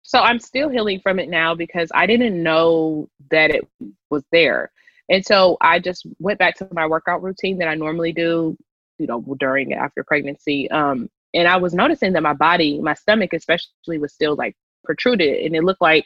So 0.02 0.20
I'm 0.20 0.40
still 0.40 0.70
healing 0.70 1.00
from 1.02 1.20
it 1.20 1.30
now 1.30 1.54
because 1.54 1.90
I 1.94 2.08
didn't 2.08 2.42
know 2.42 3.08
that 3.30 3.52
it 3.52 3.68
was 4.10 4.24
there, 4.32 4.72
and 5.10 5.24
so 5.24 5.58
I 5.62 5.80
just 5.80 6.06
went 6.20 6.40
back 6.40 6.56
to 6.56 6.68
my 6.72 6.88
workout 6.88 7.22
routine 7.22 7.58
that 7.60 7.68
I 7.68 7.76
normally 7.76 8.12
do, 8.12 8.58
you 8.98 9.08
know, 9.08 9.22
during 9.40 9.74
after 9.74 10.04
pregnancy. 10.04 10.70
Um, 10.72 11.10
and 11.34 11.48
I 11.48 11.58
was 11.58 11.74
noticing 11.74 12.14
that 12.14 12.24
my 12.24 12.34
body, 12.34 12.80
my 12.80 12.94
stomach 12.94 13.34
especially, 13.34 14.00
was 14.00 14.14
still 14.14 14.36
like 14.36 14.56
protruded, 14.84 15.46
and 15.46 15.56
it 15.56 15.64
looked 15.64 15.82
like 15.82 16.06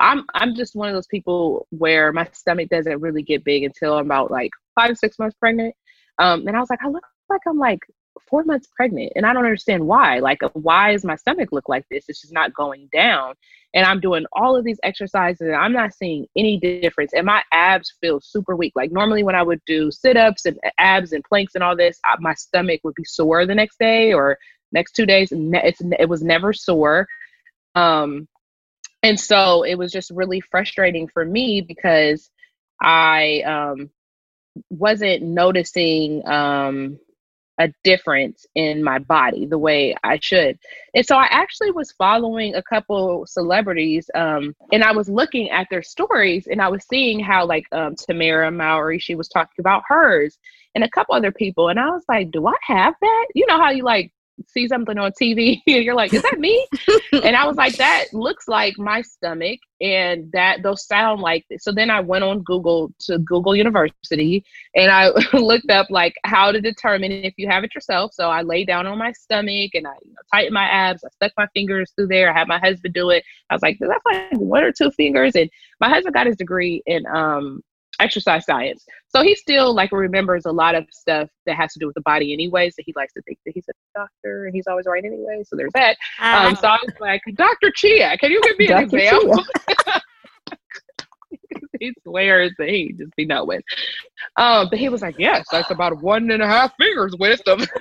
I'm 0.00 0.24
I'm 0.34 0.54
just 0.54 0.74
one 0.74 0.88
of 0.88 0.94
those 0.94 1.06
people 1.06 1.66
where 1.70 2.12
my 2.12 2.28
stomach 2.32 2.68
doesn't 2.68 3.00
really 3.00 3.22
get 3.22 3.44
big 3.44 3.64
until 3.64 3.98
I'm 3.98 4.06
about 4.06 4.30
like 4.30 4.50
five 4.74 4.96
six 4.98 5.18
months 5.18 5.36
pregnant. 5.38 5.74
Um, 6.18 6.46
and 6.46 6.56
I 6.56 6.60
was 6.60 6.70
like, 6.70 6.82
I 6.82 6.88
look 6.88 7.04
like 7.28 7.40
I'm 7.46 7.58
like 7.58 7.80
four 8.28 8.44
months 8.44 8.68
pregnant, 8.74 9.12
and 9.16 9.26
I 9.26 9.32
don't 9.32 9.44
understand 9.44 9.86
why. 9.86 10.18
Like, 10.18 10.40
why 10.54 10.92
does 10.92 11.04
my 11.04 11.16
stomach 11.16 11.50
look 11.52 11.68
like 11.68 11.84
this? 11.90 12.04
It's 12.08 12.20
just 12.20 12.32
not 12.32 12.54
going 12.54 12.88
down. 12.92 13.34
And 13.74 13.84
I'm 13.84 13.98
doing 13.98 14.24
all 14.32 14.56
of 14.56 14.64
these 14.64 14.78
exercises, 14.84 15.40
and 15.40 15.56
I'm 15.56 15.72
not 15.72 15.92
seeing 15.92 16.26
any 16.36 16.58
difference. 16.58 17.12
And 17.12 17.26
my 17.26 17.42
abs 17.52 17.94
feel 18.00 18.20
super 18.20 18.54
weak. 18.56 18.72
Like 18.76 18.92
normally, 18.92 19.24
when 19.24 19.34
I 19.34 19.42
would 19.42 19.60
do 19.66 19.90
sit 19.90 20.16
ups 20.16 20.46
and 20.46 20.58
abs 20.78 21.12
and 21.12 21.24
planks 21.24 21.54
and 21.54 21.64
all 21.64 21.76
this, 21.76 21.98
I, 22.04 22.16
my 22.20 22.34
stomach 22.34 22.80
would 22.84 22.94
be 22.94 23.04
sore 23.04 23.46
the 23.46 23.54
next 23.54 23.78
day 23.78 24.12
or 24.12 24.38
next 24.74 24.92
two 24.92 25.06
days 25.06 25.32
it's 25.32 25.80
it 25.98 26.08
was 26.08 26.22
never 26.22 26.52
sore 26.52 27.06
um 27.74 28.28
and 29.02 29.18
so 29.18 29.62
it 29.62 29.76
was 29.76 29.92
just 29.92 30.10
really 30.10 30.40
frustrating 30.40 31.08
for 31.08 31.24
me 31.24 31.60
because 31.60 32.30
i 32.82 33.40
um 33.46 33.90
wasn't 34.70 35.22
noticing 35.22 36.26
um 36.28 36.98
a 37.58 37.72
difference 37.84 38.46
in 38.54 38.82
my 38.82 38.98
body 38.98 39.46
the 39.46 39.58
way 39.58 39.94
I 40.02 40.18
should. 40.20 40.58
And 40.94 41.06
so 41.06 41.16
I 41.16 41.28
actually 41.30 41.70
was 41.70 41.92
following 41.92 42.54
a 42.54 42.62
couple 42.62 43.26
celebrities 43.26 44.10
um, 44.14 44.54
and 44.72 44.82
I 44.82 44.92
was 44.92 45.08
looking 45.08 45.50
at 45.50 45.68
their 45.70 45.82
stories 45.82 46.48
and 46.48 46.60
I 46.60 46.68
was 46.68 46.84
seeing 46.88 47.20
how 47.20 47.46
like 47.46 47.66
um, 47.72 47.94
Tamera 47.94 48.54
Mowry, 48.54 48.98
she 48.98 49.14
was 49.14 49.28
talking 49.28 49.60
about 49.60 49.84
hers 49.86 50.38
and 50.74 50.82
a 50.82 50.90
couple 50.90 51.14
other 51.14 51.32
people. 51.32 51.68
And 51.68 51.78
I 51.78 51.90
was 51.90 52.04
like, 52.08 52.30
do 52.32 52.46
I 52.46 52.56
have 52.62 52.94
that? 53.00 53.26
You 53.34 53.46
know 53.46 53.58
how 53.58 53.70
you 53.70 53.84
like 53.84 54.12
see 54.48 54.68
something 54.68 54.98
on 54.98 55.12
TV 55.12 55.60
and 55.66 55.84
you're 55.84 55.94
like, 55.94 56.12
is 56.12 56.22
that 56.22 56.38
me? 56.38 56.66
and 57.12 57.36
I 57.36 57.46
was 57.46 57.56
like, 57.56 57.76
that 57.76 58.06
looks 58.12 58.48
like 58.48 58.78
my 58.78 59.02
stomach 59.02 59.60
and 59.80 60.30
that 60.32 60.62
those 60.62 60.86
sound 60.86 61.20
like 61.20 61.44
so 61.58 61.72
then 61.72 61.90
I 61.90 62.00
went 62.00 62.24
on 62.24 62.42
Google 62.42 62.92
to 63.00 63.18
Google 63.18 63.56
University 63.56 64.44
and 64.74 64.90
I 64.90 65.08
looked 65.32 65.70
up 65.70 65.88
like 65.90 66.14
how 66.24 66.52
to 66.52 66.60
determine 66.60 67.12
if 67.12 67.34
you 67.36 67.48
have 67.48 67.64
it 67.64 67.74
yourself. 67.74 68.12
So 68.14 68.30
I 68.30 68.42
lay 68.42 68.64
down 68.64 68.86
on 68.86 68.98
my 68.98 69.12
stomach 69.12 69.70
and 69.74 69.86
I 69.86 69.92
you 70.04 70.12
know, 70.12 70.20
tightened 70.32 70.54
my 70.54 70.66
abs. 70.66 71.04
I 71.04 71.08
stuck 71.10 71.32
my 71.36 71.46
fingers 71.54 71.92
through 71.94 72.08
there. 72.08 72.30
I 72.30 72.38
had 72.38 72.48
my 72.48 72.58
husband 72.58 72.94
do 72.94 73.10
it. 73.10 73.24
I 73.50 73.54
was 73.54 73.62
like, 73.62 73.78
that's 73.80 74.04
like 74.04 74.32
one 74.32 74.62
or 74.62 74.72
two 74.72 74.90
fingers. 74.90 75.34
And 75.34 75.50
my 75.80 75.88
husband 75.88 76.14
got 76.14 76.26
his 76.26 76.36
degree 76.36 76.82
in 76.86 77.04
um 77.06 77.62
exercise 78.04 78.44
science. 78.44 78.84
So 79.08 79.22
he 79.22 79.34
still 79.34 79.74
like 79.74 79.92
remembers 79.92 80.44
a 80.44 80.52
lot 80.52 80.74
of 80.74 80.86
stuff 80.90 81.28
that 81.46 81.56
has 81.56 81.72
to 81.72 81.78
do 81.78 81.86
with 81.86 81.94
the 81.94 82.02
body 82.02 82.32
anyway. 82.32 82.70
So 82.70 82.82
he 82.84 82.92
likes 82.96 83.12
to 83.14 83.22
think 83.22 83.38
that 83.46 83.52
he's 83.54 83.64
a 83.68 83.98
doctor 83.98 84.46
and 84.46 84.54
he's 84.54 84.66
always 84.66 84.86
right 84.86 85.04
anyway. 85.04 85.42
So 85.46 85.56
there's 85.56 85.72
that. 85.74 85.96
Um, 86.20 86.54
so 86.56 86.68
I 86.68 86.78
was 86.84 86.94
like, 87.00 87.22
Dr. 87.34 87.70
Chea, 87.74 88.16
can 88.18 88.30
you 88.30 88.42
give 88.42 88.58
me 88.58 88.68
an 88.68 88.84
example? 88.84 89.42
he 91.80 91.92
swears 92.02 92.52
that 92.58 92.68
he 92.68 92.94
just 92.98 93.14
be 93.16 93.24
knowing. 93.24 93.62
Um, 94.36 94.68
but 94.70 94.78
he 94.78 94.88
was 94.88 95.02
like, 95.02 95.18
yes, 95.18 95.46
that's 95.50 95.70
about 95.70 96.00
one 96.02 96.30
and 96.30 96.42
a 96.42 96.46
half 96.46 96.72
fingers 96.78 97.14
wisdom. 97.18 97.62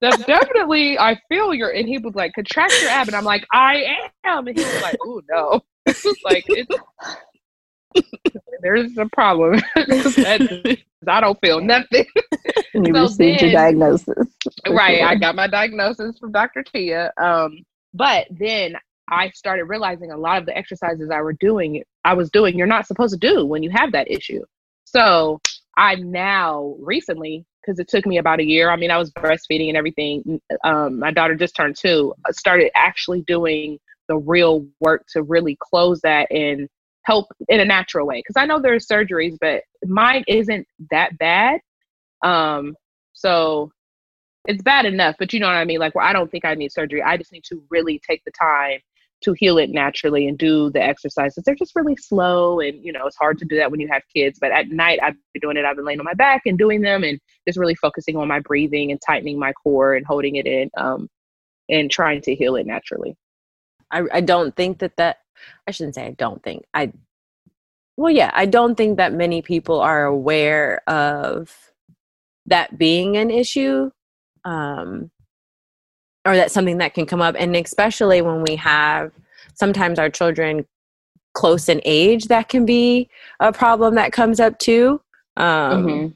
that's 0.00 0.24
definitely 0.24 0.98
I 0.98 1.18
feel 1.28 1.54
your 1.54 1.70
and 1.70 1.86
he 1.86 1.98
was 1.98 2.14
like 2.14 2.32
contract 2.34 2.72
your 2.80 2.90
ab 2.90 3.06
and 3.06 3.16
I'm 3.16 3.24
like 3.24 3.46
I 3.52 3.84
am 4.24 4.46
and 4.46 4.58
he 4.58 4.64
was 4.64 4.82
like 4.82 4.96
oh 5.02 5.20
no 5.30 5.60
like 6.24 6.44
it's 6.48 6.74
there's 8.62 8.96
a 8.98 9.06
problem. 9.06 9.60
I 9.76 11.20
don't 11.20 11.40
feel 11.40 11.60
nothing. 11.60 12.06
you 12.74 12.84
so 12.94 13.02
received 13.02 13.40
then, 13.40 13.50
your 13.50 13.52
diagnosis. 13.52 14.28
Right. 14.68 14.98
Sure. 14.98 15.08
I 15.08 15.14
got 15.16 15.34
my 15.34 15.46
diagnosis 15.46 16.18
from 16.18 16.32
Dr. 16.32 16.62
Chea. 16.62 17.08
Um, 17.20 17.64
but 17.94 18.26
then 18.30 18.76
I 19.10 19.30
started 19.30 19.64
realizing 19.64 20.12
a 20.12 20.16
lot 20.16 20.38
of 20.38 20.46
the 20.46 20.56
exercises 20.56 21.10
I 21.10 21.20
were 21.20 21.32
doing, 21.32 21.82
I 22.04 22.14
was 22.14 22.30
doing, 22.30 22.56
you're 22.56 22.66
not 22.66 22.86
supposed 22.86 23.12
to 23.12 23.18
do 23.18 23.44
when 23.44 23.62
you 23.62 23.70
have 23.70 23.92
that 23.92 24.10
issue. 24.10 24.42
So 24.84 25.40
I 25.76 25.96
now 25.96 26.76
recently, 26.80 27.44
because 27.60 27.78
it 27.78 27.88
took 27.88 28.06
me 28.06 28.18
about 28.18 28.40
a 28.40 28.44
year. 28.44 28.70
I 28.70 28.76
mean, 28.76 28.90
I 28.90 28.98
was 28.98 29.10
breastfeeding 29.12 29.68
and 29.68 29.76
everything. 29.76 30.40
Um, 30.64 30.98
my 30.98 31.10
daughter 31.10 31.34
just 31.34 31.54
turned 31.56 31.76
two. 31.76 32.14
Started 32.30 32.70
actually 32.74 33.22
doing 33.22 33.78
the 34.08 34.16
real 34.16 34.66
work 34.80 35.04
to 35.12 35.22
really 35.22 35.56
close 35.60 36.00
that 36.02 36.30
and 36.30 36.68
help 37.04 37.26
in 37.48 37.60
a 37.60 37.64
natural 37.64 38.06
way 38.06 38.18
because 38.18 38.40
i 38.40 38.46
know 38.46 38.60
there's 38.60 38.86
surgeries 38.86 39.36
but 39.40 39.62
mine 39.84 40.24
isn't 40.28 40.66
that 40.90 41.16
bad. 41.18 41.60
Um 42.22 42.74
so 43.12 43.70
it's 44.46 44.62
bad 44.62 44.86
enough 44.86 45.16
but 45.18 45.32
you 45.32 45.40
know 45.40 45.46
what 45.46 45.56
i 45.56 45.64
mean? 45.64 45.80
Like 45.80 45.94
well, 45.94 46.06
i 46.06 46.12
don't 46.12 46.30
think 46.30 46.44
i 46.44 46.54
need 46.54 46.72
surgery. 46.72 47.02
I 47.02 47.16
just 47.16 47.32
need 47.32 47.44
to 47.44 47.62
really 47.70 48.00
take 48.08 48.22
the 48.24 48.32
time 48.32 48.80
to 49.22 49.34
heal 49.34 49.58
it 49.58 49.68
naturally 49.68 50.26
and 50.26 50.38
do 50.38 50.70
the 50.70 50.82
exercises. 50.82 51.44
They're 51.44 51.54
just 51.54 51.76
really 51.76 51.96
slow 51.96 52.60
and 52.60 52.82
you 52.84 52.92
know 52.92 53.06
it's 53.06 53.16
hard 53.16 53.38
to 53.38 53.44
do 53.44 53.56
that 53.56 53.70
when 53.70 53.80
you 53.80 53.88
have 53.90 54.02
kids 54.14 54.38
but 54.40 54.50
at 54.50 54.68
night 54.68 54.98
i've 55.02 55.14
been 55.34 55.40
doing 55.40 55.56
it. 55.56 55.64
I've 55.64 55.76
been 55.76 55.84
laying 55.84 56.00
on 56.00 56.06
my 56.06 56.14
back 56.14 56.42
and 56.46 56.58
doing 56.58 56.80
them 56.82 57.04
and 57.04 57.18
just 57.46 57.58
really 57.58 57.74
focusing 57.74 58.16
on 58.16 58.28
my 58.28 58.40
breathing 58.40 58.90
and 58.90 59.00
tightening 59.06 59.38
my 59.38 59.52
core 59.52 59.94
and 59.94 60.06
holding 60.06 60.36
it 60.36 60.46
in 60.46 60.70
um 60.76 61.08
and 61.70 61.90
trying 61.90 62.20
to 62.22 62.34
heal 62.34 62.56
it 62.56 62.66
naturally. 62.66 63.16
I, 63.90 64.02
I 64.12 64.20
don't 64.20 64.54
think 64.54 64.78
that 64.80 64.96
that 64.96 65.18
I 65.66 65.70
shouldn't 65.70 65.94
say 65.94 66.06
I 66.06 66.12
don't 66.12 66.42
think. 66.42 66.64
I 66.74 66.92
well 67.96 68.12
yeah, 68.12 68.30
I 68.34 68.46
don't 68.46 68.74
think 68.74 68.96
that 68.96 69.12
many 69.12 69.42
people 69.42 69.80
are 69.80 70.04
aware 70.04 70.82
of 70.88 71.54
that 72.46 72.78
being 72.78 73.16
an 73.16 73.30
issue. 73.30 73.90
Um 74.44 75.10
or 76.24 76.36
that's 76.36 76.54
something 76.54 76.78
that 76.78 76.94
can 76.94 77.06
come 77.06 77.22
up 77.22 77.34
and 77.38 77.56
especially 77.56 78.22
when 78.22 78.42
we 78.42 78.56
have 78.56 79.12
sometimes 79.54 79.98
our 79.98 80.10
children 80.10 80.66
close 81.34 81.68
in 81.68 81.80
age 81.84 82.26
that 82.26 82.48
can 82.48 82.66
be 82.66 83.08
a 83.40 83.52
problem 83.52 83.94
that 83.94 84.12
comes 84.12 84.40
up 84.40 84.58
too 84.58 85.00
um, 85.36 85.86
mm-hmm. 85.86 86.06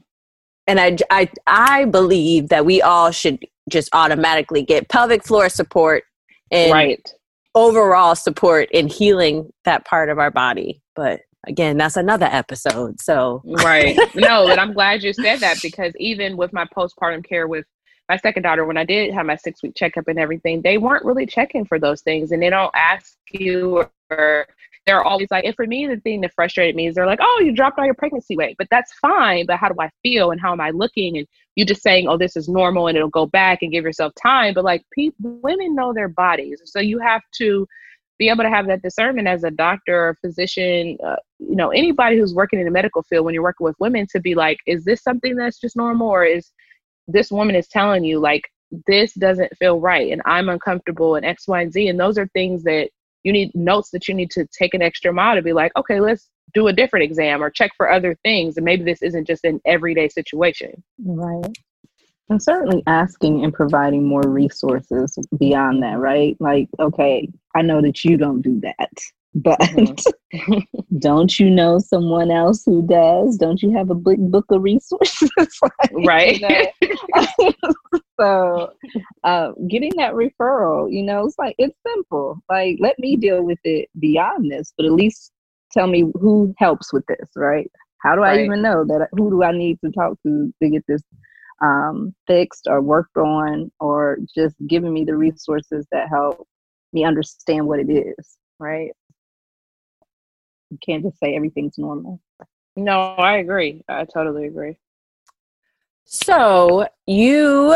and 0.67 0.79
I, 0.79 0.97
I 1.09 1.29
i 1.47 1.85
believe 1.85 2.49
that 2.49 2.65
we 2.65 2.81
all 2.81 3.11
should 3.11 3.45
just 3.69 3.89
automatically 3.93 4.61
get 4.61 4.89
pelvic 4.89 5.23
floor 5.23 5.49
support 5.49 6.03
and 6.51 6.71
right 6.71 7.13
overall 7.55 8.15
support 8.15 8.69
in 8.71 8.87
healing 8.87 9.49
that 9.63 9.85
part 9.85 10.09
of 10.09 10.19
our 10.19 10.31
body. 10.31 10.81
But 10.95 11.21
again, 11.47 11.77
that's 11.77 11.97
another 11.97 12.27
episode. 12.29 12.99
So 12.99 13.41
right. 13.45 13.97
No, 14.15 14.45
but 14.47 14.59
I'm 14.59 14.73
glad 14.73 15.03
you 15.03 15.13
said 15.13 15.39
that 15.39 15.61
because 15.61 15.93
even 15.99 16.37
with 16.37 16.53
my 16.53 16.65
postpartum 16.65 17.25
care 17.25 17.47
with 17.47 17.65
my 18.09 18.17
second 18.17 18.43
daughter, 18.43 18.65
when 18.65 18.77
I 18.77 18.85
did 18.85 19.13
have 19.13 19.25
my 19.25 19.35
six 19.35 19.63
week 19.63 19.73
checkup 19.75 20.07
and 20.07 20.19
everything, 20.19 20.61
they 20.61 20.77
weren't 20.77 21.05
really 21.05 21.25
checking 21.25 21.65
for 21.65 21.79
those 21.79 22.01
things 22.01 22.31
and 22.31 22.41
they 22.41 22.49
don't 22.49 22.73
ask 22.75 23.17
you 23.31 23.85
or 24.11 24.47
they're 24.85 25.03
always 25.03 25.29
like, 25.31 25.45
and 25.45 25.55
for 25.55 25.65
me, 25.65 25.87
the 25.87 25.99
thing 26.01 26.21
that 26.21 26.33
frustrated 26.33 26.75
me 26.75 26.87
is 26.87 26.95
they're 26.95 27.07
like, 27.07 27.19
oh, 27.21 27.41
you 27.43 27.51
dropped 27.51 27.79
all 27.79 27.85
your 27.85 27.95
pregnancy 27.95 28.37
weight, 28.37 28.55
but 28.57 28.67
that's 28.69 28.93
fine. 28.99 29.45
But 29.47 29.57
how 29.57 29.69
do 29.69 29.75
I 29.79 29.89
feel 30.03 30.31
and 30.31 30.39
how 30.39 30.51
am 30.51 30.61
I 30.61 30.69
looking? 30.69 31.17
And 31.17 31.27
you 31.55 31.65
just 31.65 31.81
saying, 31.81 32.07
oh, 32.07 32.17
this 32.17 32.35
is 32.35 32.49
normal 32.49 32.87
and 32.87 32.97
it'll 32.97 33.09
go 33.09 33.25
back 33.25 33.59
and 33.61 33.71
give 33.71 33.83
yourself 33.83 34.13
time. 34.21 34.53
But 34.53 34.65
like, 34.65 34.83
people, 34.93 35.39
women 35.41 35.75
know 35.75 35.93
their 35.93 36.09
bodies. 36.09 36.61
So 36.65 36.79
you 36.79 36.99
have 36.99 37.21
to 37.37 37.67
be 38.17 38.29
able 38.29 38.43
to 38.43 38.49
have 38.49 38.67
that 38.67 38.81
discernment 38.81 39.27
as 39.27 39.43
a 39.43 39.51
doctor 39.51 40.09
or 40.09 40.17
physician, 40.21 40.97
uh, 41.05 41.17
you 41.39 41.55
know, 41.55 41.69
anybody 41.69 42.17
who's 42.17 42.33
working 42.33 42.59
in 42.59 42.65
the 42.65 42.71
medical 42.71 43.03
field 43.03 43.25
when 43.25 43.33
you're 43.33 43.43
working 43.43 43.65
with 43.65 43.75
women 43.79 44.07
to 44.11 44.19
be 44.19 44.35
like, 44.35 44.57
is 44.67 44.85
this 44.85 45.01
something 45.03 45.35
that's 45.35 45.59
just 45.59 45.75
normal 45.75 46.07
or 46.07 46.23
is 46.23 46.51
this 47.07 47.31
woman 47.31 47.55
is 47.55 47.67
telling 47.67 48.03
you 48.03 48.19
like, 48.19 48.43
this 48.87 49.13
doesn't 49.13 49.55
feel 49.57 49.79
right 49.79 50.11
and 50.11 50.21
I'm 50.25 50.49
uncomfortable 50.49 51.15
and 51.15 51.25
X, 51.25 51.47
Y, 51.47 51.61
and 51.61 51.71
Z. 51.71 51.87
And 51.87 51.99
those 51.99 52.17
are 52.17 52.27
things 52.27 52.63
that 52.63 52.89
you 53.25 53.33
need 53.33 53.53
notes 53.55 53.89
that 53.89 54.07
you 54.07 54.13
need 54.13 54.29
to 54.31 54.47
take 54.57 54.73
an 54.75 54.83
extra 54.83 55.11
mile 55.11 55.35
to 55.35 55.41
be 55.41 55.51
like, 55.51 55.71
okay, 55.75 55.99
let's 55.99 56.29
do 56.53 56.67
a 56.67 56.73
different 56.73 57.03
exam 57.03 57.43
or 57.43 57.49
check 57.49 57.71
for 57.75 57.91
other 57.91 58.15
things. 58.23 58.55
And 58.55 58.63
maybe 58.63 58.83
this 58.83 59.01
isn't 59.01 59.25
just 59.25 59.43
an 59.43 59.59
everyday 59.65 60.07
situation. 60.07 60.83
Right. 61.03 61.57
And 62.29 62.41
certainly 62.41 62.83
asking 62.85 63.43
and 63.43 63.51
providing 63.51 64.07
more 64.07 64.21
resources 64.25 65.17
beyond 65.37 65.81
that, 65.81 65.97
right? 65.97 66.37
Like, 66.39 66.69
okay, 66.79 67.27
I 67.55 67.63
know 67.63 67.81
that 67.81 68.05
you 68.05 68.15
don't 68.15 68.41
do 68.41 68.61
that, 68.61 68.89
but 69.35 69.59
mm-hmm. 69.59 70.59
don't 70.99 71.39
you 71.39 71.49
know 71.49 71.79
someone 71.79 72.29
else 72.29 72.63
who 72.63 72.85
does? 72.87 73.37
Don't 73.37 73.61
you 73.63 73.75
have 73.75 73.89
a 73.89 73.95
big 73.95 74.31
book 74.31 74.45
of 74.49 74.61
resources? 74.61 75.29
like, 75.61 75.91
right. 76.05 76.41
You 76.81 76.93
know? 77.41 77.99
So 78.19 78.73
uh, 79.23 79.51
getting 79.67 79.91
that 79.97 80.13
referral, 80.13 80.91
you 80.91 81.03
know, 81.03 81.25
it's 81.25 81.37
like 81.37 81.55
it's 81.57 81.77
simple. 81.85 82.39
Like 82.49 82.77
let 82.79 82.97
me 82.99 83.15
deal 83.15 83.43
with 83.43 83.59
it 83.63 83.89
beyond 83.99 84.51
this, 84.51 84.73
but 84.77 84.85
at 84.85 84.91
least 84.91 85.31
tell 85.71 85.87
me 85.87 86.11
who 86.15 86.53
helps 86.57 86.93
with 86.93 87.05
this, 87.07 87.29
right? 87.35 87.69
How 87.99 88.15
do 88.15 88.21
right. 88.21 88.39
I 88.39 88.43
even 88.43 88.61
know 88.61 88.85
that? 88.85 89.07
Who 89.13 89.29
do 89.29 89.43
I 89.43 89.51
need 89.51 89.79
to 89.83 89.91
talk 89.91 90.17
to 90.23 90.53
to 90.61 90.69
get 90.69 90.83
this 90.87 91.01
um, 91.61 92.13
fixed 92.27 92.67
or 92.67 92.81
worked 92.81 93.17
on, 93.17 93.71
or 93.79 94.19
just 94.35 94.55
giving 94.67 94.93
me 94.93 95.03
the 95.03 95.15
resources 95.15 95.85
that 95.91 96.09
help 96.09 96.47
me 96.93 97.03
understand 97.03 97.67
what 97.67 97.79
it 97.79 97.89
is, 97.89 98.37
right? 98.59 98.91
You 100.69 100.77
can't 100.85 101.03
just 101.03 101.19
say 101.19 101.35
everything's 101.35 101.77
normal. 101.77 102.21
No, 102.75 102.99
I 103.15 103.37
agree. 103.37 103.83
I 103.87 104.05
totally 104.05 104.47
agree. 104.47 104.77
So 106.05 106.87
you 107.05 107.75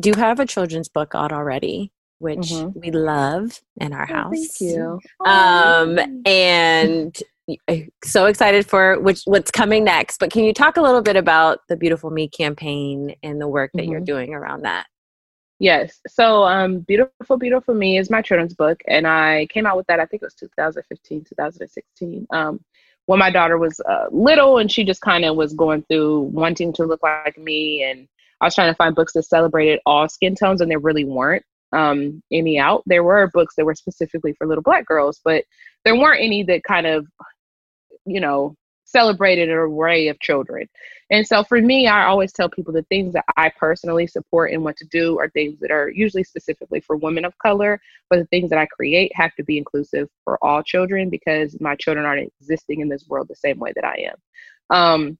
do 0.00 0.12
have 0.14 0.40
a 0.40 0.46
children's 0.46 0.88
book 0.88 1.12
out 1.14 1.32
already, 1.32 1.92
which 2.18 2.50
mm-hmm. 2.50 2.78
we 2.78 2.90
love 2.90 3.60
in 3.76 3.92
our 3.92 4.06
oh, 4.10 4.14
house. 4.14 4.56
Thank 4.58 4.72
you. 4.72 4.98
Um, 5.24 5.98
and 6.26 7.16
so 8.04 8.26
excited 8.26 8.66
for 8.66 9.00
which 9.00 9.22
what's 9.24 9.50
coming 9.50 9.84
next. 9.84 10.18
But 10.18 10.30
can 10.30 10.44
you 10.44 10.52
talk 10.52 10.76
a 10.76 10.82
little 10.82 11.02
bit 11.02 11.16
about 11.16 11.60
the 11.68 11.76
Beautiful 11.76 12.10
Me 12.10 12.28
campaign 12.28 13.14
and 13.22 13.40
the 13.40 13.48
work 13.48 13.70
that 13.74 13.82
mm-hmm. 13.82 13.92
you're 13.92 14.00
doing 14.00 14.34
around 14.34 14.62
that? 14.62 14.86
Yes. 15.58 16.00
So, 16.06 16.44
um, 16.44 16.80
Beautiful, 16.80 17.36
Beautiful 17.36 17.74
Me 17.74 17.98
is 17.98 18.10
my 18.10 18.22
children's 18.22 18.54
book, 18.54 18.80
and 18.86 19.06
I 19.06 19.46
came 19.50 19.66
out 19.66 19.76
with 19.76 19.86
that. 19.88 19.98
I 19.98 20.06
think 20.06 20.22
it 20.22 20.26
was 20.26 20.34
2015, 20.34 21.24
2016. 21.24 22.26
Um, 22.30 22.60
when 23.08 23.18
my 23.18 23.30
daughter 23.30 23.56
was 23.56 23.80
uh, 23.88 24.04
little 24.10 24.58
and 24.58 24.70
she 24.70 24.84
just 24.84 25.00
kind 25.00 25.24
of 25.24 25.34
was 25.34 25.54
going 25.54 25.82
through 25.84 26.20
wanting 26.20 26.74
to 26.74 26.84
look 26.84 27.02
like 27.02 27.38
me 27.38 27.82
and 27.82 28.06
i 28.42 28.44
was 28.44 28.54
trying 28.54 28.70
to 28.70 28.76
find 28.76 28.94
books 28.94 29.14
that 29.14 29.22
celebrated 29.22 29.80
all 29.86 30.06
skin 30.08 30.34
tones 30.34 30.60
and 30.60 30.70
there 30.70 30.78
really 30.78 31.04
weren't 31.04 31.44
um, 31.70 32.22
any 32.32 32.58
out. 32.58 32.82
There 32.86 33.04
were 33.04 33.30
books 33.34 33.54
that 33.56 33.66
were 33.66 33.74
specifically 33.74 34.32
for 34.34 34.46
little 34.46 34.62
black 34.62 34.86
girls 34.86 35.20
but 35.24 35.44
there 35.84 35.96
weren't 35.96 36.22
any 36.22 36.42
that 36.44 36.64
kind 36.64 36.86
of 36.86 37.06
you 38.04 38.20
know 38.20 38.54
celebrated 38.88 39.48
an 39.48 39.54
array 39.54 40.08
of 40.08 40.18
children. 40.20 40.68
And 41.10 41.26
so 41.26 41.44
for 41.44 41.60
me, 41.60 41.86
I 41.86 42.04
always 42.04 42.32
tell 42.32 42.48
people 42.48 42.72
the 42.72 42.82
things 42.84 43.12
that 43.14 43.24
I 43.36 43.50
personally 43.58 44.06
support 44.06 44.52
and 44.52 44.64
want 44.64 44.76
to 44.78 44.86
do 44.86 45.18
are 45.18 45.28
things 45.30 45.58
that 45.60 45.70
are 45.70 45.88
usually 45.90 46.24
specifically 46.24 46.80
for 46.80 46.96
women 46.96 47.24
of 47.24 47.36
color, 47.38 47.80
but 48.10 48.18
the 48.18 48.26
things 48.26 48.50
that 48.50 48.58
I 48.58 48.66
create 48.66 49.12
have 49.14 49.34
to 49.36 49.44
be 49.44 49.58
inclusive 49.58 50.08
for 50.24 50.42
all 50.42 50.62
children 50.62 51.10
because 51.10 51.58
my 51.60 51.76
children 51.76 52.06
aren't 52.06 52.32
existing 52.40 52.80
in 52.80 52.88
this 52.88 53.06
world 53.08 53.28
the 53.28 53.36
same 53.36 53.58
way 53.58 53.72
that 53.74 53.84
I 53.84 54.10
am. 54.10 54.76
Um, 54.76 55.18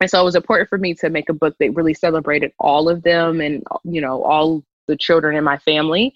and 0.00 0.10
so 0.10 0.20
it 0.20 0.24
was 0.24 0.34
important 0.34 0.68
for 0.68 0.78
me 0.78 0.94
to 0.94 1.10
make 1.10 1.28
a 1.28 1.34
book 1.34 1.54
that 1.60 1.74
really 1.74 1.94
celebrated 1.94 2.52
all 2.58 2.88
of 2.88 3.02
them 3.02 3.40
and 3.40 3.62
you 3.84 4.00
know 4.00 4.24
all 4.24 4.64
the 4.88 4.96
children 4.96 5.36
in 5.36 5.44
my 5.44 5.58
family 5.58 6.12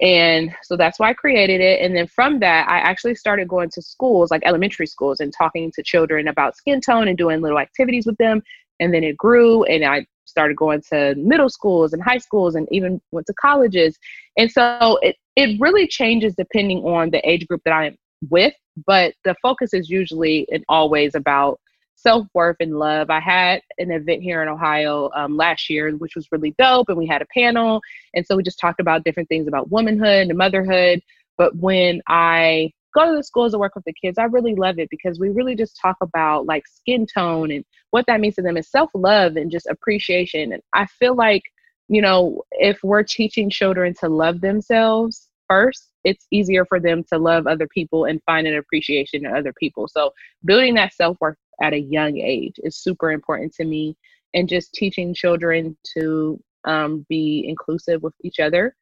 and 0.00 0.54
so 0.62 0.76
that's 0.76 0.98
why 0.98 1.10
I 1.10 1.14
created 1.14 1.60
it. 1.60 1.80
And 1.80 1.96
then 1.96 2.06
from 2.06 2.40
that, 2.40 2.68
I 2.68 2.78
actually 2.78 3.14
started 3.14 3.48
going 3.48 3.70
to 3.70 3.82
schools, 3.82 4.30
like 4.30 4.42
elementary 4.44 4.86
schools, 4.86 5.20
and 5.20 5.32
talking 5.32 5.72
to 5.74 5.82
children 5.82 6.28
about 6.28 6.56
skin 6.56 6.80
tone 6.80 7.08
and 7.08 7.16
doing 7.16 7.40
little 7.40 7.58
activities 7.58 8.06
with 8.06 8.16
them. 8.18 8.42
And 8.78 8.92
then 8.92 9.04
it 9.04 9.16
grew, 9.16 9.64
and 9.64 9.84
I 9.84 10.06
started 10.26 10.56
going 10.56 10.82
to 10.90 11.14
middle 11.16 11.48
schools 11.48 11.94
and 11.94 12.02
high 12.02 12.18
schools, 12.18 12.56
and 12.56 12.68
even 12.70 13.00
went 13.10 13.26
to 13.28 13.34
colleges. 13.40 13.98
And 14.36 14.50
so 14.50 14.98
it, 15.00 15.16
it 15.34 15.58
really 15.60 15.86
changes 15.86 16.34
depending 16.36 16.78
on 16.84 17.10
the 17.10 17.26
age 17.28 17.46
group 17.46 17.62
that 17.64 17.72
I'm 17.72 17.96
with, 18.28 18.52
but 18.86 19.14
the 19.24 19.34
focus 19.42 19.72
is 19.72 19.88
usually 19.88 20.46
and 20.52 20.62
always 20.68 21.14
about 21.14 21.58
self 21.96 22.26
worth 22.34 22.56
and 22.60 22.78
love. 22.78 23.10
I 23.10 23.20
had 23.20 23.62
an 23.78 23.90
event 23.90 24.22
here 24.22 24.42
in 24.42 24.48
Ohio 24.48 25.10
um, 25.14 25.36
last 25.36 25.68
year, 25.68 25.90
which 25.96 26.14
was 26.14 26.28
really 26.30 26.54
dope, 26.58 26.88
and 26.88 26.98
we 26.98 27.06
had 27.06 27.22
a 27.22 27.26
panel. 27.34 27.80
And 28.14 28.24
so 28.24 28.36
we 28.36 28.42
just 28.42 28.60
talked 28.60 28.80
about 28.80 29.04
different 29.04 29.28
things 29.28 29.48
about 29.48 29.70
womanhood 29.70 30.28
and 30.28 30.38
motherhood. 30.38 31.00
But 31.36 31.56
when 31.56 32.00
I 32.06 32.70
go 32.94 33.10
to 33.10 33.16
the 33.16 33.24
schools 33.24 33.52
and 33.52 33.60
work 33.60 33.74
with 33.74 33.84
the 33.84 33.92
kids, 33.92 34.18
I 34.18 34.24
really 34.24 34.54
love 34.54 34.78
it 34.78 34.88
because 34.90 35.18
we 35.18 35.30
really 35.30 35.56
just 35.56 35.78
talk 35.80 35.96
about 36.00 36.46
like 36.46 36.66
skin 36.66 37.06
tone 37.06 37.50
and 37.50 37.64
what 37.90 38.06
that 38.06 38.20
means 38.20 38.36
to 38.36 38.42
them 38.42 38.56
is 38.56 38.70
self 38.70 38.90
love 38.94 39.36
and 39.36 39.50
just 39.50 39.66
appreciation. 39.66 40.52
And 40.52 40.62
I 40.72 40.86
feel 40.86 41.14
like, 41.14 41.42
you 41.88 42.02
know, 42.02 42.42
if 42.52 42.78
we're 42.82 43.02
teaching 43.02 43.50
children 43.50 43.94
to 44.00 44.08
love 44.08 44.40
themselves 44.40 45.28
first, 45.48 45.90
it's 46.04 46.26
easier 46.30 46.64
for 46.64 46.78
them 46.78 47.04
to 47.12 47.18
love 47.18 47.46
other 47.46 47.66
people 47.68 48.04
and 48.04 48.22
find 48.24 48.46
an 48.46 48.56
appreciation 48.56 49.26
in 49.26 49.34
other 49.34 49.52
people. 49.58 49.88
So 49.88 50.12
building 50.44 50.74
that 50.74 50.94
self 50.94 51.16
worth 51.20 51.36
at 51.62 51.72
a 51.72 51.80
young 51.80 52.18
age 52.18 52.54
is 52.58 52.76
super 52.76 53.10
important 53.10 53.54
to 53.54 53.64
me 53.64 53.96
and 54.34 54.48
just 54.48 54.72
teaching 54.74 55.14
children 55.14 55.76
to 55.94 56.40
um, 56.64 57.06
be 57.08 57.46
inclusive 57.48 58.02
with 58.02 58.14
each 58.22 58.40
other. 58.40 58.74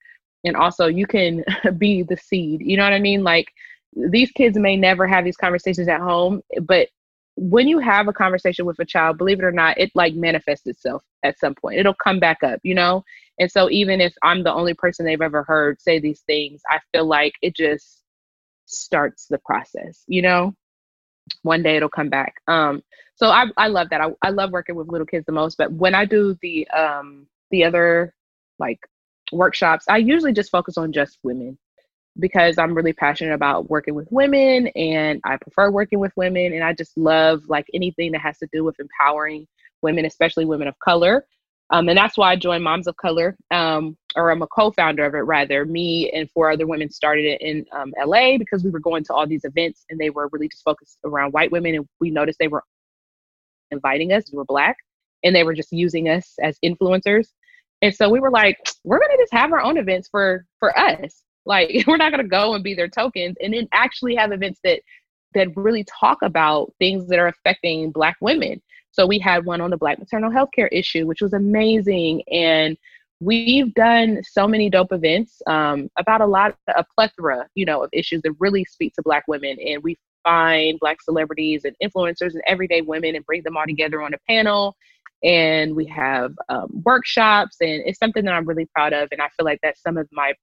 And 0.45 0.57
also 0.57 0.87
you 0.87 1.07
can 1.07 1.45
be 1.79 2.03
the 2.03 2.16
seed 2.16 2.61
you 2.62 2.77
know 2.77 2.85
what 2.85 2.93
i 2.93 2.99
mean? 2.99 3.22
Like 3.22 3.47
these 4.11 4.31
kids 4.33 4.59
may 4.59 4.77
never 4.77 5.07
have 5.07 5.25
these 5.25 5.37
conversations 5.37 5.89
at 5.89 6.01
home 6.01 6.43
but 6.62 6.89
when 7.37 7.66
you 7.66 7.79
have 7.79 8.09
a 8.09 8.12
conversation 8.12 8.64
with 8.64 8.79
a 8.79 8.85
child 8.85 9.18
believe 9.18 9.39
it 9.39 9.45
or 9.45 9.53
not 9.53 9.79
it 9.79 9.91
like 9.95 10.14
manifests 10.14 10.66
itself 10.66 11.03
at 11.22 11.39
some 11.39 11.55
point. 11.55 11.79
It'll 11.79 11.95
come 11.95 12.18
back 12.18 12.43
up 12.43 12.61
you 12.62 12.75
know? 12.75 13.05
And 13.39 13.51
so 13.51 13.70
even 13.70 14.01
if 14.01 14.12
i'm 14.22 14.43
the 14.43 14.53
only 14.53 14.75
person 14.75 15.07
they've 15.07 15.20
ever 15.20 15.45
heard 15.45 15.81
say 15.81 15.99
these 15.99 16.20
things 16.22 16.61
i 16.68 16.79
feel 16.93 17.07
like 17.07 17.35
it 17.41 17.55
just 17.57 18.03
starts 18.66 19.27
the 19.29 19.39
process 19.39 20.03
you 20.07 20.22
know 20.22 20.55
one 21.45 21.62
day 21.62 21.76
it'll 21.76 21.88
come 21.88 22.09
back. 22.09 22.34
Um, 22.49 22.82
so 23.16 23.28
I, 23.28 23.45
I 23.57 23.68
love 23.68 23.90
that. 23.90 24.01
I, 24.01 24.11
I 24.22 24.30
love 24.30 24.51
working 24.51 24.74
with 24.74 24.88
little 24.88 25.07
kids 25.07 25.26
the 25.26 25.32
most. 25.32 25.57
But 25.57 25.72
when 25.72 25.95
I 25.95 26.05
do 26.05 26.36
the 26.42 26.66
um, 26.68 27.26
the 27.51 27.64
other 27.64 28.14
like 28.59 28.80
workshops, 29.30 29.84
I 29.88 29.99
usually 29.99 30.32
just 30.32 30.51
focus 30.51 30.76
on 30.76 30.92
just 30.92 31.18
women 31.22 31.57
because 32.18 32.59
I'm 32.59 32.74
really 32.74 32.92
passionate 32.92 33.34
about 33.34 33.68
working 33.68 33.95
with 33.95 34.09
women 34.11 34.68
and 34.68 35.20
I 35.24 35.36
prefer 35.36 35.70
working 35.70 35.99
with 35.99 36.12
women 36.16 36.53
and 36.53 36.62
I 36.62 36.72
just 36.72 36.97
love 36.97 37.42
like 37.49 37.66
anything 37.74 38.12
that 38.12 38.20
has 38.20 38.38
to 38.38 38.49
do 38.53 38.64
with 38.64 38.78
empowering 38.78 39.47
women, 39.82 40.05
especially 40.05 40.45
women 40.45 40.68
of 40.68 40.78
color. 40.78 41.26
Um, 41.71 41.89
and 41.89 41.97
that's 41.97 42.19
why 42.19 42.31
I 42.33 42.37
joined 42.37 42.62
Moms 42.62 42.87
of 42.87 42.97
Color, 42.97 43.37
um, 43.51 43.97
or 44.17 44.31
I'm 44.31 44.43
a 44.43 44.47
co-founder 44.47 45.05
of 45.05 45.15
it 45.15 45.19
rather. 45.19 45.65
Me 45.65 46.11
and 46.11 46.31
four 46.31 46.51
other 46.51 46.67
women 46.67 46.91
started 46.91 47.25
it 47.25 47.41
in 47.41 47.65
um, 47.73 47.93
LA 48.05 48.37
because 48.39 48.62
we 48.62 48.71
were 48.71 48.81
going 48.81 49.03
to 49.05 49.15
all 49.15 49.27
these 49.27 49.45
events 49.45 49.85
and 49.89 49.99
they 49.99 50.11
were 50.11 50.29
really 50.33 50.49
just 50.49 50.62
focused 50.62 50.99
around 51.05 51.33
white 51.33 51.51
women. 51.51 51.75
And 51.75 51.89
we 52.01 52.11
noticed 52.11 52.39
they 52.39 52.49
were 52.49 52.62
inviting 53.71 54.12
us, 54.12 54.31
we 54.31 54.37
were 54.37 54.45
black, 54.45 54.77
and 55.25 55.35
they 55.35 55.43
were 55.43 55.55
just 55.55 55.73
using 55.73 56.09
us 56.09 56.35
as 56.43 56.59
influencers. 56.65 57.29
And 57.83 57.95
so 57.95 58.09
we 58.09 58.21
were 58.21 58.31
like, 58.31 58.59
we're 58.85 59.01
gonna 59.01 59.19
just 59.19 59.33
have 59.33 59.53
our 59.53 59.62
own 59.62 59.79
events 59.79 60.09
for 60.09 60.47
for 60.59 60.79
us. 60.79 61.23
Like 61.47 61.85
we're 61.87 61.97
not 61.97 62.11
gonna 62.11 62.25
go 62.25 62.55
and 62.55 62.62
be 62.62 62.75
their 62.75 62.89
tokens, 62.89 63.37
and 63.43 63.55
then 63.55 63.69
actually 63.73 64.15
have 64.17 64.33
events 64.33 64.61
that 64.65 64.81
that 65.35 65.57
really 65.57 65.85
talk 65.85 66.19
about 66.23 66.73
things 66.79 67.09
that 67.09 67.19
are 67.19 67.27
affecting 67.27 67.91
black 67.91 68.17
women 68.21 68.62
so 68.95 69.07
we 69.07 69.18
had 69.18 69.45
one 69.45 69.61
on 69.61 69.70
the 69.70 69.76
Black 69.76 69.99
maternal 69.99 70.30
health 70.30 70.51
care 70.55 70.68
issue, 70.68 71.05
which 71.05 71.20
was 71.20 71.32
amazing. 71.32 72.22
And 72.30 72.78
we've 73.18 73.74
done 73.74 74.22
so 74.22 74.47
many 74.47 74.70
dope 74.70 74.92
events 74.92 75.42
um, 75.49 75.90
about 75.99 76.20
a 76.20 76.26
lot, 76.26 76.57
a 76.68 76.84
plethora, 76.95 77.49
you 77.57 77.66
know, 77.66 77.82
of 77.82 77.90
issues 77.92 78.22
that 78.22 78.36
really 78.38 78.64
speak 78.64 78.95
to 78.95 79.03
Black 79.03 79.24
women. 79.26 79.57
And 79.66 79.82
we 79.82 79.99
find 80.22 80.78
Black 80.78 81.03
celebrities 81.03 81.64
and 81.64 81.74
influencers 81.82 82.34
and 82.34 82.42
everyday 82.47 82.82
women 82.82 83.16
and 83.16 83.26
bring 83.26 83.42
them 83.42 83.57
all 83.57 83.66
together 83.66 84.01
on 84.01 84.14
a 84.14 84.18
panel. 84.28 84.76
And 85.24 85.74
we 85.74 85.86
have 85.86 86.32
um, 86.49 86.68
workshops, 86.84 87.57
and 87.61 87.82
it's 87.86 87.99
something 87.99 88.24
that 88.24 88.32
I'm 88.32 88.47
really 88.47 88.66
proud 88.66 88.92
of. 88.92 89.09
And 89.11 89.20
I 89.20 89.28
feel 89.36 89.45
like 89.45 89.59
that's 89.61 89.82
some 89.82 89.97
of 89.97 90.07
my 90.12 90.34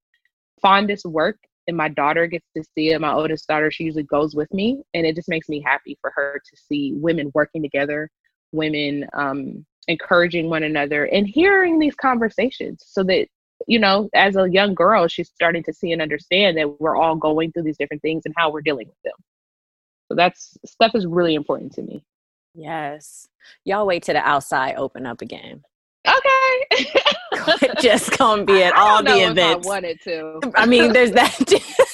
fondest 0.61 1.05
work 1.05 1.37
and 1.67 1.77
my 1.77 1.87
daughter 1.87 2.27
gets 2.27 2.47
to 2.57 2.63
see 2.75 2.89
it. 2.89 2.99
My 2.99 3.13
oldest 3.13 3.47
daughter, 3.47 3.71
she 3.71 3.85
usually 3.85 4.03
goes 4.03 4.35
with 4.35 4.51
me, 4.53 4.81
and 4.93 5.05
it 5.05 5.15
just 5.15 5.29
makes 5.29 5.47
me 5.47 5.61
happy 5.61 5.97
for 6.01 6.11
her 6.15 6.41
to 6.43 6.61
see 6.61 6.91
women 6.95 7.31
working 7.33 7.61
together 7.61 8.09
women 8.51 9.07
um, 9.13 9.65
encouraging 9.87 10.49
one 10.49 10.63
another 10.63 11.05
and 11.05 11.27
hearing 11.27 11.79
these 11.79 11.95
conversations 11.95 12.83
so 12.85 13.03
that 13.03 13.27
you 13.67 13.79
know 13.79 14.09
as 14.13 14.35
a 14.35 14.49
young 14.49 14.73
girl 14.73 15.07
she's 15.07 15.29
starting 15.29 15.63
to 15.63 15.73
see 15.73 15.91
and 15.91 16.01
understand 16.01 16.57
that 16.57 16.79
we're 16.79 16.95
all 16.95 17.15
going 17.15 17.51
through 17.51 17.63
these 17.63 17.77
different 17.77 18.01
things 18.01 18.23
and 18.25 18.33
how 18.37 18.49
we're 18.51 18.61
dealing 18.61 18.87
with 18.87 19.01
them. 19.03 19.13
So 20.09 20.15
that's 20.15 20.57
stuff 20.65 20.91
is 20.93 21.05
really 21.05 21.35
important 21.35 21.71
to 21.73 21.81
me. 21.81 22.03
Yes. 22.53 23.27
Y'all 23.63 23.85
wait 23.85 24.03
till 24.03 24.15
the 24.15 24.27
outside 24.27 24.75
open 24.75 25.05
up 25.05 25.21
again. 25.21 25.63
Okay. 26.07 26.91
Just 27.81 28.17
gonna 28.17 28.43
be 28.43 28.63
at 28.63 28.73
all 28.73 29.03
the 29.03 29.19
events 29.29 29.65
I 29.65 29.69
wanted 29.69 30.01
to. 30.01 30.39
I 30.55 30.65
mean 30.65 30.93
there's 30.93 31.11
that 31.11 31.37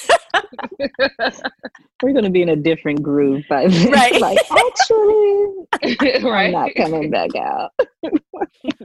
we're 2.02 2.12
going 2.12 2.24
to 2.24 2.30
be 2.30 2.42
in 2.42 2.50
a 2.50 2.56
different 2.56 3.02
groove 3.02 3.44
by 3.48 3.66
then. 3.66 3.90
Right. 3.92 4.20
like, 4.20 4.38
actually, 4.50 6.22
right. 6.22 6.46
I'm 6.46 6.52
not 6.52 6.74
coming 6.76 7.10
back 7.10 7.34
out. 7.36 7.72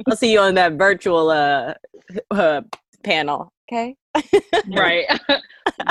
I'll 0.08 0.16
see 0.16 0.32
you 0.32 0.39
on 0.39 0.56
that 0.56 0.74
virtual 0.74 1.30
uh, 1.30 1.74
uh 2.32 2.62
panel. 3.04 3.52
Okay. 3.72 3.96
right. 4.68 5.06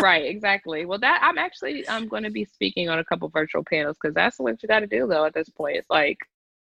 right. 0.00 0.24
Exactly. 0.24 0.84
Well, 0.84 0.98
that 0.98 1.20
I'm 1.22 1.38
actually 1.38 1.88
I'm 1.88 2.08
going 2.08 2.22
to 2.22 2.30
be 2.30 2.44
speaking 2.44 2.88
on 2.88 2.98
a 2.98 3.04
couple 3.04 3.28
virtual 3.28 3.64
panels 3.64 3.96
because 4.00 4.14
that's 4.14 4.38
what 4.38 4.62
you 4.62 4.68
got 4.68 4.80
to 4.80 4.86
do 4.86 5.06
though. 5.06 5.24
At 5.24 5.34
this 5.34 5.48
point, 5.48 5.76
it's 5.76 5.90
like 5.90 6.18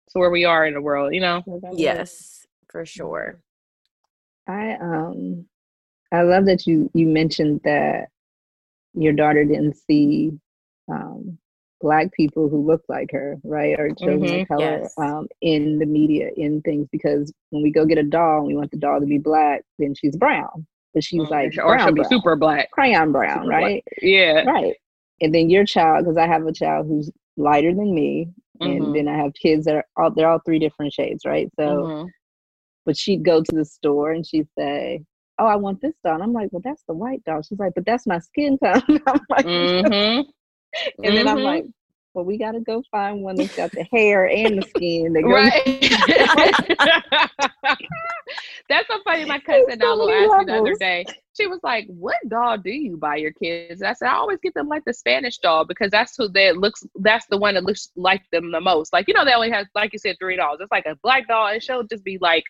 it's 0.07 0.15
where 0.15 0.29
we 0.29 0.45
are 0.45 0.65
in 0.65 0.73
the 0.73 0.81
world. 0.81 1.13
You 1.13 1.21
know. 1.21 1.43
Yes, 1.73 2.45
for 2.69 2.85
sure. 2.85 3.39
I 4.47 4.73
um 4.73 5.45
I 6.11 6.21
love 6.21 6.45
that 6.45 6.65
you 6.67 6.89
you 6.93 7.07
mentioned 7.07 7.61
that 7.63 8.09
your 8.95 9.13
daughter 9.13 9.43
didn't 9.43 9.75
see 9.75 10.31
um, 10.91 11.37
black 11.81 12.11
people 12.13 12.49
who 12.49 12.65
look 12.65 12.81
like 12.89 13.09
her, 13.11 13.37
right, 13.43 13.79
or 13.79 13.89
children 13.89 14.21
mm-hmm, 14.21 14.41
of 14.41 14.47
color 14.47 14.79
yes. 14.81 14.93
um, 14.97 15.27
in 15.41 15.77
the 15.77 15.85
media, 15.85 16.29
in 16.35 16.61
things. 16.61 16.87
Because 16.91 17.31
when 17.49 17.63
we 17.63 17.71
go 17.71 17.85
get 17.85 17.97
a 17.97 18.03
doll, 18.03 18.39
and 18.39 18.47
we 18.47 18.55
want 18.55 18.71
the 18.71 18.77
doll 18.77 18.99
to 18.99 19.05
be 19.05 19.17
black, 19.17 19.61
then 19.79 19.93
she's 19.95 20.15
brown, 20.15 20.65
but 20.93 21.03
she's 21.03 21.21
mm-hmm. 21.21 21.31
like 21.31 21.57
or 21.63 21.77
she'll 21.79 21.91
be 21.91 22.01
brown, 22.01 22.09
super 22.09 22.35
black, 22.35 22.71
crayon 22.71 23.11
brown, 23.11 23.39
super 23.39 23.47
right? 23.47 23.83
Black. 23.85 23.99
Yeah, 24.01 24.43
right. 24.43 24.75
And 25.21 25.33
then 25.33 25.49
your 25.49 25.65
child, 25.65 26.05
because 26.05 26.17
I 26.17 26.27
have 26.27 26.45
a 26.45 26.51
child 26.51 26.87
who's 26.87 27.11
lighter 27.37 27.73
than 27.73 27.93
me, 27.93 28.29
mm-hmm. 28.61 28.83
and 28.83 28.95
then 28.95 29.07
I 29.07 29.17
have 29.17 29.33
kids 29.33 29.65
that 29.65 29.75
are 29.75 29.85
all 29.97 30.11
they're 30.11 30.29
all 30.29 30.41
three 30.45 30.59
different 30.59 30.93
shades, 30.93 31.25
right? 31.25 31.49
So, 31.59 31.65
mm-hmm. 31.65 32.07
but 32.85 32.97
she'd 32.97 33.23
go 33.23 33.41
to 33.41 33.55
the 33.55 33.65
store 33.65 34.11
and 34.11 34.25
she'd 34.25 34.47
say, 34.57 35.03
oh, 35.39 35.45
I 35.45 35.55
want 35.55 35.81
this 35.81 35.95
doll. 36.03 36.21
I'm 36.21 36.33
like, 36.33 36.49
well, 36.51 36.61
that's 36.63 36.83
the 36.87 36.93
white 36.93 37.23
doll. 37.25 37.41
She's 37.41 37.59
like, 37.59 37.73
but 37.75 37.85
that's 37.85 38.05
my 38.07 38.19
skin 38.19 38.57
tone. 38.57 38.81
I'm 39.07 39.19
like, 39.29 39.45
mm-hmm. 39.45 39.93
and 39.93 40.25
mm-hmm. 40.25 41.15
then 41.15 41.27
I'm 41.27 41.37
mm-hmm. 41.37 41.45
like, 41.45 41.65
well, 42.15 42.23
we 42.23 42.37
got 42.37 42.53
to 42.53 42.61
go 42.61 42.81
find 42.89 43.21
one 43.21 43.35
that's 43.35 43.55
got 43.57 43.71
the 43.71 43.83
hair 43.91 44.29
and 44.29 44.57
the 44.57 44.67
skin. 44.67 45.11
That 45.11 45.23
right. 45.25 45.51
that's 48.69 48.87
so 48.87 48.99
funny. 49.03 49.25
My 49.25 49.39
cousin 49.39 49.77
so 49.81 50.09
asked 50.09 50.39
me 50.39 50.45
the 50.45 50.57
other 50.57 50.75
day. 50.75 51.03
She 51.37 51.47
was 51.47 51.59
like, 51.61 51.87
"What 51.87 52.15
doll 52.29 52.57
do 52.57 52.71
you 52.71 52.95
buy 52.95 53.17
your 53.17 53.33
kids?" 53.33 53.83
I 53.83 53.91
said, 53.91 54.07
"I 54.07 54.13
always 54.13 54.39
get 54.41 54.53
them 54.53 54.69
like 54.69 54.85
the 54.85 54.93
Spanish 54.93 55.39
doll 55.39 55.65
because 55.65 55.91
that's 55.91 56.15
who 56.15 56.29
that 56.29 56.55
looks. 56.55 56.87
That's 56.95 57.25
the 57.25 57.35
one 57.37 57.55
that 57.55 57.65
looks 57.65 57.89
like 57.97 58.23
them 58.31 58.49
the 58.49 58.61
most. 58.61 58.93
Like 58.93 59.09
you 59.09 59.13
know, 59.13 59.25
they 59.25 59.33
only 59.33 59.51
have, 59.51 59.67
like 59.75 59.91
you 59.91 59.99
said, 59.99 60.15
three 60.17 60.37
dolls. 60.37 60.59
It's 60.61 60.71
like 60.71 60.85
a 60.85 60.95
black 61.03 61.27
doll, 61.27 61.47
and 61.47 61.61
she'll 61.61 61.83
just 61.83 62.05
be 62.05 62.17
like 62.21 62.45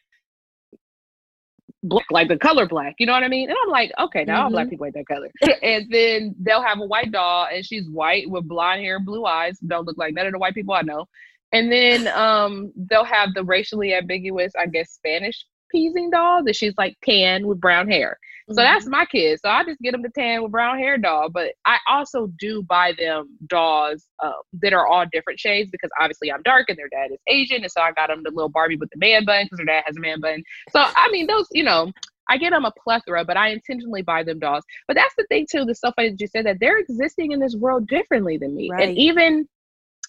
black, 1.87 2.05
like 2.11 2.27
the 2.27 2.37
color 2.37 2.67
black. 2.67 2.95
You 2.99 3.05
know 3.05 3.13
what 3.13 3.23
I 3.23 3.27
mean? 3.27 3.49
And 3.49 3.57
I'm 3.63 3.71
like, 3.71 3.91
okay, 3.99 4.23
now 4.23 4.35
mm-hmm. 4.35 4.43
all 4.43 4.49
black 4.49 4.65
mm-hmm. 4.65 4.69
people 4.71 4.85
ain't 4.87 4.95
that 4.95 5.07
color. 5.07 5.31
and 5.63 5.85
then 5.89 6.35
they'll 6.39 6.63
have 6.63 6.79
a 6.79 6.85
white 6.85 7.11
doll, 7.11 7.47
and 7.51 7.65
she's 7.65 7.87
white 7.89 8.29
with 8.29 8.47
blonde 8.47 8.81
hair, 8.81 8.99
blue 8.99 9.25
eyes. 9.25 9.57
Don't 9.59 9.85
look 9.85 9.97
like 9.97 10.13
none 10.13 10.25
of 10.25 10.33
the 10.33 10.39
white 10.39 10.53
people 10.53 10.73
I 10.73 10.81
know. 10.81 11.05
And 11.51 11.71
then 11.71 12.07
um, 12.09 12.73
they'll 12.75 13.05
have 13.05 13.33
the 13.33 13.43
racially 13.43 13.93
ambiguous, 13.93 14.51
I 14.59 14.65
guess, 14.65 14.91
Spanish 14.91 15.45
peasing 15.71 16.09
doll 16.09 16.43
that 16.43 16.55
she's 16.55 16.73
like 16.77 16.97
tan 17.03 17.47
with 17.47 17.61
brown 17.61 17.89
hair. 17.89 18.17
So 18.47 18.53
mm-hmm. 18.53 18.57
that's 18.57 18.85
my 18.85 19.05
kids. 19.05 19.41
So 19.43 19.49
I 19.49 19.63
just 19.63 19.79
get 19.81 19.91
them 19.91 20.03
the 20.03 20.09
tan 20.09 20.43
with 20.43 20.51
brown 20.51 20.77
hair 20.77 20.97
doll. 20.97 21.29
But 21.29 21.53
I 21.65 21.77
also 21.89 22.27
do 22.39 22.61
buy 22.61 22.93
them 22.97 23.37
dolls 23.47 24.05
uh, 24.23 24.31
that 24.61 24.73
are 24.73 24.87
all 24.87 25.05
different 25.11 25.39
shades 25.39 25.71
because 25.71 25.89
obviously 25.99 26.31
I'm 26.31 26.43
dark 26.43 26.69
and 26.69 26.77
their 26.77 26.89
dad 26.89 27.11
is 27.11 27.19
Asian. 27.27 27.63
And 27.63 27.71
so 27.71 27.81
I 27.81 27.91
got 27.91 28.07
them 28.07 28.21
the 28.23 28.31
little 28.31 28.49
Barbie 28.49 28.77
with 28.77 28.89
the 28.91 28.99
man 28.99 29.25
bun 29.25 29.45
because 29.45 29.57
their 29.57 29.65
dad 29.65 29.83
has 29.85 29.97
a 29.97 29.99
man 29.99 30.19
bun. 30.21 30.43
So, 30.69 30.79
I 30.79 31.09
mean, 31.11 31.25
those, 31.27 31.47
you 31.51 31.63
know, 31.63 31.91
I 32.29 32.37
get 32.37 32.51
them 32.51 32.65
a 32.65 32.71
plethora, 32.83 33.23
but 33.25 33.37
I 33.37 33.49
intentionally 33.49 34.01
buy 34.01 34.23
them 34.23 34.39
dolls. 34.39 34.63
But 34.87 34.95
that's 34.95 35.13
the 35.17 35.25
thing 35.27 35.47
too. 35.49 35.65
The 35.65 35.75
stuff 35.75 35.93
I 35.97 36.11
just 36.17 36.33
said 36.33 36.45
that 36.45 36.59
they're 36.59 36.77
existing 36.77 37.31
in 37.31 37.39
this 37.39 37.55
world 37.55 37.87
differently 37.87 38.37
than 38.37 38.55
me, 38.55 38.69
right. 38.71 38.89
and 38.89 38.97
even 38.97 39.47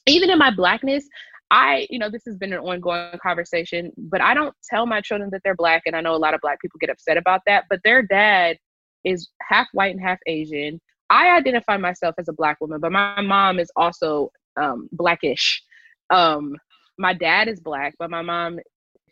even 0.06 0.30
in 0.30 0.38
my 0.38 0.54
blackness, 0.54 1.06
I, 1.50 1.86
you 1.90 1.98
know, 1.98 2.10
this 2.10 2.24
has 2.26 2.36
been 2.36 2.52
an 2.52 2.58
ongoing 2.58 3.18
conversation, 3.22 3.92
but 3.96 4.20
I 4.20 4.34
don't 4.34 4.54
tell 4.68 4.86
my 4.86 5.00
children 5.00 5.30
that 5.32 5.42
they're 5.44 5.54
black. 5.54 5.82
And 5.86 5.94
I 5.94 6.00
know 6.00 6.14
a 6.14 6.18
lot 6.18 6.34
of 6.34 6.40
black 6.40 6.60
people 6.60 6.78
get 6.80 6.90
upset 6.90 7.16
about 7.16 7.42
that, 7.46 7.64
but 7.70 7.80
their 7.84 8.02
dad 8.02 8.58
is 9.04 9.28
half 9.42 9.68
white 9.72 9.94
and 9.94 10.02
half 10.02 10.18
Asian. 10.26 10.80
I 11.08 11.36
identify 11.36 11.76
myself 11.76 12.16
as 12.18 12.28
a 12.28 12.32
black 12.32 12.60
woman, 12.60 12.80
but 12.80 12.90
my 12.90 13.20
mom 13.20 13.60
is 13.60 13.70
also 13.76 14.30
um, 14.56 14.88
blackish. 14.92 15.62
Um, 16.10 16.56
my 16.98 17.14
dad 17.14 17.46
is 17.46 17.60
black, 17.60 17.94
but 17.98 18.10
my 18.10 18.22
mom, 18.22 18.58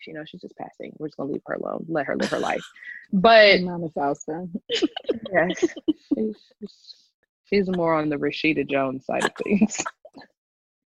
you 0.07 0.14
know, 0.14 0.24
she's 0.26 0.41
just 0.41 0.57
passing. 0.57 0.93
We're 0.99 1.09
just 1.09 1.16
gonna 1.16 1.30
leave 1.30 1.43
her 1.47 1.55
alone, 1.55 1.87
let 1.89 2.07
her 2.07 2.16
live 2.16 2.30
her 2.30 2.39
life. 2.39 2.64
But 3.12 3.61
my 3.61 3.76
mom 3.76 3.85
is 3.85 3.93
yes, 5.32 5.64
she's, 6.14 6.37
she's 7.45 7.68
more 7.68 7.95
on 7.95 8.09
the 8.09 8.16
Rashida 8.16 8.68
Jones 8.68 9.07
side 9.07 9.24
of 9.24 9.32
things. 9.45 9.82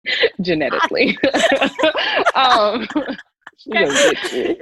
genetically. 0.41 1.17
um, 2.35 2.87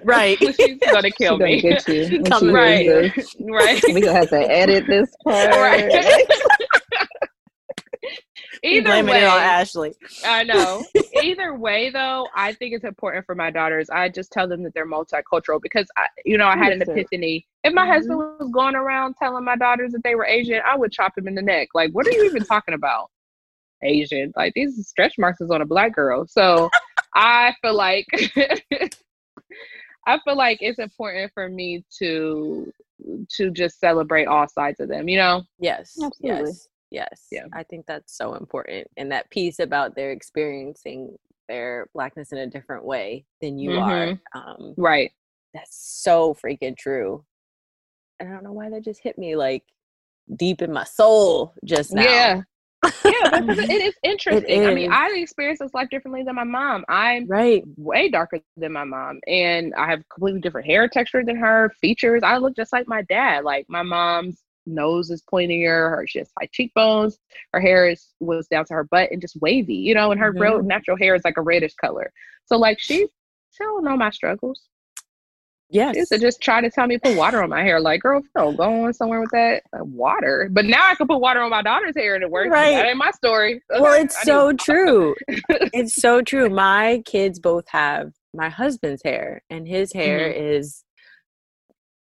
right. 0.03 0.37
She's 0.55 0.79
gonna 0.79 1.11
kill 1.11 1.37
me. 1.37 1.61
Get 1.61 1.87
you. 1.87 2.21
right. 2.51 3.11
right. 3.39 3.83
We 3.93 4.01
gonna 4.01 4.13
have 4.13 4.29
to 4.29 4.51
edit 4.51 4.85
this 4.87 5.13
part. 5.23 5.51
Right. 5.51 6.25
Either 8.63 9.03
way, 9.03 9.21
it 9.21 9.25
on 9.25 9.39
Ashley. 9.39 9.93
I 10.25 10.43
know. 10.43 10.83
Either 11.21 11.55
way, 11.55 11.91
though, 11.91 12.27
I 12.35 12.53
think 12.53 12.73
it's 12.73 12.83
important 12.83 13.25
for 13.25 13.35
my 13.35 13.51
daughters. 13.51 13.91
I 13.91 14.09
just 14.09 14.31
tell 14.31 14.47
them 14.47 14.63
that 14.63 14.73
they're 14.73 14.87
multicultural 14.87 15.61
because 15.61 15.85
I, 15.97 16.07
you 16.25 16.37
know, 16.37 16.47
I 16.47 16.57
had 16.57 16.73
an 16.73 16.81
epiphany. 16.81 17.45
If 17.63 17.73
my 17.73 17.83
mm-hmm. 17.83 17.91
husband 17.91 18.17
was 18.17 18.49
going 18.51 18.75
around 18.75 19.15
telling 19.21 19.45
my 19.45 19.55
daughters 19.55 19.91
that 19.91 20.03
they 20.03 20.15
were 20.15 20.25
Asian, 20.25 20.61
I 20.65 20.75
would 20.75 20.91
chop 20.91 21.15
him 21.15 21.27
in 21.27 21.35
the 21.35 21.43
neck. 21.43 21.69
Like, 21.75 21.91
what 21.91 22.07
are 22.07 22.11
you 22.11 22.23
even 22.25 22.43
talking 22.43 22.73
about? 22.73 23.11
Asian. 23.83 24.33
Like 24.35 24.53
these 24.53 24.87
stretch 24.87 25.15
marks 25.17 25.41
is 25.41 25.51
on 25.51 25.61
a 25.61 25.65
black 25.65 25.93
girl. 25.93 26.25
So 26.27 26.69
I 27.15 27.53
feel 27.61 27.75
like 27.75 28.05
I 30.07 30.19
feel 30.23 30.35
like 30.35 30.59
it's 30.61 30.79
important 30.79 31.31
for 31.33 31.49
me 31.49 31.83
to 31.99 32.71
to 33.35 33.51
just 33.51 33.79
celebrate 33.79 34.25
all 34.25 34.47
sides 34.47 34.79
of 34.79 34.87
them, 34.87 35.09
you 35.09 35.17
know? 35.17 35.43
Yes. 35.59 35.97
Absolutely. 36.01 36.51
Yes. 36.51 36.67
Yes. 36.91 37.27
Yeah. 37.31 37.45
I 37.53 37.63
think 37.63 37.85
that's 37.85 38.15
so 38.15 38.35
important. 38.35 38.87
And 38.95 39.11
that 39.11 39.29
piece 39.29 39.59
about 39.59 39.95
their 39.95 40.11
experiencing 40.11 41.17
their 41.49 41.89
blackness 41.93 42.31
in 42.31 42.37
a 42.37 42.47
different 42.47 42.85
way 42.85 43.25
than 43.41 43.59
you 43.59 43.71
mm-hmm. 43.71 43.89
are. 44.33 44.41
Um, 44.41 44.73
right. 44.77 45.11
That's 45.53 45.75
so 45.75 46.33
freaking 46.33 46.77
true. 46.77 47.23
And 48.19 48.29
I 48.29 48.31
don't 48.31 48.43
know 48.43 48.53
why 48.53 48.69
that 48.69 48.83
just 48.83 49.01
hit 49.01 49.17
me 49.17 49.35
like 49.35 49.63
deep 50.37 50.61
in 50.61 50.71
my 50.71 50.85
soul 50.85 51.53
just 51.65 51.93
now. 51.93 52.03
Yeah 52.03 52.41
yeah, 53.05 53.39
because 53.39 53.59
it 53.69 53.81
is 53.81 53.93
interesting. 54.03 54.61
It 54.61 54.63
is. 54.63 54.67
I 54.67 54.73
mean, 54.73 54.91
I 54.91 55.09
experience 55.15 55.59
this 55.59 55.73
life 55.73 55.89
differently 55.89 56.23
than 56.23 56.35
my 56.35 56.43
mom. 56.43 56.85
I'm 56.89 57.27
right 57.27 57.63
way 57.77 58.09
darker 58.09 58.39
than 58.57 58.73
my 58.73 58.83
mom, 58.83 59.19
and 59.27 59.73
I 59.75 59.89
have 59.89 60.01
completely 60.09 60.41
different 60.41 60.67
hair 60.67 60.87
texture 60.87 61.23
than 61.23 61.35
her. 61.37 61.71
Features. 61.81 62.21
I 62.23 62.37
look 62.37 62.55
just 62.55 62.73
like 62.73 62.87
my 62.87 63.01
dad. 63.03 63.43
Like 63.43 63.65
my 63.69 63.83
mom's 63.83 64.43
nose 64.65 65.09
is 65.11 65.23
pointier. 65.31 65.89
Her 65.89 66.05
she 66.07 66.19
has 66.19 66.31
high 66.39 66.49
cheekbones. 66.51 67.17
Her 67.53 67.59
hair 67.59 67.89
is 67.89 68.13
was 68.19 68.47
down 68.47 68.65
to 68.65 68.73
her 68.73 68.83
butt 68.83 69.11
and 69.11 69.21
just 69.21 69.39
wavy. 69.41 69.75
You 69.75 69.93
know, 69.93 70.11
and 70.11 70.19
her 70.19 70.31
mm-hmm. 70.31 70.41
real 70.41 70.63
natural 70.63 70.97
hair 70.97 71.15
is 71.15 71.23
like 71.25 71.37
a 71.37 71.41
reddish 71.41 71.75
color. 71.75 72.11
So 72.45 72.57
like 72.57 72.79
she 72.79 73.07
she 73.51 73.63
don't 73.63 73.83
know 73.83 73.97
my 73.97 74.09
struggles. 74.09 74.67
Yes. 75.75 75.97
Used 75.97 76.11
to 76.13 76.19
just 76.19 76.39
try 76.39 76.61
to 76.61 76.69
tell 76.69 76.87
me 76.87 76.95
to 76.95 77.01
put 77.01 77.17
water 77.17 77.43
on 77.43 77.49
my 77.49 77.61
hair. 77.61 77.81
Like, 77.81 78.01
girl, 78.01 78.21
don't 78.33 78.55
go 78.55 78.85
on 78.85 78.93
somewhere 78.93 79.19
with 79.19 79.31
that 79.31 79.63
like, 79.73 79.83
water. 79.83 80.47
But 80.49 80.65
now 80.65 80.89
I 80.89 80.95
can 80.95 81.05
put 81.05 81.19
water 81.19 81.41
on 81.41 81.49
my 81.49 81.61
daughter's 81.61 81.95
hair 81.97 82.15
and 82.15 82.23
it 82.23 82.31
works. 82.31 82.49
Right. 82.49 82.75
That 82.75 82.85
ain't 82.85 82.97
my 82.97 83.11
story. 83.11 83.61
Okay. 83.69 83.81
Well, 83.81 84.01
it's 84.01 84.21
so 84.23 84.53
true. 84.53 85.15
it's 85.27 85.95
so 85.95 86.21
true. 86.21 86.49
My 86.49 87.03
kids 87.05 87.39
both 87.39 87.65
have 87.67 88.13
my 88.33 88.47
husband's 88.47 89.01
hair, 89.03 89.43
and 89.49 89.67
his 89.67 89.91
hair 89.91 90.29
mm-hmm. 90.29 90.45
is 90.45 90.83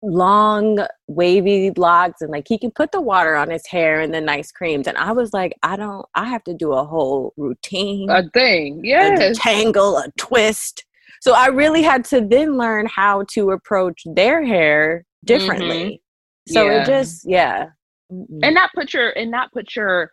long 0.06 0.86
wavy 1.08 1.72
locks 1.78 2.22
and 2.22 2.30
like 2.30 2.46
he 2.46 2.58
can 2.58 2.72
put 2.72 2.92
the 2.92 3.00
water 3.00 3.38
on 3.38 3.50
his 3.50 3.66
hair 3.66 4.02
and 4.02 4.14
the 4.14 4.20
nice 4.20 4.52
creams 4.52 4.86
and 4.86 4.98
i 4.98 5.14
was 5.14 5.32
like 5.32 5.54
i 5.64 5.78
don't 5.78 6.06
i 6.14 6.26
have 6.26 6.44
to 6.44 6.54
do 6.54 6.74
a 6.74 6.84
whole 6.84 7.32
routine 7.38 8.10
a 8.10 8.30
thing 8.32 8.82
yeah 8.84 9.18
a 9.18 9.34
tangle 9.34 9.96
a 9.96 10.12
twist 10.18 10.84
so 11.24 11.34
I 11.34 11.48
really 11.48 11.82
had 11.82 12.04
to 12.08 12.20
then 12.20 12.58
learn 12.58 12.86
how 12.86 13.24
to 13.32 13.52
approach 13.52 14.02
their 14.06 14.44
hair 14.44 15.06
differently. 15.24 16.02
Mm-hmm. 16.50 16.54
So 16.54 16.66
yeah. 16.66 16.82
it 16.82 16.86
just, 16.86 17.22
yeah. 17.26 17.68
And 18.10 18.54
not 18.54 18.72
put 18.76 18.94
your, 18.94 19.12
and 19.12 19.32
not 19.32 19.50
put 19.54 19.74
your, 19.74 20.12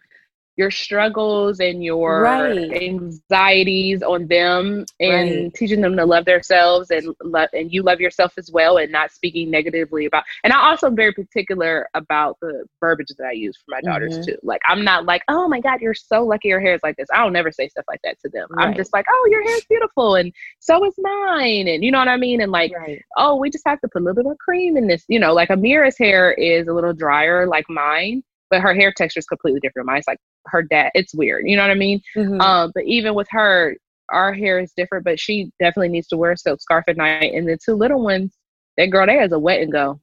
your 0.60 0.70
struggles 0.70 1.58
and 1.58 1.82
your 1.82 2.20
right. 2.20 2.70
anxieties 2.70 4.02
on 4.02 4.26
them 4.26 4.84
and 5.00 5.30
right. 5.30 5.54
teaching 5.54 5.80
them 5.80 5.96
to 5.96 6.04
love 6.04 6.26
themselves 6.26 6.90
and 6.90 7.14
love 7.24 7.48
and 7.54 7.72
you 7.72 7.82
love 7.82 7.98
yourself 7.98 8.34
as 8.36 8.50
well 8.52 8.76
and 8.76 8.92
not 8.92 9.10
speaking 9.10 9.50
negatively 9.50 10.04
about 10.04 10.22
and 10.44 10.52
I 10.52 10.68
also 10.68 10.88
am 10.88 10.94
very 10.94 11.14
particular 11.14 11.88
about 11.94 12.36
the 12.42 12.66
verbiage 12.78 13.08
that 13.16 13.26
I 13.26 13.32
use 13.32 13.56
for 13.56 13.64
my 13.68 13.80
daughters 13.80 14.12
mm-hmm. 14.12 14.32
too. 14.32 14.36
Like 14.42 14.60
I'm 14.68 14.84
not 14.84 15.06
like, 15.06 15.22
oh 15.28 15.48
my 15.48 15.60
God, 15.60 15.80
you're 15.80 15.94
so 15.94 16.24
lucky 16.24 16.48
your 16.48 16.60
hair 16.60 16.74
is 16.74 16.82
like 16.82 16.96
this. 16.96 17.08
I 17.10 17.22
don't 17.22 17.32
never 17.32 17.50
say 17.50 17.68
stuff 17.68 17.86
like 17.88 18.00
that 18.04 18.20
to 18.20 18.28
them. 18.28 18.46
Right. 18.50 18.68
I'm 18.68 18.74
just 18.74 18.92
like, 18.92 19.06
oh, 19.10 19.28
your 19.30 19.42
hair's 19.42 19.64
beautiful 19.64 20.16
and 20.16 20.30
so 20.58 20.84
is 20.84 20.94
mine. 20.98 21.68
And 21.68 21.82
you 21.82 21.90
know 21.90 22.00
what 22.00 22.08
I 22.08 22.18
mean? 22.18 22.42
And 22.42 22.52
like, 22.52 22.72
oh, 23.16 23.36
we 23.36 23.48
just 23.48 23.66
have 23.66 23.80
to 23.80 23.88
put 23.88 24.02
a 24.02 24.04
little 24.04 24.16
bit 24.16 24.24
more 24.24 24.36
cream 24.36 24.76
in 24.76 24.86
this. 24.86 25.06
You 25.08 25.20
know, 25.20 25.32
like 25.32 25.48
Amira's 25.48 25.96
hair 25.96 26.32
is 26.32 26.68
a 26.68 26.74
little 26.74 26.92
drier 26.92 27.46
like 27.46 27.64
mine 27.70 28.22
but 28.50 28.60
her 28.60 28.74
hair 28.74 28.92
texture 28.94 29.20
is 29.20 29.26
completely 29.26 29.60
different. 29.60 29.86
Mine's 29.86 30.04
like 30.06 30.18
her 30.46 30.62
dad. 30.62 30.90
It's 30.94 31.14
weird. 31.14 31.44
You 31.46 31.56
know 31.56 31.62
what 31.62 31.70
I 31.70 31.74
mean? 31.74 32.02
Mm-hmm. 32.16 32.40
Um, 32.40 32.72
but 32.74 32.84
even 32.84 33.14
with 33.14 33.28
her, 33.30 33.76
our 34.10 34.34
hair 34.34 34.58
is 34.58 34.72
different, 34.76 35.04
but 35.04 35.20
she 35.20 35.52
definitely 35.60 35.88
needs 35.88 36.08
to 36.08 36.16
wear 36.16 36.32
a 36.32 36.36
silk 36.36 36.60
scarf 36.60 36.84
at 36.88 36.96
night. 36.96 37.32
And 37.32 37.48
the 37.48 37.56
two 37.64 37.74
little 37.74 38.02
ones, 38.02 38.36
that 38.76 38.86
girl, 38.86 39.06
they 39.06 39.16
has 39.16 39.30
a 39.32 39.38
wet 39.38 39.60
and 39.60 39.70
go. 39.72 40.00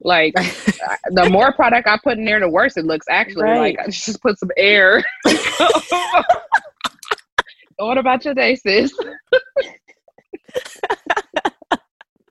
Like 0.00 0.34
the 1.10 1.28
more 1.30 1.52
product 1.52 1.88
I 1.88 1.98
put 2.02 2.18
in 2.18 2.24
there, 2.24 2.40
the 2.40 2.48
worse 2.48 2.76
it 2.76 2.84
looks. 2.84 3.06
Actually, 3.08 3.44
right. 3.44 3.76
like 3.76 3.78
I 3.78 3.90
just 3.90 4.20
put 4.20 4.38
some 4.38 4.50
air. 4.56 5.04
what 7.76 7.98
about 7.98 8.24
your 8.24 8.34
day, 8.34 8.54
sis? 8.54 8.92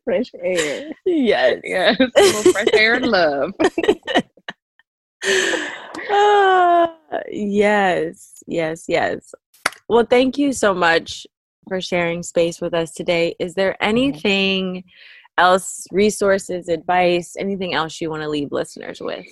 fresh 0.06 0.32
air. 0.42 0.92
Yes, 1.06 1.60
yes, 1.64 1.98
fresh 2.54 2.68
air 2.74 2.96
and 2.96 3.08
love 3.08 3.54
uh, 6.12 6.88
yes, 7.30 8.44
yes, 8.48 8.86
yes. 8.88 9.34
Well, 9.90 10.06
thank 10.06 10.38
you 10.38 10.54
so 10.54 10.74
much 10.74 11.26
for 11.68 11.82
sharing 11.82 12.24
space 12.24 12.62
with 12.62 12.74
us 12.74 12.94
today. 12.94 13.36
Is 13.40 13.54
there 13.54 13.82
anything 13.82 14.84
else, 15.38 15.86
resources, 15.92 16.70
advice, 16.70 17.36
anything 17.38 17.74
else 17.74 18.02
you 18.02 18.10
want 18.10 18.24
to 18.24 18.30
leave 18.30 18.52
listeners 18.52 19.00
with? 19.02 19.26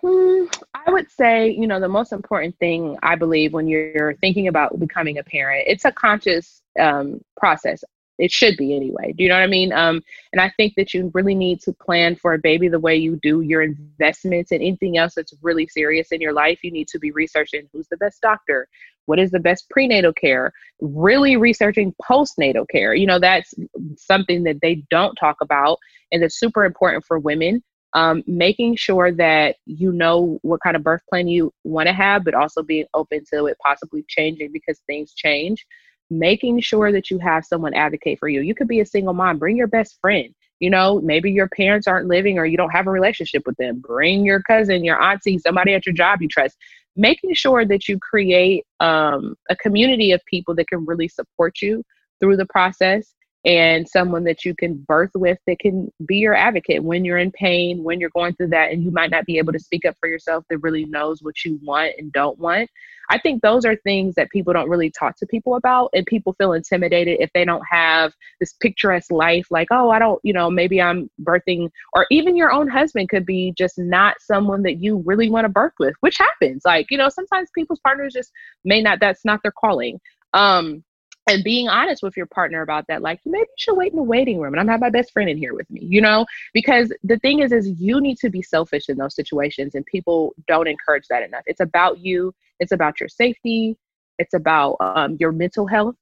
Hmm, 0.00 0.44
I 0.74 0.90
would 0.90 1.10
say, 1.10 1.50
you 1.50 1.66
know, 1.66 1.78
the 1.78 1.88
most 1.88 2.12
important 2.12 2.56
thing 2.58 2.96
I 3.02 3.16
believe 3.16 3.52
when 3.52 3.68
you're 3.68 4.14
thinking 4.14 4.48
about 4.48 4.78
becoming 4.80 5.18
a 5.18 5.24
parent, 5.24 5.64
it's 5.66 5.84
a 5.84 5.92
conscious 5.92 6.62
um, 6.78 7.20
process 7.36 7.84
it 8.20 8.30
should 8.30 8.56
be 8.56 8.76
anyway. 8.76 9.12
Do 9.16 9.24
you 9.24 9.28
know 9.28 9.36
what 9.36 9.44
I 9.44 9.48
mean? 9.48 9.72
Um, 9.72 10.02
and 10.32 10.40
I 10.40 10.52
think 10.56 10.74
that 10.76 10.92
you 10.92 11.10
really 11.14 11.34
need 11.34 11.60
to 11.62 11.72
plan 11.72 12.14
for 12.14 12.34
a 12.34 12.38
baby 12.38 12.68
the 12.68 12.78
way 12.78 12.94
you 12.94 13.18
do 13.22 13.40
your 13.40 13.62
investments 13.62 14.52
and 14.52 14.60
anything 14.60 14.98
else 14.98 15.14
that's 15.16 15.32
really 15.42 15.66
serious 15.66 16.12
in 16.12 16.20
your 16.20 16.34
life. 16.34 16.62
You 16.62 16.70
need 16.70 16.88
to 16.88 16.98
be 16.98 17.10
researching 17.10 17.68
who's 17.72 17.88
the 17.88 17.96
best 17.96 18.20
doctor, 18.20 18.68
what 19.06 19.18
is 19.18 19.30
the 19.30 19.40
best 19.40 19.68
prenatal 19.70 20.12
care, 20.12 20.52
really 20.80 21.36
researching 21.36 21.94
postnatal 22.02 22.68
care. 22.68 22.94
You 22.94 23.06
know, 23.06 23.18
that's 23.18 23.54
something 23.96 24.44
that 24.44 24.60
they 24.60 24.84
don't 24.90 25.14
talk 25.16 25.36
about 25.40 25.78
and 26.12 26.22
it's 26.22 26.38
super 26.38 26.64
important 26.64 27.04
for 27.06 27.18
women. 27.18 27.62
Um, 27.92 28.22
making 28.28 28.76
sure 28.76 29.10
that 29.10 29.56
you 29.66 29.90
know 29.90 30.38
what 30.42 30.60
kind 30.62 30.76
of 30.76 30.84
birth 30.84 31.00
plan 31.08 31.26
you 31.26 31.52
want 31.64 31.88
to 31.88 31.92
have, 31.92 32.24
but 32.24 32.34
also 32.34 32.62
being 32.62 32.84
open 32.94 33.24
to 33.32 33.46
it 33.46 33.56
possibly 33.64 34.04
changing 34.06 34.52
because 34.52 34.80
things 34.86 35.12
change 35.12 35.66
making 36.10 36.60
sure 36.60 36.92
that 36.92 37.10
you 37.10 37.18
have 37.18 37.44
someone 37.44 37.74
advocate 37.74 38.18
for 38.18 38.28
you. 38.28 38.40
You 38.40 38.54
could 38.54 38.68
be 38.68 38.80
a 38.80 38.86
single 38.86 39.14
mom, 39.14 39.38
bring 39.38 39.56
your 39.56 39.68
best 39.68 39.98
friend. 40.00 40.34
you 40.60 40.68
know, 40.68 41.00
maybe 41.00 41.30
your 41.32 41.48
parents 41.48 41.86
aren't 41.88 42.06
living 42.06 42.38
or 42.38 42.44
you 42.44 42.56
don't 42.56 42.70
have 42.70 42.86
a 42.86 42.90
relationship 42.90 43.42
with 43.46 43.56
them. 43.56 43.80
Bring 43.80 44.24
your 44.24 44.42
cousin, 44.42 44.84
your 44.84 45.02
auntie, 45.02 45.38
somebody 45.38 45.72
at 45.74 45.86
your 45.86 45.94
job 45.94 46.20
you 46.20 46.28
trust. 46.28 46.56
Making 46.96 47.32
sure 47.34 47.64
that 47.64 47.88
you 47.88 47.98
create 47.98 48.64
um, 48.78 49.34
a 49.48 49.56
community 49.56 50.12
of 50.12 50.20
people 50.26 50.54
that 50.56 50.68
can 50.68 50.84
really 50.84 51.08
support 51.08 51.62
you 51.62 51.82
through 52.20 52.36
the 52.36 52.46
process 52.46 53.14
and 53.44 53.88
someone 53.88 54.24
that 54.24 54.44
you 54.44 54.54
can 54.54 54.76
birth 54.86 55.12
with 55.14 55.38
that 55.46 55.58
can 55.60 55.90
be 56.06 56.16
your 56.16 56.34
advocate 56.34 56.84
when 56.84 57.04
you're 57.04 57.18
in 57.18 57.32
pain, 57.32 57.82
when 57.82 57.98
you're 57.98 58.10
going 58.10 58.34
through 58.34 58.48
that, 58.48 58.70
and 58.70 58.84
you 58.84 58.90
might 58.90 59.10
not 59.10 59.24
be 59.24 59.38
able 59.38 59.52
to 59.52 59.58
speak 59.58 59.84
up 59.86 59.96
for 59.98 60.08
yourself 60.08 60.44
that 60.50 60.58
really 60.58 60.84
knows 60.84 61.22
what 61.22 61.44
you 61.44 61.58
want 61.62 61.92
and 61.98 62.12
don't 62.12 62.38
want. 62.38 62.68
I 63.12 63.18
think 63.18 63.42
those 63.42 63.64
are 63.64 63.74
things 63.76 64.14
that 64.14 64.30
people 64.30 64.52
don't 64.52 64.68
really 64.68 64.90
talk 64.90 65.16
to 65.16 65.26
people 65.26 65.56
about, 65.56 65.90
and 65.94 66.06
people 66.06 66.34
feel 66.34 66.52
intimidated 66.52 67.16
if 67.18 67.30
they 67.34 67.44
don't 67.44 67.64
have 67.68 68.12
this 68.38 68.52
picturesque 68.52 69.10
life, 69.10 69.46
like, 69.50 69.68
oh, 69.72 69.90
I 69.90 69.98
don't, 69.98 70.20
you 70.22 70.32
know, 70.32 70.50
maybe 70.50 70.80
I'm 70.80 71.10
birthing, 71.22 71.70
or 71.94 72.06
even 72.10 72.36
your 72.36 72.52
own 72.52 72.68
husband 72.68 73.08
could 73.08 73.26
be 73.26 73.52
just 73.56 73.78
not 73.78 74.16
someone 74.20 74.62
that 74.62 74.82
you 74.82 75.02
really 75.06 75.30
want 75.30 75.46
to 75.46 75.48
birth 75.48 75.72
with, 75.80 75.94
which 76.00 76.18
happens. 76.18 76.62
Like, 76.64 76.86
you 76.90 76.98
know, 76.98 77.08
sometimes 77.08 77.48
people's 77.54 77.80
partners 77.80 78.12
just 78.12 78.30
may 78.64 78.80
not, 78.80 79.00
that's 79.00 79.24
not 79.24 79.40
their 79.42 79.52
calling. 79.58 79.98
Um, 80.32 80.84
and 81.30 81.44
being 81.44 81.68
honest 81.68 82.02
with 82.02 82.16
your 82.16 82.26
partner 82.26 82.62
about 82.62 82.86
that 82.88 83.02
like 83.02 83.20
maybe 83.24 83.42
you 83.42 83.54
should 83.56 83.76
wait 83.76 83.92
in 83.92 83.96
the 83.96 84.02
waiting 84.02 84.38
room 84.40 84.54
and 84.54 84.60
i'm 84.60 84.68
have 84.68 84.80
my 84.80 84.90
best 84.90 85.12
friend 85.12 85.28
in 85.28 85.36
here 85.36 85.54
with 85.54 85.68
me 85.70 85.80
you 85.90 86.00
know? 86.00 86.24
Because 86.54 86.92
the 87.02 87.18
thing 87.18 87.40
is 87.40 87.52
is 87.52 87.68
you 87.80 88.00
need 88.00 88.16
to 88.18 88.30
be 88.30 88.42
selfish 88.42 88.88
in 88.88 88.96
those 88.96 89.14
situations 89.14 89.74
and 89.74 89.84
people 89.84 90.34
don't 90.46 90.68
encourage 90.68 91.06
that 91.08 91.22
enough. 91.22 91.42
It's 91.46 91.60
about 91.60 91.98
you 91.98 92.32
it's 92.60 92.72
about 92.72 93.00
your 93.00 93.08
safety 93.08 93.76
it's 94.18 94.34
about 94.34 94.76
um, 94.80 95.16
your 95.18 95.32
mental 95.32 95.66
health 95.66 95.96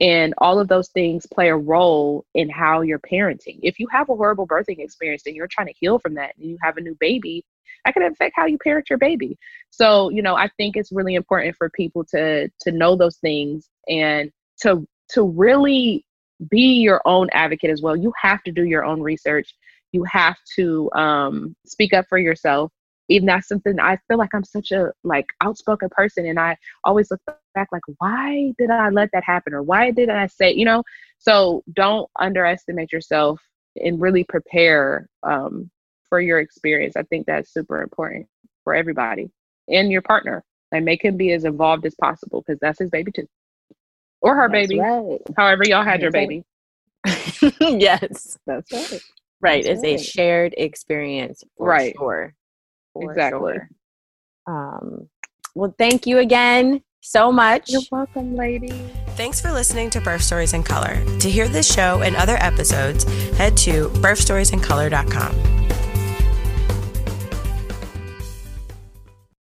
and 0.00 0.34
all 0.38 0.58
of 0.58 0.68
those 0.68 0.88
things 0.90 1.26
play 1.32 1.48
a 1.48 1.56
role 1.56 2.26
in 2.34 2.50
how 2.50 2.82
you're 2.82 2.98
parenting. 2.98 3.58
If 3.62 3.78
you 3.78 3.86
have 3.90 4.10
a 4.10 4.16
horrible 4.16 4.46
birthing 4.46 4.80
experience 4.80 5.22
and 5.26 5.34
you're 5.34 5.46
trying 5.46 5.68
to 5.68 5.74
heal 5.78 5.98
from 5.98 6.14
that 6.14 6.36
and 6.36 6.46
you 6.46 6.58
have 6.60 6.76
a 6.76 6.80
new 6.80 6.96
baby 7.00 7.44
that 7.84 7.94
can 7.94 8.02
affect 8.02 8.34
how 8.36 8.46
you 8.46 8.58
parent 8.58 8.90
your 8.90 8.98
baby. 8.98 9.38
So 9.70 10.10
you 10.10 10.22
know 10.22 10.36
i 10.36 10.48
think 10.56 10.76
it's 10.76 10.92
really 10.92 11.14
important 11.14 11.56
for 11.56 11.70
people 11.70 12.04
to 12.04 12.48
to 12.60 12.72
know 12.72 12.94
those 12.94 13.16
things 13.16 13.68
and 13.88 14.30
to 14.62 14.86
to 15.10 15.22
really 15.24 16.04
be 16.50 16.80
your 16.80 17.00
own 17.04 17.28
advocate 17.32 17.70
as 17.70 17.82
well. 17.82 17.96
You 17.96 18.12
have 18.20 18.42
to 18.44 18.52
do 18.52 18.64
your 18.64 18.84
own 18.84 19.00
research. 19.00 19.54
You 19.92 20.04
have 20.04 20.36
to 20.56 20.90
um, 20.94 21.54
speak 21.66 21.92
up 21.92 22.06
for 22.08 22.18
yourself. 22.18 22.72
Even 23.08 23.26
that's 23.26 23.48
something 23.48 23.78
i 23.80 23.98
feel 24.08 24.16
like 24.16 24.30
i'm 24.32 24.44
such 24.44 24.70
a 24.70 24.90
like 25.02 25.26
outspoken 25.42 25.88
person 25.90 26.24
and 26.24 26.38
i 26.38 26.56
always 26.84 27.10
look 27.10 27.20
back 27.52 27.68
like 27.72 27.82
why 27.98 28.52
did 28.58 28.70
i 28.70 28.88
let 28.88 29.10
that 29.12 29.24
happen? 29.24 29.52
Or 29.52 29.62
why 29.62 29.90
did 29.90 30.08
i 30.08 30.26
say 30.28 30.52
you 30.52 30.64
know? 30.64 30.82
So 31.18 31.62
don't 31.74 32.08
underestimate 32.18 32.92
yourself 32.92 33.40
and 33.76 34.00
really 34.00 34.24
prepare 34.24 35.08
um, 35.24 35.70
for 36.08 36.20
your 36.20 36.40
experience. 36.40 36.96
I 36.96 37.02
think 37.04 37.26
that's 37.26 37.52
super 37.52 37.82
important 37.82 38.26
for 38.64 38.74
everybody 38.74 39.30
and 39.68 39.90
your 39.90 40.02
partner. 40.02 40.44
And 40.70 40.86
make 40.86 41.04
him 41.04 41.18
be 41.18 41.32
as 41.32 41.44
involved 41.44 41.84
as 41.84 41.94
possible 42.00 42.42
because 42.46 42.58
that's 42.60 42.78
his 42.78 42.88
baby 42.88 43.12
too 43.12 43.28
or 44.22 44.34
her 44.36 44.48
That's 44.48 44.68
baby. 44.68 44.80
right. 44.80 45.18
However, 45.36 45.64
y'all 45.66 45.84
had 45.84 46.00
your 46.00 46.10
That's 46.10 46.26
baby. 46.26 46.44
yes. 47.80 48.38
That's 48.46 48.72
right. 48.72 49.00
Right. 49.40 49.64
That's 49.64 49.82
It's 49.82 50.02
a 50.02 50.04
shared 50.10 50.54
experience 50.56 51.42
for 51.56 51.66
Right. 51.68 51.94
sure. 51.98 52.34
For 52.94 53.10
Exactly. 53.10 53.54
sure. 53.54 53.68
Um, 54.46 55.08
well, 55.54 55.74
thank 55.78 56.06
you 56.06 56.18
again 56.18 56.82
so 57.00 57.32
much. 57.32 57.68
You're 57.70 57.82
welcome, 57.90 58.36
lady. 58.36 58.70
Thanks 59.10 59.40
for 59.40 59.50
listening 59.52 59.90
to 59.90 60.00
Birth 60.00 60.22
Stories 60.22 60.52
in 60.54 60.62
Color. 60.62 61.02
To 61.18 61.28
hear 61.30 61.48
this 61.48 61.72
show 61.72 62.00
and 62.02 62.14
other 62.16 62.36
episodes, 62.40 63.04
head 63.36 63.56
to 63.58 63.88
birthstoriesincolor.com. 63.88 65.34